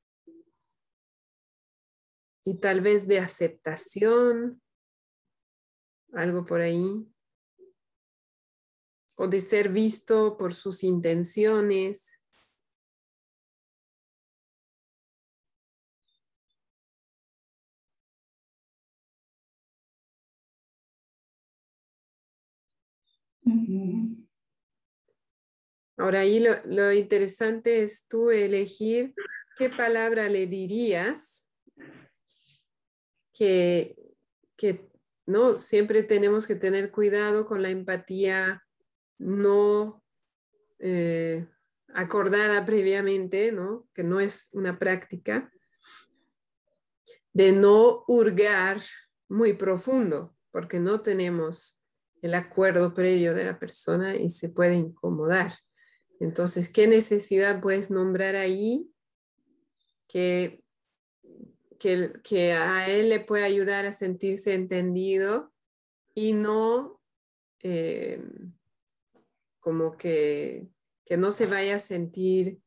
[2.43, 4.61] y tal vez de aceptación
[6.15, 7.05] algo por ahí,
[9.17, 12.21] o de ser visto por sus intenciones.
[25.97, 29.13] Ahora ahí lo, interesante es tú elegir
[29.57, 31.49] qué palabra le dirías
[33.33, 33.95] que,
[34.57, 34.89] que
[35.25, 38.63] no siempre tenemos que tener cuidado con la empatía
[39.17, 40.03] no
[40.79, 41.47] eh,
[41.93, 43.87] acordada previamente, ¿no?
[43.93, 45.51] que no es una práctica,
[47.33, 48.81] de no hurgar
[49.27, 51.74] muy profundo, porque no tenemos
[52.25, 55.53] el acuerdo previo de la persona y se puede incomodar.
[56.19, 58.89] Entonces, ¿qué necesidad puedes nombrar ahí
[60.07, 60.63] que,
[61.77, 65.53] que, a él le puede ayudar a sentirse entendido
[66.15, 66.99] y no
[67.61, 68.27] eh,
[69.59, 70.67] como que,
[71.15, 72.59] no se vaya a sentir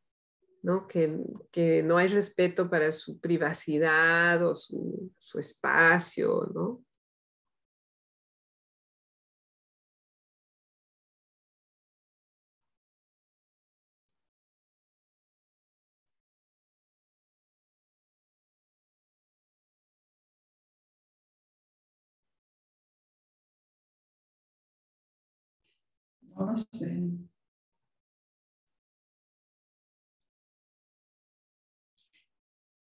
[0.63, 0.87] ¿no?
[0.87, 6.85] Que, no hay respeto para su privacidad o su, su espacio, ¿no?
[26.39, 27.11] No sé.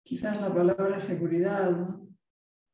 [0.03, 1.73] Quizás la palabra seguridad,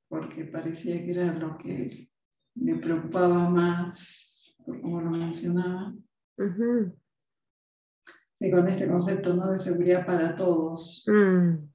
[0.09, 2.09] porque parecía que era lo que
[2.55, 5.93] me preocupaba más, por cómo lo mencionaba.
[8.39, 9.51] Sí, con este concepto ¿no?
[9.51, 11.05] de seguridad para todos.
[11.07, 11.70] Mm.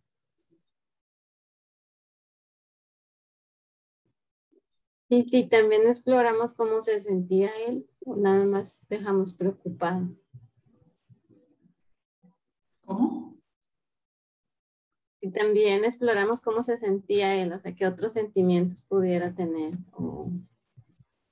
[5.09, 10.09] Y si también exploramos cómo se sentía él, o nada más dejamos preocupado.
[12.85, 13.39] ¿Cómo?
[15.21, 20.31] Y también exploramos cómo se sentía él, o sea, qué otros sentimientos pudiera tener o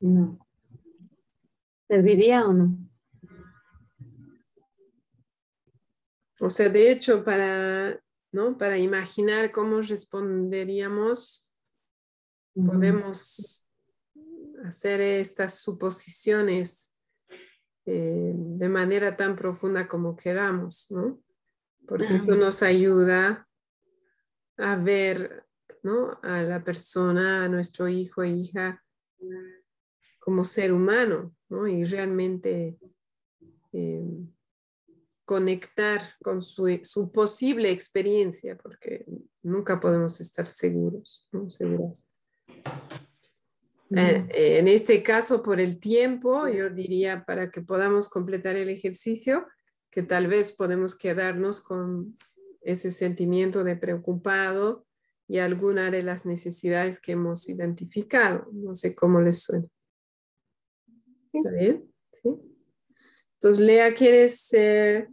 [0.00, 0.38] no.
[1.88, 2.78] ¿Serviría o no?
[6.40, 8.00] O sea, de hecho, para,
[8.32, 8.58] ¿no?
[8.58, 11.48] para imaginar cómo responderíamos,
[12.54, 13.63] podemos
[14.64, 16.94] hacer estas suposiciones
[17.86, 21.22] eh, de manera tan profunda como queramos, ¿no?
[21.86, 23.46] Porque eso nos ayuda
[24.56, 25.44] a ver,
[25.82, 26.18] ¿no?
[26.22, 28.82] A la persona, a nuestro hijo e hija
[30.18, 31.68] como ser humano, ¿no?
[31.68, 32.78] Y realmente
[33.72, 34.02] eh,
[35.26, 39.04] conectar con su, su, posible experiencia, porque
[39.42, 41.50] nunca podemos estar seguros, ¿no?
[41.50, 42.06] Seguras.
[43.96, 48.68] Eh, eh, en este caso, por el tiempo, yo diría para que podamos completar el
[48.68, 49.46] ejercicio,
[49.90, 52.16] que tal vez podemos quedarnos con
[52.62, 54.86] ese sentimiento de preocupado
[55.28, 58.48] y alguna de las necesidades que hemos identificado.
[58.52, 59.66] No sé cómo les suena.
[61.32, 61.82] ¿Está bien?
[62.22, 62.30] ¿Sí?
[63.34, 65.08] Entonces, Lea, ¿quieres eh,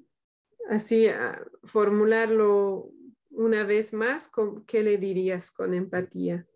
[0.70, 2.92] así ah, formularlo
[3.30, 4.32] una vez más?
[4.66, 6.48] ¿Qué le dirías con empatía?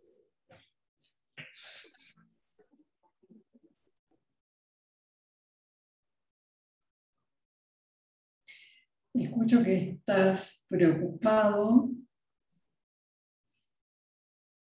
[9.16, 11.90] Escucho que estás preocupado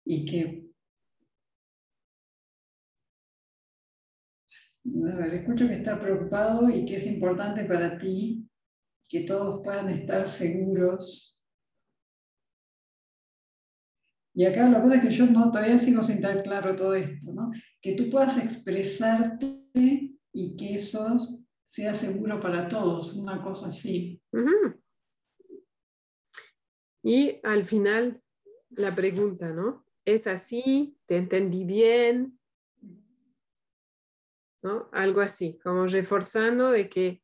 [0.05, 0.63] y que...
[4.85, 8.45] A ver, escucho que estás preocupado y que es importante para ti
[9.07, 11.41] que todos puedan estar seguros.
[14.35, 17.31] Y acá la cosa es que yo no, todavía sigo sin estar claro todo esto,
[17.31, 17.51] ¿no?
[17.81, 19.61] Que tú puedas expresarte
[20.33, 24.22] y que esos sea seguro para todos, una cosa así.
[27.03, 28.21] Y al final,
[28.69, 29.85] la pregunta, ¿no?
[30.05, 30.97] ¿Es así?
[31.05, 32.39] ¿Te entendí bien?
[34.61, 34.89] ¿No?
[34.93, 37.21] Algo así, como reforzando de que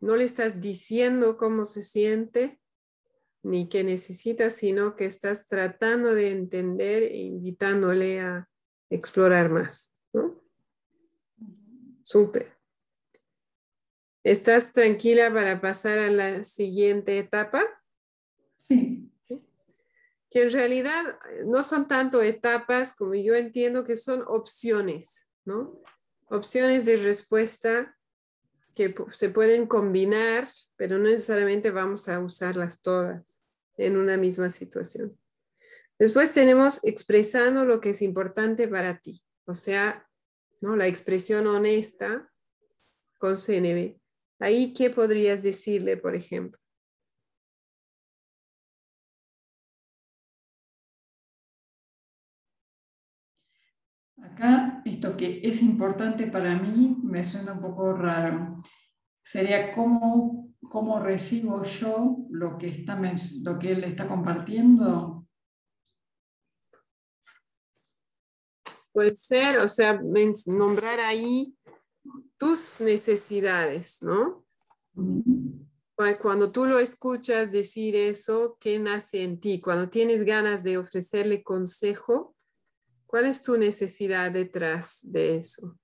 [0.00, 2.58] no le estás diciendo cómo se siente
[3.42, 8.48] ni qué necesita, sino que estás tratando de entender e invitándole a
[8.90, 9.94] explorar más.
[10.12, 10.42] ¿no?
[12.02, 12.55] Súper.
[14.26, 17.64] ¿Estás tranquila para pasar a la siguiente etapa?
[18.68, 19.08] Sí.
[20.32, 25.80] Que en realidad no son tanto etapas como yo entiendo que son opciones, ¿no?
[26.26, 27.96] Opciones de respuesta
[28.74, 33.44] que se pueden combinar, pero no necesariamente vamos a usarlas todas
[33.76, 35.16] en una misma situación.
[36.00, 40.10] Después tenemos expresando lo que es importante para ti, o sea,
[40.60, 40.74] ¿no?
[40.74, 42.28] la expresión honesta
[43.18, 44.00] con CNB.
[44.38, 46.60] Ahí, ¿qué podrías decirle, por ejemplo?
[54.22, 58.62] Acá, esto que es importante para mí me suena un poco raro.
[59.22, 63.00] sería cómo, cómo recibo yo lo que, está,
[63.44, 65.26] lo que él está compartiendo.
[68.92, 69.98] Puede ser, o sea,
[70.46, 71.55] nombrar ahí
[72.38, 74.44] tus necesidades, ¿no?
[76.20, 79.60] Cuando tú lo escuchas decir eso, ¿qué nace en ti?
[79.60, 82.36] Cuando tienes ganas de ofrecerle consejo,
[83.06, 85.78] ¿cuál es tu necesidad detrás de eso?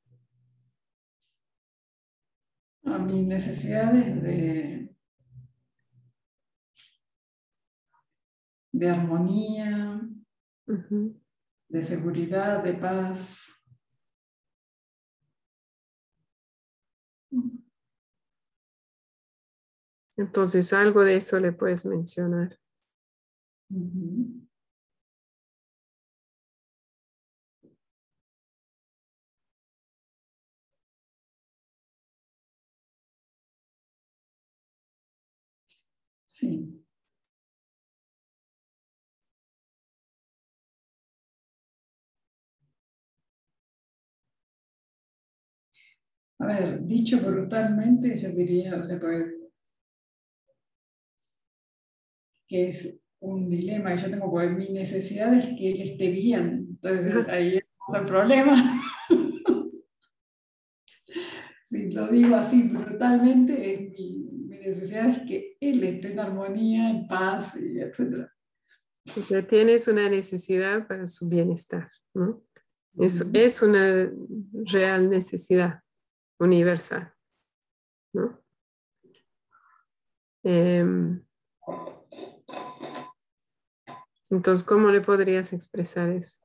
[2.84, 4.94] a mis necesidades de,
[8.72, 10.00] de armonía,
[10.66, 13.48] de seguridad, de paz.
[20.16, 22.58] Entonces, algo de eso le puedes mencionar.
[36.26, 36.81] Sí.
[46.42, 49.32] A ver, dicho brutalmente, yo diría, o sea, pues,
[52.48, 56.66] que es un dilema que yo tengo, porque mi necesidad es que él esté bien.
[56.82, 57.64] Entonces ahí es
[57.94, 58.82] el problema.
[61.68, 67.06] si lo digo así brutalmente, es mi, necesidad es que él esté en armonía, en
[67.06, 68.28] paz, y etc.
[69.14, 72.42] Porque tienes una necesidad para su bienestar, ¿no?
[72.98, 74.10] Es, es una
[74.64, 75.82] real necesidad
[76.42, 77.14] universal,
[78.12, 78.38] ¿no?
[80.44, 81.24] Em,
[84.28, 86.40] entonces, ¿cómo le podrías expresar eso?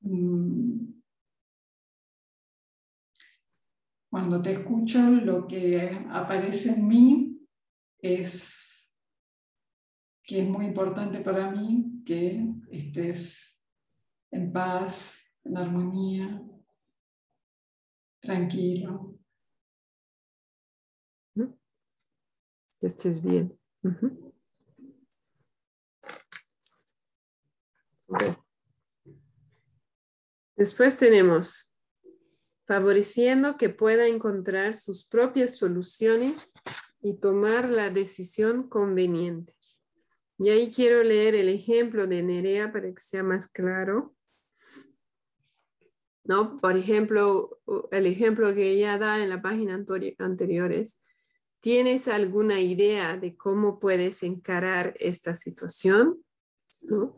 [0.00, 1.02] Mm.
[4.10, 7.46] Cuando te escucho, lo que aparece en mí
[7.98, 8.92] es
[10.22, 13.58] que es muy importante para mí que estés
[14.30, 16.42] en paz, en armonía,
[18.20, 19.18] tranquilo.
[22.80, 23.58] Que estés bien.
[30.56, 31.74] Después tenemos
[32.66, 36.52] favoreciendo que pueda encontrar sus propias soluciones
[37.00, 39.54] y tomar la decisión conveniente.
[40.38, 44.14] Y ahí quiero leer el ejemplo de Nerea para que sea más claro.
[46.28, 46.58] ¿No?
[46.58, 47.58] Por ejemplo,
[47.90, 49.82] el ejemplo que ella da en la página
[50.18, 51.02] anterior es,
[51.60, 56.22] ¿tienes alguna idea de cómo puedes encarar esta situación?
[56.82, 57.14] ¿No?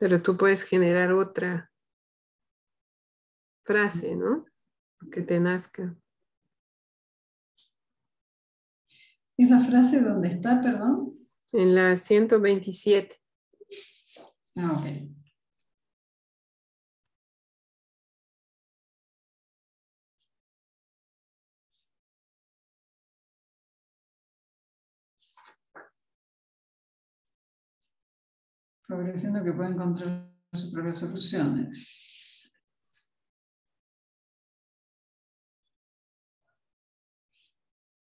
[0.00, 1.70] Pero tú puedes generar otra
[3.66, 4.46] frase, ¿no?
[5.12, 5.94] Que te nazca.
[9.36, 11.18] ¿Esa frase dónde está, perdón?
[11.52, 13.16] En la 127.
[14.56, 15.19] Ah, ok.
[28.90, 32.52] Favoreciendo que pueda encontrar sus propias soluciones.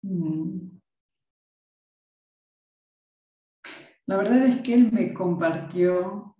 [0.03, 0.79] Mm.
[4.05, 6.35] La verdad es que él me compartió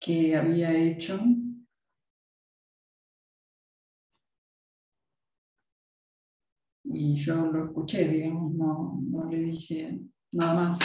[0.00, 1.20] que había hecho
[6.84, 10.00] y yo lo escuché, digamos, no, no le dije
[10.32, 10.78] nada más.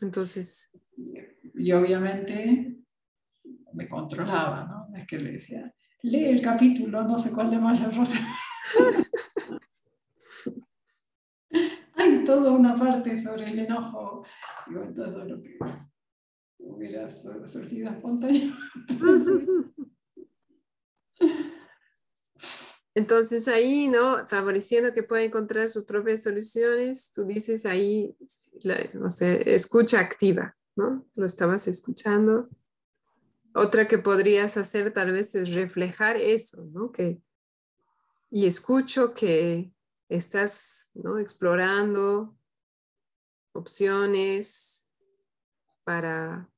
[0.00, 0.76] Entonces.
[1.54, 2.76] Y obviamente
[3.72, 4.96] me controlaba, ¿no?
[4.96, 8.18] Es que le decía, lee el capítulo, no sé cuál de Maya Rosa.
[11.94, 14.24] Hay toda una parte sobre el enojo.
[14.66, 15.58] Digo, entonces lo que
[16.58, 17.08] hubiera
[17.46, 18.54] surgido espontáneo.
[22.96, 24.26] Entonces ahí, ¿no?
[24.26, 28.16] Favoreciendo que pueda encontrar sus propias soluciones, tú dices ahí,
[28.94, 31.06] no sé, escucha activa, ¿no?
[31.14, 32.48] Lo estabas escuchando.
[33.54, 36.90] Otra que podrías hacer tal vez es reflejar eso, ¿no?
[36.90, 37.20] Que,
[38.30, 39.74] y escucho que
[40.08, 41.18] estás, ¿no?
[41.18, 42.34] Explorando
[43.52, 44.88] opciones
[45.84, 46.48] para,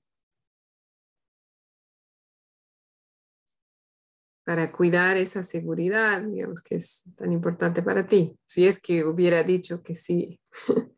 [4.49, 8.35] para cuidar esa seguridad, digamos, que es tan importante para ti.
[8.47, 10.41] Si es que hubiera dicho que sí,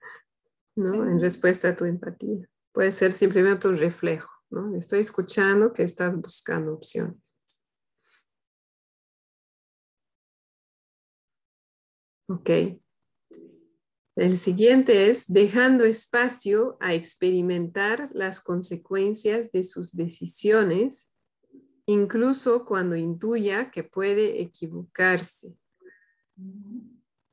[0.77, 1.05] ¿no?
[1.05, 2.48] En respuesta a tu empatía.
[2.70, 4.77] Puede ser simplemente un reflejo, ¿no?
[4.77, 7.43] Estoy escuchando que estás buscando opciones.
[12.28, 12.51] Ok.
[14.14, 21.16] El siguiente es dejando espacio a experimentar las consecuencias de sus decisiones,
[21.93, 25.57] incluso cuando intuya que puede equivocarse.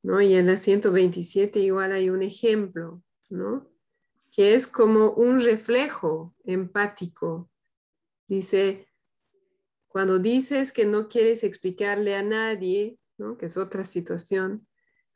[0.04, 0.22] ¿No?
[0.22, 3.70] Y en la 127 igual hay un ejemplo, ¿no?
[4.32, 7.50] Que es como un reflejo empático.
[8.28, 8.88] Dice,
[9.88, 13.38] cuando dices que no quieres explicarle a nadie, ¿no?
[13.38, 14.68] Que es otra situación,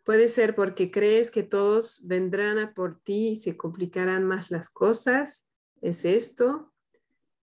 [0.04, 4.70] Puede ser porque crees que todos vendrán a por ti y se complicarán más las
[4.70, 5.50] cosas.
[5.82, 6.71] ¿Es esto?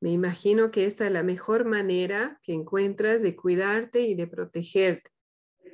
[0.06, 5.10] Me imagino que esta es la mejor manera que encuentras de cuidarte y de protegerte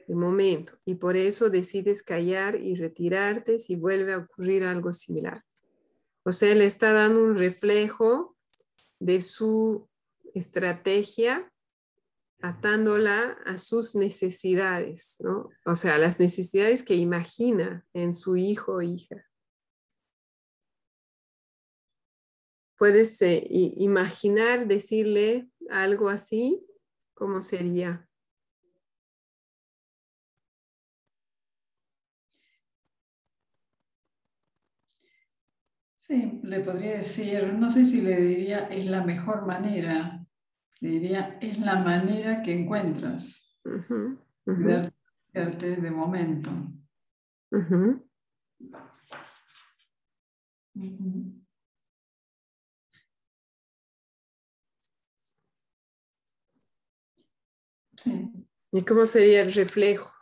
[0.09, 0.78] de momento.
[0.86, 5.44] Y por eso decides callar y retirarte si vuelve a ocurrir algo similar.
[6.24, 8.34] O sea, le está dando un reflejo
[8.98, 9.90] de su
[10.32, 11.52] estrategia
[12.40, 15.50] atándola a sus necesidades, ¿no?
[15.66, 19.26] O sea, las necesidades que imagina en su hijo o hija.
[22.82, 26.66] ¿Puedes eh, imaginar decirle algo así?
[27.14, 28.09] ¿Cómo sería?
[35.94, 40.26] Sí, le podría decir, no sé si le diría es la mejor manera,
[40.80, 43.60] diría, es la manera que encuentras
[44.44, 44.92] de
[45.32, 46.50] darte de momento.
[58.72, 60.12] ¿Y cómo sería el reflejo?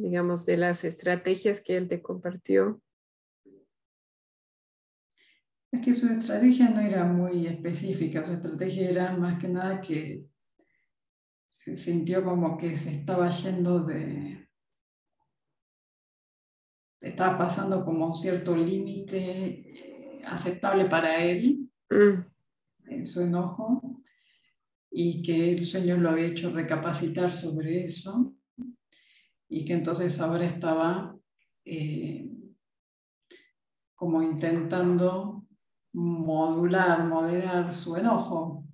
[0.00, 2.80] digamos, de las estrategias que él te compartió.
[5.72, 10.26] Es que su estrategia no era muy específica, su estrategia era más que nada que
[11.52, 14.48] se sintió como que se estaba yendo de...
[17.00, 22.90] estaba pasando como un cierto límite eh, aceptable para él, mm.
[22.90, 23.99] en su enojo,
[24.90, 28.34] y que el sueño lo había hecho recapacitar sobre eso,
[29.48, 31.16] y que entonces ahora estaba
[31.64, 32.28] eh,
[33.94, 35.44] como intentando
[35.92, 38.64] modular, moderar su enojo,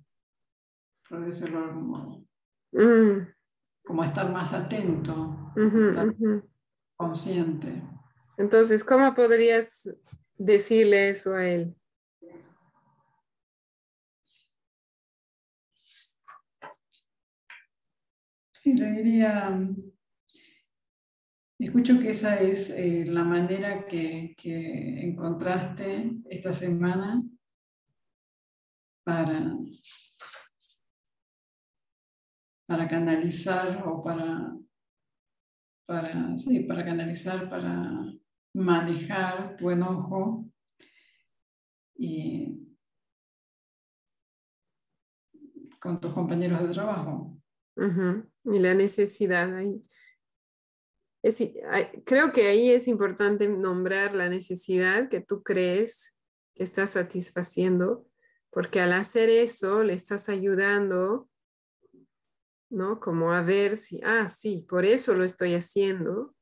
[1.09, 2.25] por decirlo de algún modo.
[2.71, 3.27] Mm.
[3.83, 5.53] Como estar más atento,
[6.95, 7.83] consciente.
[8.37, 9.97] Entonces, ¿cómo podrías
[10.37, 11.75] decirle eso a él?
[18.67, 19.65] Sí, le diría,
[21.57, 27.23] Escucho que esa es eh, la manera que, encontraste esta semana
[29.05, 29.55] para,
[32.65, 34.53] para canalizar o para,
[35.85, 38.03] para, sí, para canalizar, para
[38.53, 40.45] manejar tu enojo
[41.95, 42.75] y
[45.79, 47.37] con tus compañeros de trabajo.
[48.47, 49.83] Y la necesidad ahí
[52.05, 56.19] creo que ahí es importante nombrar la necesidad que tú crees
[56.55, 58.07] que estás satisfaciendo,
[58.49, 61.29] porque al hacer eso le estás ayudando,
[62.69, 62.99] ¿no?
[62.99, 66.35] Como a ver si, ah, sí, por eso lo estoy haciendo,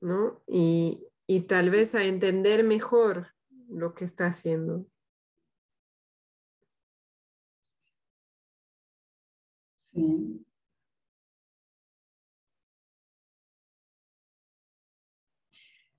[0.00, 0.40] ¿no?
[0.46, 3.28] Y, y tal vez a entender mejor
[3.68, 4.86] lo que está haciendo.
[9.92, 10.44] Sí.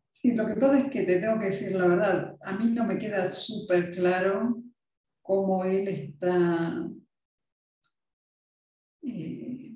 [0.09, 2.85] Sí, lo que pasa es que te tengo que decir la verdad, a mí no
[2.85, 4.55] me queda súper claro
[5.21, 6.87] cómo él está...
[9.03, 9.75] Eh,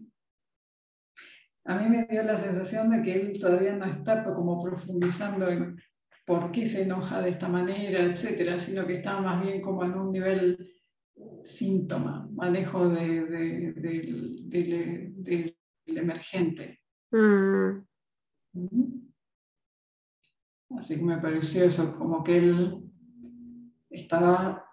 [1.66, 5.78] a mí me dio la sensación de que él todavía no está como profundizando en
[6.26, 9.94] por qué se enoja de esta manera, etcétera, sino que está más bien como en
[9.94, 10.70] un nivel
[11.44, 13.74] síntoma, manejo de,
[14.46, 16.80] del emergente.
[17.12, 17.88] Mm.
[20.78, 22.84] Así que me pareció eso, como que él
[23.90, 24.66] estaba,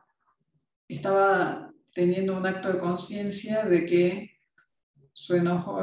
[0.88, 4.30] estaba teniendo un acto de conciencia de que
[5.12, 5.80] su enojo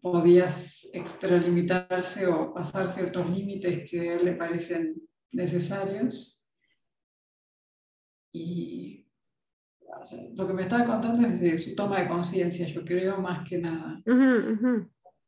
[0.00, 4.96] podías extralimitarse o pasar ciertos límites que a él le parecen
[5.30, 6.42] necesarios.
[8.32, 9.01] Y
[10.34, 13.58] lo que me estaba contando es de su toma de conciencia, yo creo, más que
[13.58, 14.02] nada.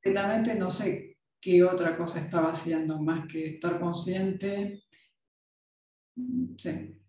[0.03, 4.82] Realmente no sé qué otra cosa estaba haciendo más que estar consciente.
[6.57, 7.01] Sí.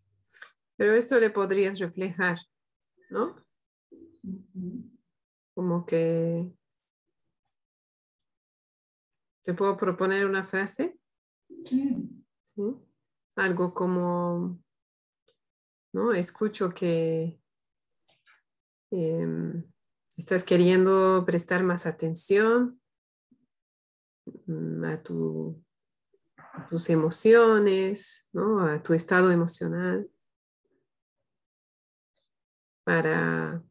[0.76, 2.38] Pero esto le podrías reflejar,
[3.10, 3.36] ¿no?
[5.54, 6.52] Como que...
[9.44, 11.00] ¿Te puedo proponer una frase?
[11.66, 11.94] Sí.
[12.44, 12.76] ¿Sí?
[13.36, 14.60] Algo como,
[15.94, 16.14] ¿no?
[16.14, 17.40] Escucho que
[18.92, 19.64] em,
[20.18, 22.82] estás queriendo prestar más atención
[24.46, 25.02] mm, a,
[26.54, 28.62] a tus emociones, ¿no?
[28.62, 30.10] A tu estado emocional
[32.86, 33.64] para,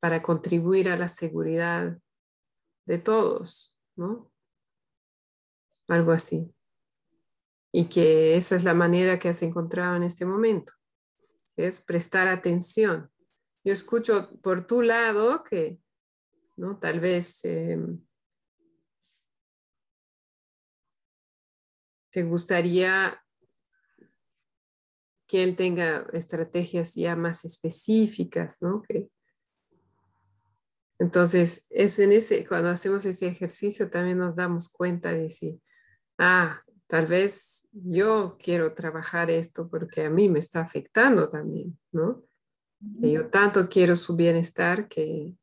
[0.00, 1.98] para contribuir a la seguridad
[2.86, 4.32] de todos, ¿no?
[5.88, 6.54] Algo así.
[7.72, 10.72] Y que esa es la manera que has encontrado en este momento,
[11.56, 13.10] es prestar atención.
[13.64, 15.78] Yo escucho por tu lado que,
[16.56, 16.78] ¿no?
[16.78, 18.00] Tal vez em,
[22.10, 23.22] te gustaría
[25.26, 28.82] que él tenga estrategias ya más específicas, ¿no?
[30.98, 35.62] entonces, es en ese, cuando hacemos ese ejercicio también nos damos cuenta de si,
[36.18, 42.24] ah, tal vez yo quiero trabajar esto porque a mí me está afectando también, ¿no?
[43.00, 45.36] Y yo tanto quiero su bienestar que,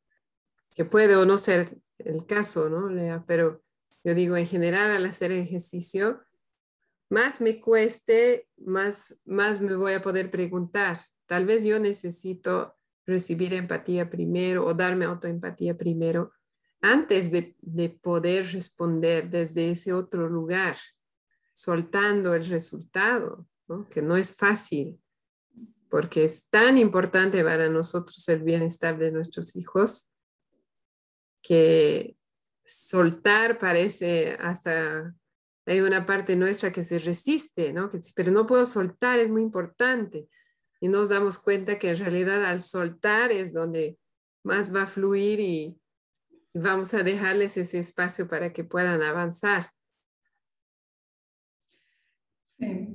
[0.76, 3.24] que puede o no ser el caso, ¿no?
[3.26, 3.64] Pero
[4.03, 6.22] yo digo, en general, al hacer ejercicio,
[7.10, 10.99] más me cueste, más, más me voy a poder preguntar.
[11.26, 12.76] Tal vez yo necesito
[13.06, 16.34] recibir empatía primero o darme autoempatía primero
[16.82, 17.56] antes de,
[18.02, 20.78] poder responder desde ese otro lugar,
[21.57, 23.47] soltando el resultado,
[23.89, 25.01] que no es fácil,
[25.89, 30.13] porque es tan importante para nosotros el bienestar de nuestros hijos
[31.41, 32.15] que
[32.63, 35.15] soltar parece hasta
[35.65, 37.89] hay una parte nuestra que se resiste, ¿no?
[37.89, 40.29] Que, pero no puedo soltar, es muy importante.
[40.79, 43.97] Y nos damos cuenta que en realidad al soltar es donde
[44.43, 45.81] más va a fluir y,
[46.53, 49.71] vamos a dejarles ese espacio para que puedan avanzar.
[52.59, 52.88] Sí.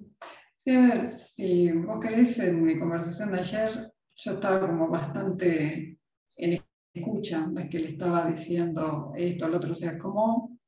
[0.58, 5.98] sí, a ver, si vos querés, en mi conversación de ayer, yo estaba como bastante
[6.36, 6.62] en
[6.94, 10.58] escucha, no es que le estaba diciendo esto al otro, o sea, como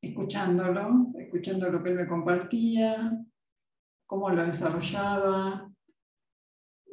[0.00, 3.12] escuchándolo, escuchando lo que él me compartía,
[4.06, 5.70] cómo lo desarrollaba.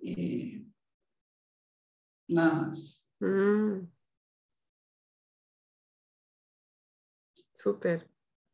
[0.02, 0.68] Y
[2.30, 3.06] nada más.
[3.20, 3.88] Mm.
[7.54, 8.08] Súper.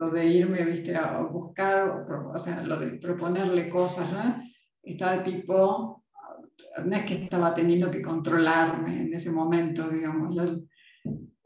[0.04, 4.44] Lo de irme, viste, a buscar, o sea, lo de proponerle cosas, ¿no?
[4.82, 6.04] Estaba tipo,
[6.84, 10.36] no es que estaba teniendo que controlarme en ese momento, digamos.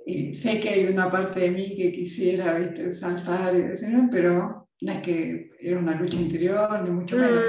[0.05, 2.93] Y sé que hay una parte de mí que quisiera ¿viste?
[2.93, 7.43] saltar y decir, pero no es que era una lucha interior, ni mucho menos.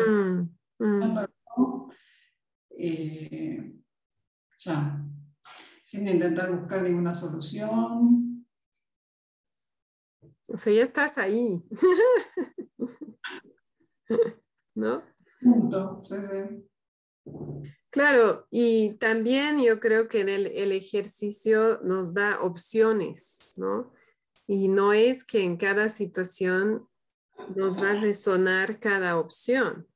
[0.78, 1.28] Mm, mm.
[2.80, 3.72] Eh,
[4.58, 5.04] ya,
[5.82, 8.27] sin intentar buscar ninguna solución.
[10.48, 11.62] O sea, ya estás ahí.
[14.74, 15.02] ¿No?
[15.40, 16.02] Punto.
[17.90, 23.92] Claro, y también yo creo que en el, el, ejercicio nos da opciones, ¿no?
[24.46, 26.88] Y no es que en cada situación
[27.54, 29.86] nos va a resonar cada opción.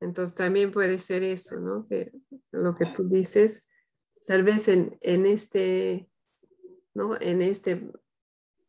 [0.00, 1.86] Entonces también puede ser eso, ¿no?
[1.88, 2.12] Que
[2.52, 3.68] lo que tú dices,
[4.26, 6.08] tal vez en, en este,
[6.94, 7.20] ¿no?
[7.20, 7.90] En este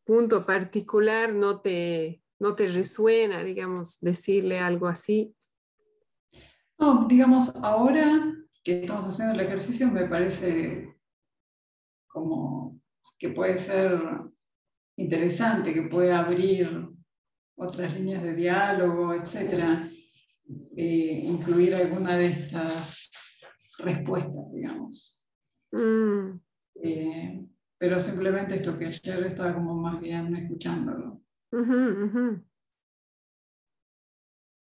[0.06, 5.36] punto particular no te, no te resuena, digamos, decirle algo así,
[6.78, 10.94] no, digamos, ahora que estamos haciendo el ejercicio me parece
[12.06, 12.78] como
[13.18, 13.98] que puede ser
[14.96, 16.88] interesante, que puede abrir
[17.56, 19.90] otras líneas de diálogo, etcétera,
[20.76, 23.10] eh, incluir alguna de estas
[23.78, 25.24] respuestas, digamos.
[25.72, 26.38] Mm.
[26.82, 27.46] Eh,
[27.78, 31.22] pero simplemente esto que ayer estaba como más bien escuchándolo.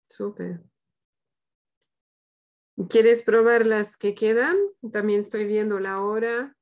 [0.09, 0.63] Súper.
[2.89, 4.55] ¿Quieres probar las que quedan?
[4.91, 6.55] También estoy viendo la hora.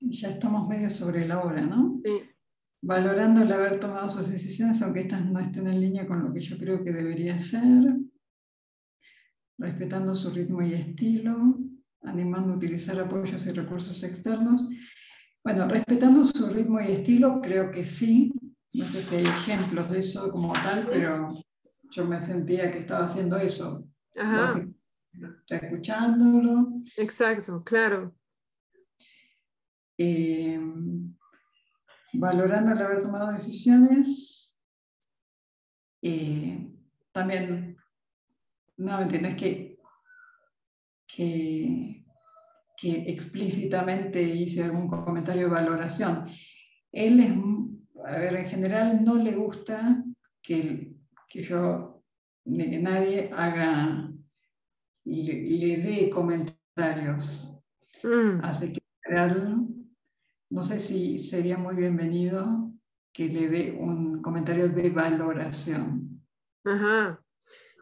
[0.00, 2.00] Ya estamos medio sobre la hora, ¿no?
[2.04, 2.28] Sí.
[2.80, 6.40] Valorando el haber tomado sus decisiones, aunque estas no estén en línea con lo que
[6.40, 7.96] yo creo que debería ser.
[9.58, 11.58] Respetando su ritmo y estilo.
[12.04, 14.68] Animando a utilizar apoyos y recursos externos.
[15.44, 18.32] Bueno, respetando su ritmo y estilo, creo que sí.
[18.74, 21.28] No sé si hay ejemplos de eso como tal, pero
[21.90, 23.86] yo me sentía que estaba haciendo eso.
[24.16, 24.64] Ajá.
[25.48, 26.74] escuchándolo.
[26.96, 28.14] Exacto, claro.
[29.98, 30.58] Eh,
[32.14, 34.56] valorando el haber tomado decisiones.
[36.02, 36.68] Eh,
[37.12, 37.76] también,
[38.76, 39.34] no, ¿me entiendes?
[39.36, 39.71] Que,
[41.14, 42.04] que,
[42.76, 46.24] que explícitamente hice algún comentario de valoración.
[46.90, 47.32] Él es,
[48.06, 50.02] a ver, en general no le gusta
[50.42, 50.92] que,
[51.28, 52.02] que yo,
[52.44, 54.10] que nadie haga,
[55.04, 57.52] le, dé comentarios.
[58.02, 58.40] Mm.
[58.42, 59.68] Así que en general,
[60.50, 62.72] no sé si sería muy bienvenido
[63.12, 66.22] que le dé un comentario de valoración.
[66.64, 67.22] Ajá.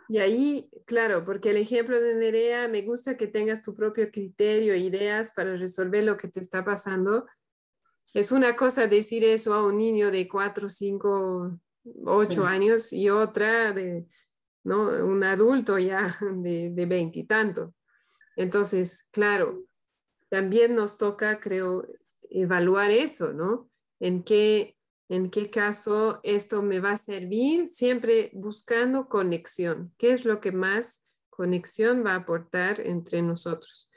[0.09, 4.75] Y ahí, claro, porque el ejemplo de Nerea, me gusta que tengas tu propio criterio,
[4.75, 7.27] ideas para resolver lo que te está pasando.
[8.13, 11.61] Es una cosa decir eso a un niño de 4, 5,
[12.07, 14.05] 8 años y otra de,
[14.65, 14.89] ¿no?
[15.07, 17.73] Un adulto ya de, de 20 y tanto.
[18.35, 19.63] Entonces, claro,
[20.29, 21.87] también nos toca, creo,
[22.31, 23.71] evaluar eso, ¿no?
[24.01, 24.77] En qué
[25.11, 29.93] en qué caso esto me va a servir, siempre buscando conexión.
[29.99, 33.91] ¿Qué es lo que más conexión va a aportar entre nosotros?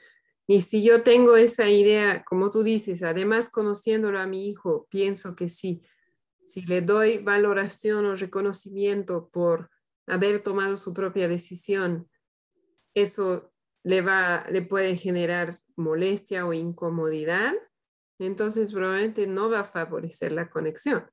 [0.48, 5.36] Y si yo tengo esa idea, como tú dices, además conociéndolo a mi hijo, pienso
[5.36, 5.82] que sí,
[6.46, 9.70] si le doy valoración o reconocimiento por
[10.08, 12.10] haber tomado su propia decisión,
[12.92, 13.52] eso
[13.84, 17.54] le, va, le puede generar molestia o incomodidad,
[18.26, 21.04] entonces probablemente no va a favorecer la conexión.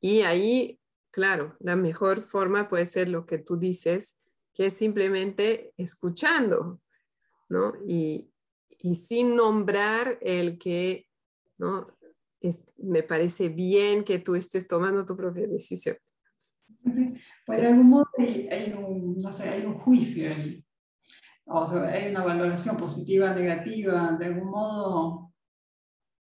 [0.00, 0.78] Y ahí,
[1.10, 4.20] claro, la mejor forma puede ser lo que tú dices,
[4.54, 6.80] que es simplemente escuchando,
[7.48, 7.74] ¿no?
[7.86, 8.30] Y,
[8.94, 11.08] sin nombrar el que,
[11.58, 11.88] ¿no?
[12.76, 15.96] me parece bien que tú estés tomando tu propia decisión.
[17.44, 20.64] Pues de algún modo hay, un, no sé, hay un juicio ahí.
[21.46, 25.25] O sea, hay una valoración positiva, negativa, de algún modo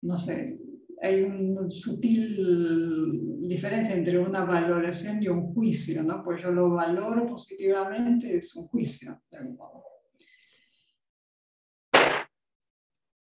[0.03, 0.59] no sé,
[1.03, 6.23] hay una sutil diferencia entre una valoración y un juicio, ¿no?
[6.23, 9.85] Pues yo lo valoro positivamente, es un juicio, de algún modo.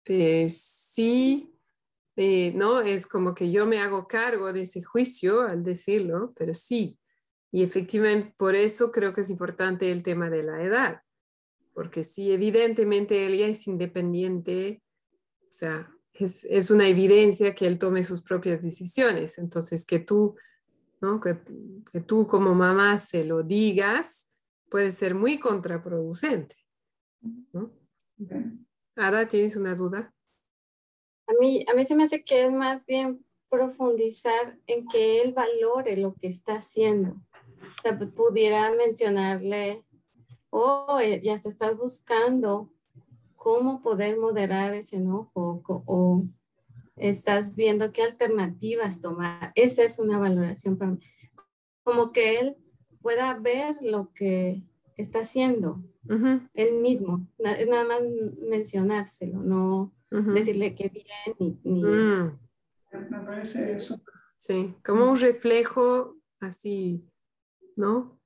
[0.06, 1.54] Eh, sí,
[2.16, 2.82] eh, ¿no?
[2.82, 6.98] Es como que yo me hago cargo de ese juicio al decirlo, pero sí.
[7.52, 11.02] Y efectivamente, por eso creo que es importante el tema de la edad,
[11.74, 14.82] porque si evidentemente él ya es independiente,
[15.42, 19.38] o sea, es, una evidencia que él tome sus propias decisiones.
[19.38, 20.36] Entonces, que tú,
[21.02, 21.20] ¿no?
[21.20, 21.36] que,
[22.02, 24.32] tú como mamá se lo digas
[24.70, 26.56] puede ser muy contraproducente.
[27.54, 27.72] ¿no?
[28.96, 30.14] Ada, ¿tienes una duda?
[31.28, 35.34] A mí, a mí se me hace que es más bien profundizar en que él
[35.34, 37.12] valore lo que está haciendo.
[37.12, 39.86] O sea, pudiera mencionarle,
[40.50, 42.72] oh, eh, ya te estás buscando
[43.48, 46.26] cómo poder moderar ese enojo o,
[46.98, 49.54] estás viendo qué alternativas tomar.
[49.56, 51.00] Esa es una valoración para mí.
[51.82, 52.58] Como que él
[53.02, 54.64] pueda ver lo que
[54.98, 55.82] está haciendo
[56.56, 57.26] él mismo.
[57.38, 58.02] Es nada más
[58.50, 61.84] mencionárselo, no decirle que bien ni...
[61.84, 62.38] Mm.
[63.10, 63.98] Me parece eso.
[64.38, 67.02] Sí, como un reflejo así,
[67.78, 68.20] ¿no?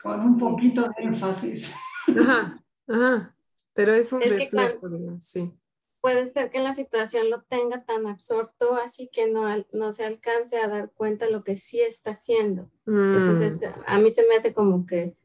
[0.00, 1.68] Con un poquito de énfasis.
[2.06, 3.34] Ajá, ajá.
[3.74, 4.88] Pero es un reflejo,
[5.20, 5.52] sí.
[6.00, 10.58] Puede ser que la situación lo tenga tan absorto así que no, no se alcance
[10.58, 12.70] a dar cuenta de lo que sí está haciendo.
[12.86, 13.82] Entonces, mm.
[13.86, 15.16] a mí se me hace como que,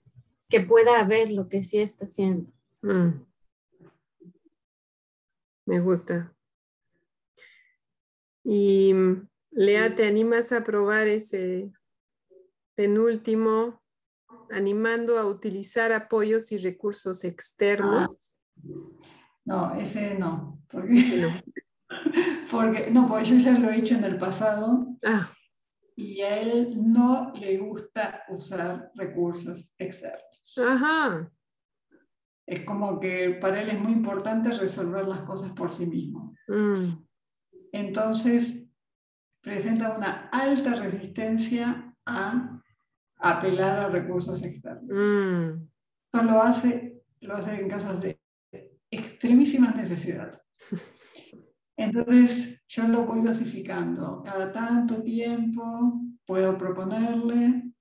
[0.49, 2.51] que pueda ver lo que sí está haciendo.
[2.83, 3.25] Mm.
[5.65, 6.33] Me gusta.
[8.43, 8.93] Y
[9.51, 11.73] Lea, ¿te animas a probar ese
[12.75, 13.81] penúltimo,
[14.51, 18.36] animando a utilizar apoyos y recursos externos?
[19.45, 20.61] No, ese no.
[20.69, 21.29] Porque, no.
[22.51, 25.31] porque, no, porque yo ya lo he hecho en el pasado ah.
[25.95, 30.57] y a él no le gusta usar recursos externos.
[30.57, 31.31] Ajá.
[32.45, 36.33] Es como que para él es muy importante resolver las cosas por sí mismo.
[36.47, 37.05] Mm.
[37.73, 38.63] Entonces,
[39.41, 42.61] presenta una alta resistencia a
[43.17, 44.89] apelar a recursos externos.
[44.89, 45.67] Mm.
[46.05, 48.16] Esto lo hace, lo hace en casos de
[48.91, 50.39] extremísimas necesidades.
[51.77, 54.23] Entonces, yo lo voy dosificando.
[54.23, 57.71] Cada tanto tiempo puedo proponerle,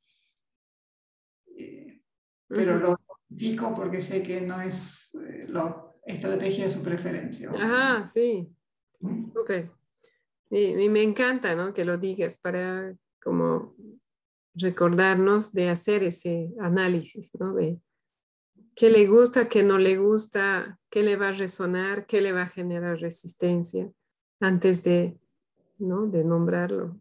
[1.57, 2.03] eh,
[2.47, 7.51] pero lo dosifico porque sé que no es eh, lo, estrategia de su preferencia.
[7.51, 8.49] Ajá, sí.
[9.35, 9.51] Ok.
[10.51, 11.75] Y, me encanta, ¿no?
[11.75, 13.75] Que lo digas para como
[14.55, 17.55] recordarnos de hacer ese análisis, ¿no?
[17.55, 17.81] De
[18.77, 22.43] qué le gusta, qué no le gusta, qué le va a resonar, qué le va
[22.43, 23.91] a generar resistencia
[24.39, 25.19] antes de,
[25.79, 26.07] ¿no?
[26.07, 27.01] De nombrarlo.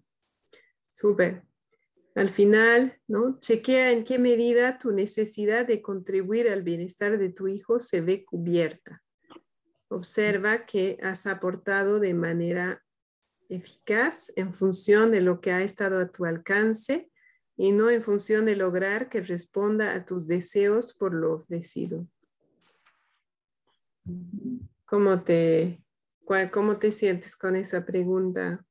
[0.93, 1.43] Súper.
[2.15, 3.37] Al final, ¿no?
[3.41, 8.23] Chequea en qué medida tu necesidad de contribuir al bienestar de tu hijo se ve
[8.23, 9.03] cubierta.
[9.89, 12.81] Observa que has aportado de manera
[13.49, 17.11] eficaz en función de lo que ha estado a tu alcance
[17.57, 22.07] y no en función de lograr que responda a tus deseos por lo ofrecido.
[24.85, 25.83] ¿Cómo te,
[26.51, 28.65] cómo te sientes con esa pregunta?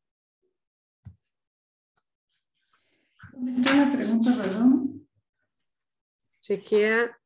[3.37, 5.09] la pregunta, perdón?
[6.41, 7.19] Chequea,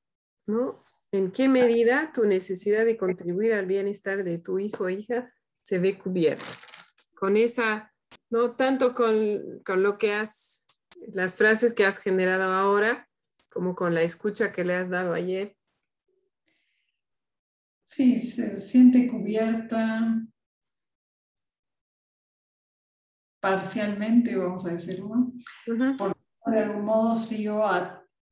[0.46, 0.76] ¿no?
[1.10, 5.24] ¿En qué medida tu necesidad de contribuir al bienestar de tu hijo o hija
[5.62, 6.44] se ve cubierta?
[7.14, 7.92] Con esa,
[8.30, 10.57] no tanto con, con lo que has,
[11.12, 13.08] las frases que has generado ahora,
[13.52, 15.56] como con la escucha que le has dado ayer.
[17.86, 20.22] Sí, se siente cubierta
[23.40, 25.32] parcialmente, vamos a decirlo,
[25.96, 27.64] porque de algún modo sigo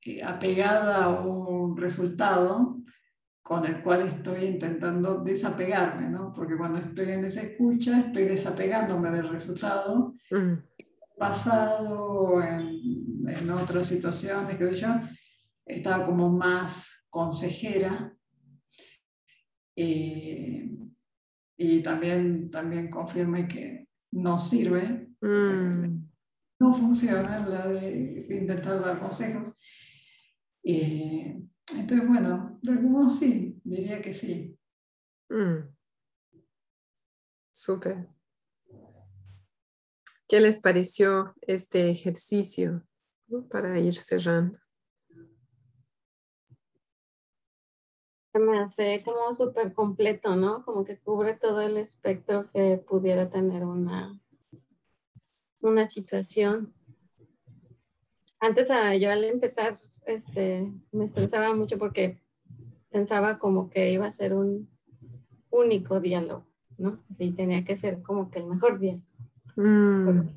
[0.03, 2.77] eh, apegada a un resultado
[3.43, 6.33] con el cual estoy intentando desapegarme, ¿no?
[6.35, 10.15] Porque cuando estoy en esa escucha, estoy desapegándome del resultado.
[11.17, 14.89] Pasado, en, en, otras situaciones, que yo,
[15.65, 18.15] estaba como más consejera.
[19.77, 20.71] Eh,
[21.59, 26.09] y también, también confirme que no sirve, mm.
[26.61, 29.53] no funciona la de, intentar dar consejos.
[30.63, 31.43] Eh,
[31.75, 34.59] entonces, bueno, de sí, diría que sí.
[35.31, 35.75] Mm.
[37.53, 38.16] Súper.
[40.29, 42.83] ¿Qué les pareció este ejercicio
[43.51, 44.59] para ir cerrando?
[48.39, 50.65] me hace como súper completo, ¿no?
[50.65, 54.21] Como que cubre todo el espectro que pudiera tener una,
[55.61, 56.75] una situación.
[58.39, 62.21] Antes a, yo al empezar, este, me estresaba mucho porque
[62.91, 64.69] pensaba como que iba a ser un
[65.51, 66.47] único diálogo,
[66.77, 67.03] ¿no?
[67.11, 69.01] Así tenía que ser como que el mejor día.
[69.57, 70.29] Mm.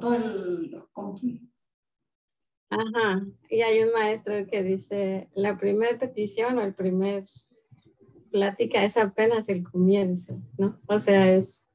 [0.00, 1.50] todo el conflicto
[2.70, 7.24] Ajá, y hay un maestro que dice, la primera petición o el primer
[8.30, 10.78] plática es apenas el comienzo, ¿no?
[10.86, 11.66] O sea, es...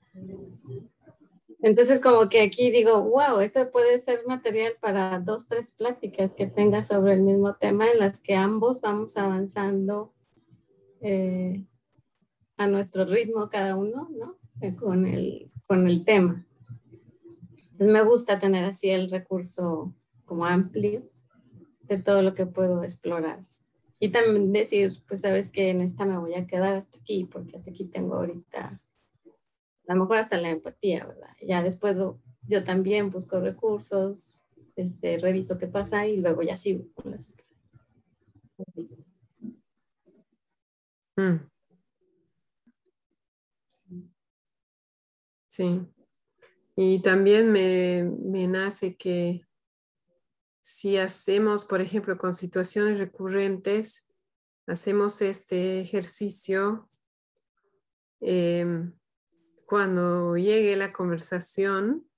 [1.62, 6.48] Entonces como que aquí digo, wow, esto puede ser material para dos, tres pláticas que
[6.48, 10.14] tenga sobre el mismo tema en las que ambos vamos avanzando
[11.02, 11.66] eh,
[12.56, 14.38] a nuestro ritmo cada uno, ¿no?
[14.80, 16.46] Con, el, con el tema.
[17.72, 21.04] Entonces me gusta tener así el recurso como amplio
[21.84, 23.40] de todo lo que puedo explorar.
[24.00, 27.56] Y también decir, pues sabes que en esta me voy a quedar hasta aquí, porque
[27.56, 28.82] hasta aquí tengo ahorita,
[29.88, 31.36] a lo mejor hasta la empatía, ¿verdad?
[31.42, 31.96] Ya después
[32.48, 34.36] yo también busco recursos,
[34.76, 37.30] este, reviso qué pasa y luego ya sigo con las
[41.18, 41.55] mm.
[45.56, 45.88] Sí.
[46.76, 49.46] Y también me, me nace que
[50.62, 54.10] si hacemos, por ejemplo, con situaciones recurrentes,
[54.68, 56.90] hacemos este ejercicio,
[58.20, 58.92] em,
[59.66, 62.10] cuando llegue la conversación,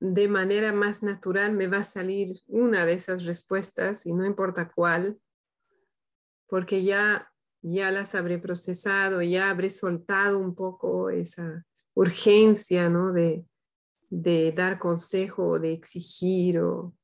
[0.00, 4.70] de manera más natural me va a salir una de esas respuestas y no importa
[4.70, 5.20] cuál,
[6.46, 7.31] porque ya,
[7.62, 11.64] ya las habré procesado, ya habré soltado un poco esa
[11.94, 13.12] urgencia ¿no?
[13.12, 13.46] de,
[14.10, 16.60] de dar consejo de exigir.
[16.60, 16.94] O,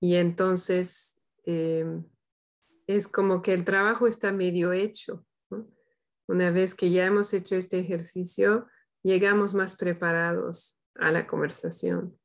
[0.00, 2.04] y entonces em,
[2.86, 5.24] es como que el trabajo está medio hecho.
[6.28, 8.66] Una vez que ya hemos hecho este ejercicio,
[9.02, 12.18] llegamos más preparados a la conversación.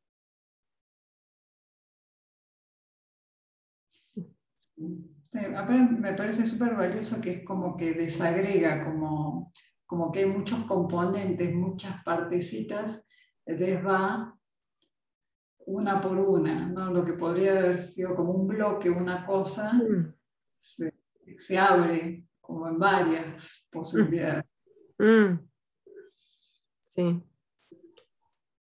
[5.38, 9.52] Me parece súper valioso que es como que desagrega, como,
[9.86, 13.04] como que hay muchos componentes, muchas partecitas
[13.48, 14.34] entonces va
[15.66, 16.92] una por una, ¿no?
[16.92, 20.14] lo que podría haber sido como un bloque, una cosa, mm.
[21.40, 24.46] se, abre como en varias posibilidades.
[24.98, 25.40] Mm.
[26.82, 27.24] Sí.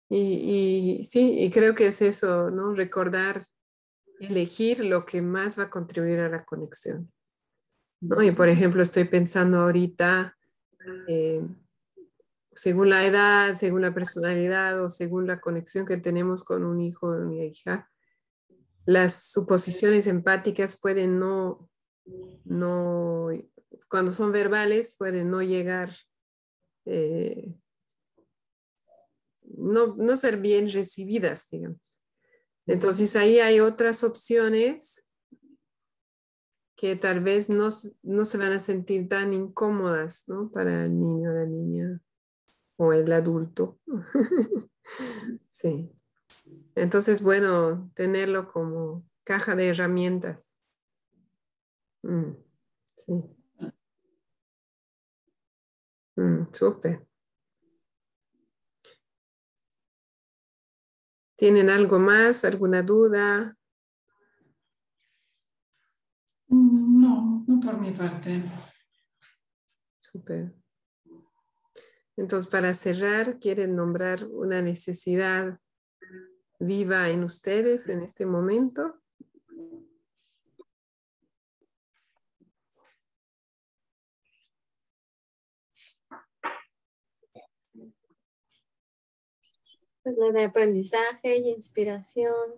[0.09, 2.75] Y, y, sí, y creo que es eso, ¿no?
[2.75, 3.41] Recordar,
[4.21, 7.13] elegir lo que más va a contribuir a la conexión.
[8.01, 8.23] ¿no?
[8.23, 10.37] Y por ejemplo, estoy pensando ahorita,
[11.09, 11.43] eh,
[12.53, 17.09] según la edad, según la personalidad o según la conexión que tenemos con un hijo
[17.09, 17.91] o una hija,
[18.87, 21.69] las suposiciones empáticas pueden no,
[22.45, 23.29] no,
[23.89, 25.91] cuando son verbales, pueden no llegar,
[26.85, 27.55] eh,
[29.43, 31.99] no, no ser bien recibidas, digamos.
[32.67, 35.11] Entonces ahí hay otras opciones
[36.77, 37.69] que tal vez no,
[38.03, 40.51] no, se van a sentir tan incómodas ¿no?
[40.51, 42.01] para el niño la niña
[42.77, 43.79] o el adulto.
[45.51, 45.93] sí.
[46.75, 50.59] Entonces, bueno, tenerlo como caja de herramientas.
[52.03, 52.33] Mm,
[52.97, 53.23] sí.
[56.17, 57.07] Mm, súper.
[61.45, 62.43] ¿Tienen algo más?
[62.47, 63.55] ¿Alguna duda?
[66.49, 68.51] No, no por mi parte.
[70.01, 70.55] Súper.
[72.17, 75.61] Entonces, para cerrar, ¿quieren nombrar una necesidad
[76.61, 79.03] viva en ustedes en este momento?
[90.05, 92.55] De aprendizaje y inspiración.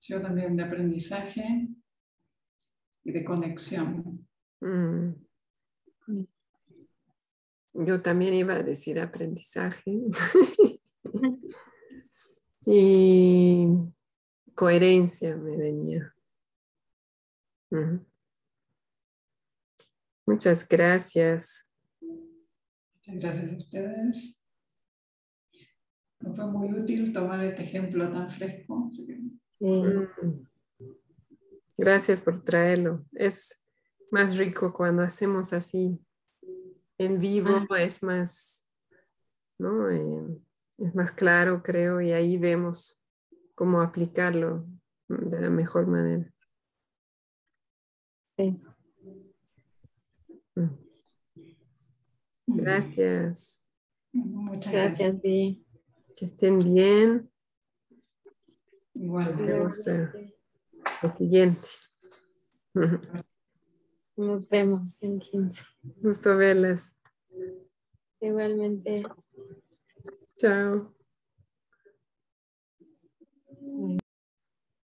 [0.00, 1.68] Yo también de aprendizaje
[3.04, 4.26] y de conexión.
[4.60, 5.12] Mm.
[7.74, 9.98] Yo también iba a decir aprendizaje.
[12.66, 13.66] y
[14.54, 16.14] coherencia me venía.
[20.26, 21.72] Muchas gracias.
[22.00, 24.38] Muchas gracias a ustedes.
[26.20, 28.90] fue muy útil tomar este ejemplo tan fresco.
[29.58, 30.46] Mm.
[31.76, 33.04] Gracias por traerlo.
[33.12, 33.64] Es
[34.10, 35.98] más rico cuando hacemos así
[36.98, 37.80] en vivo, ah.
[37.80, 38.70] es más,
[39.58, 39.90] ¿no?
[39.90, 40.40] Eh,
[40.78, 43.02] es más claro, creo, y ahí vemos
[43.54, 44.66] cómo aplicarlo
[45.08, 46.32] de la mejor manera.
[48.36, 48.60] Sí.
[50.54, 50.92] Mm.
[52.46, 53.66] Gracias.
[54.12, 55.64] Muchas gracias, Di.
[56.14, 57.30] Que estén bien.
[58.94, 59.28] Igual.
[61.02, 61.68] El siguiente.
[64.16, 65.62] Nos vemos en 15.
[66.00, 66.96] Gusto verlas.
[68.20, 69.02] Igualmente.
[70.36, 70.94] Chao.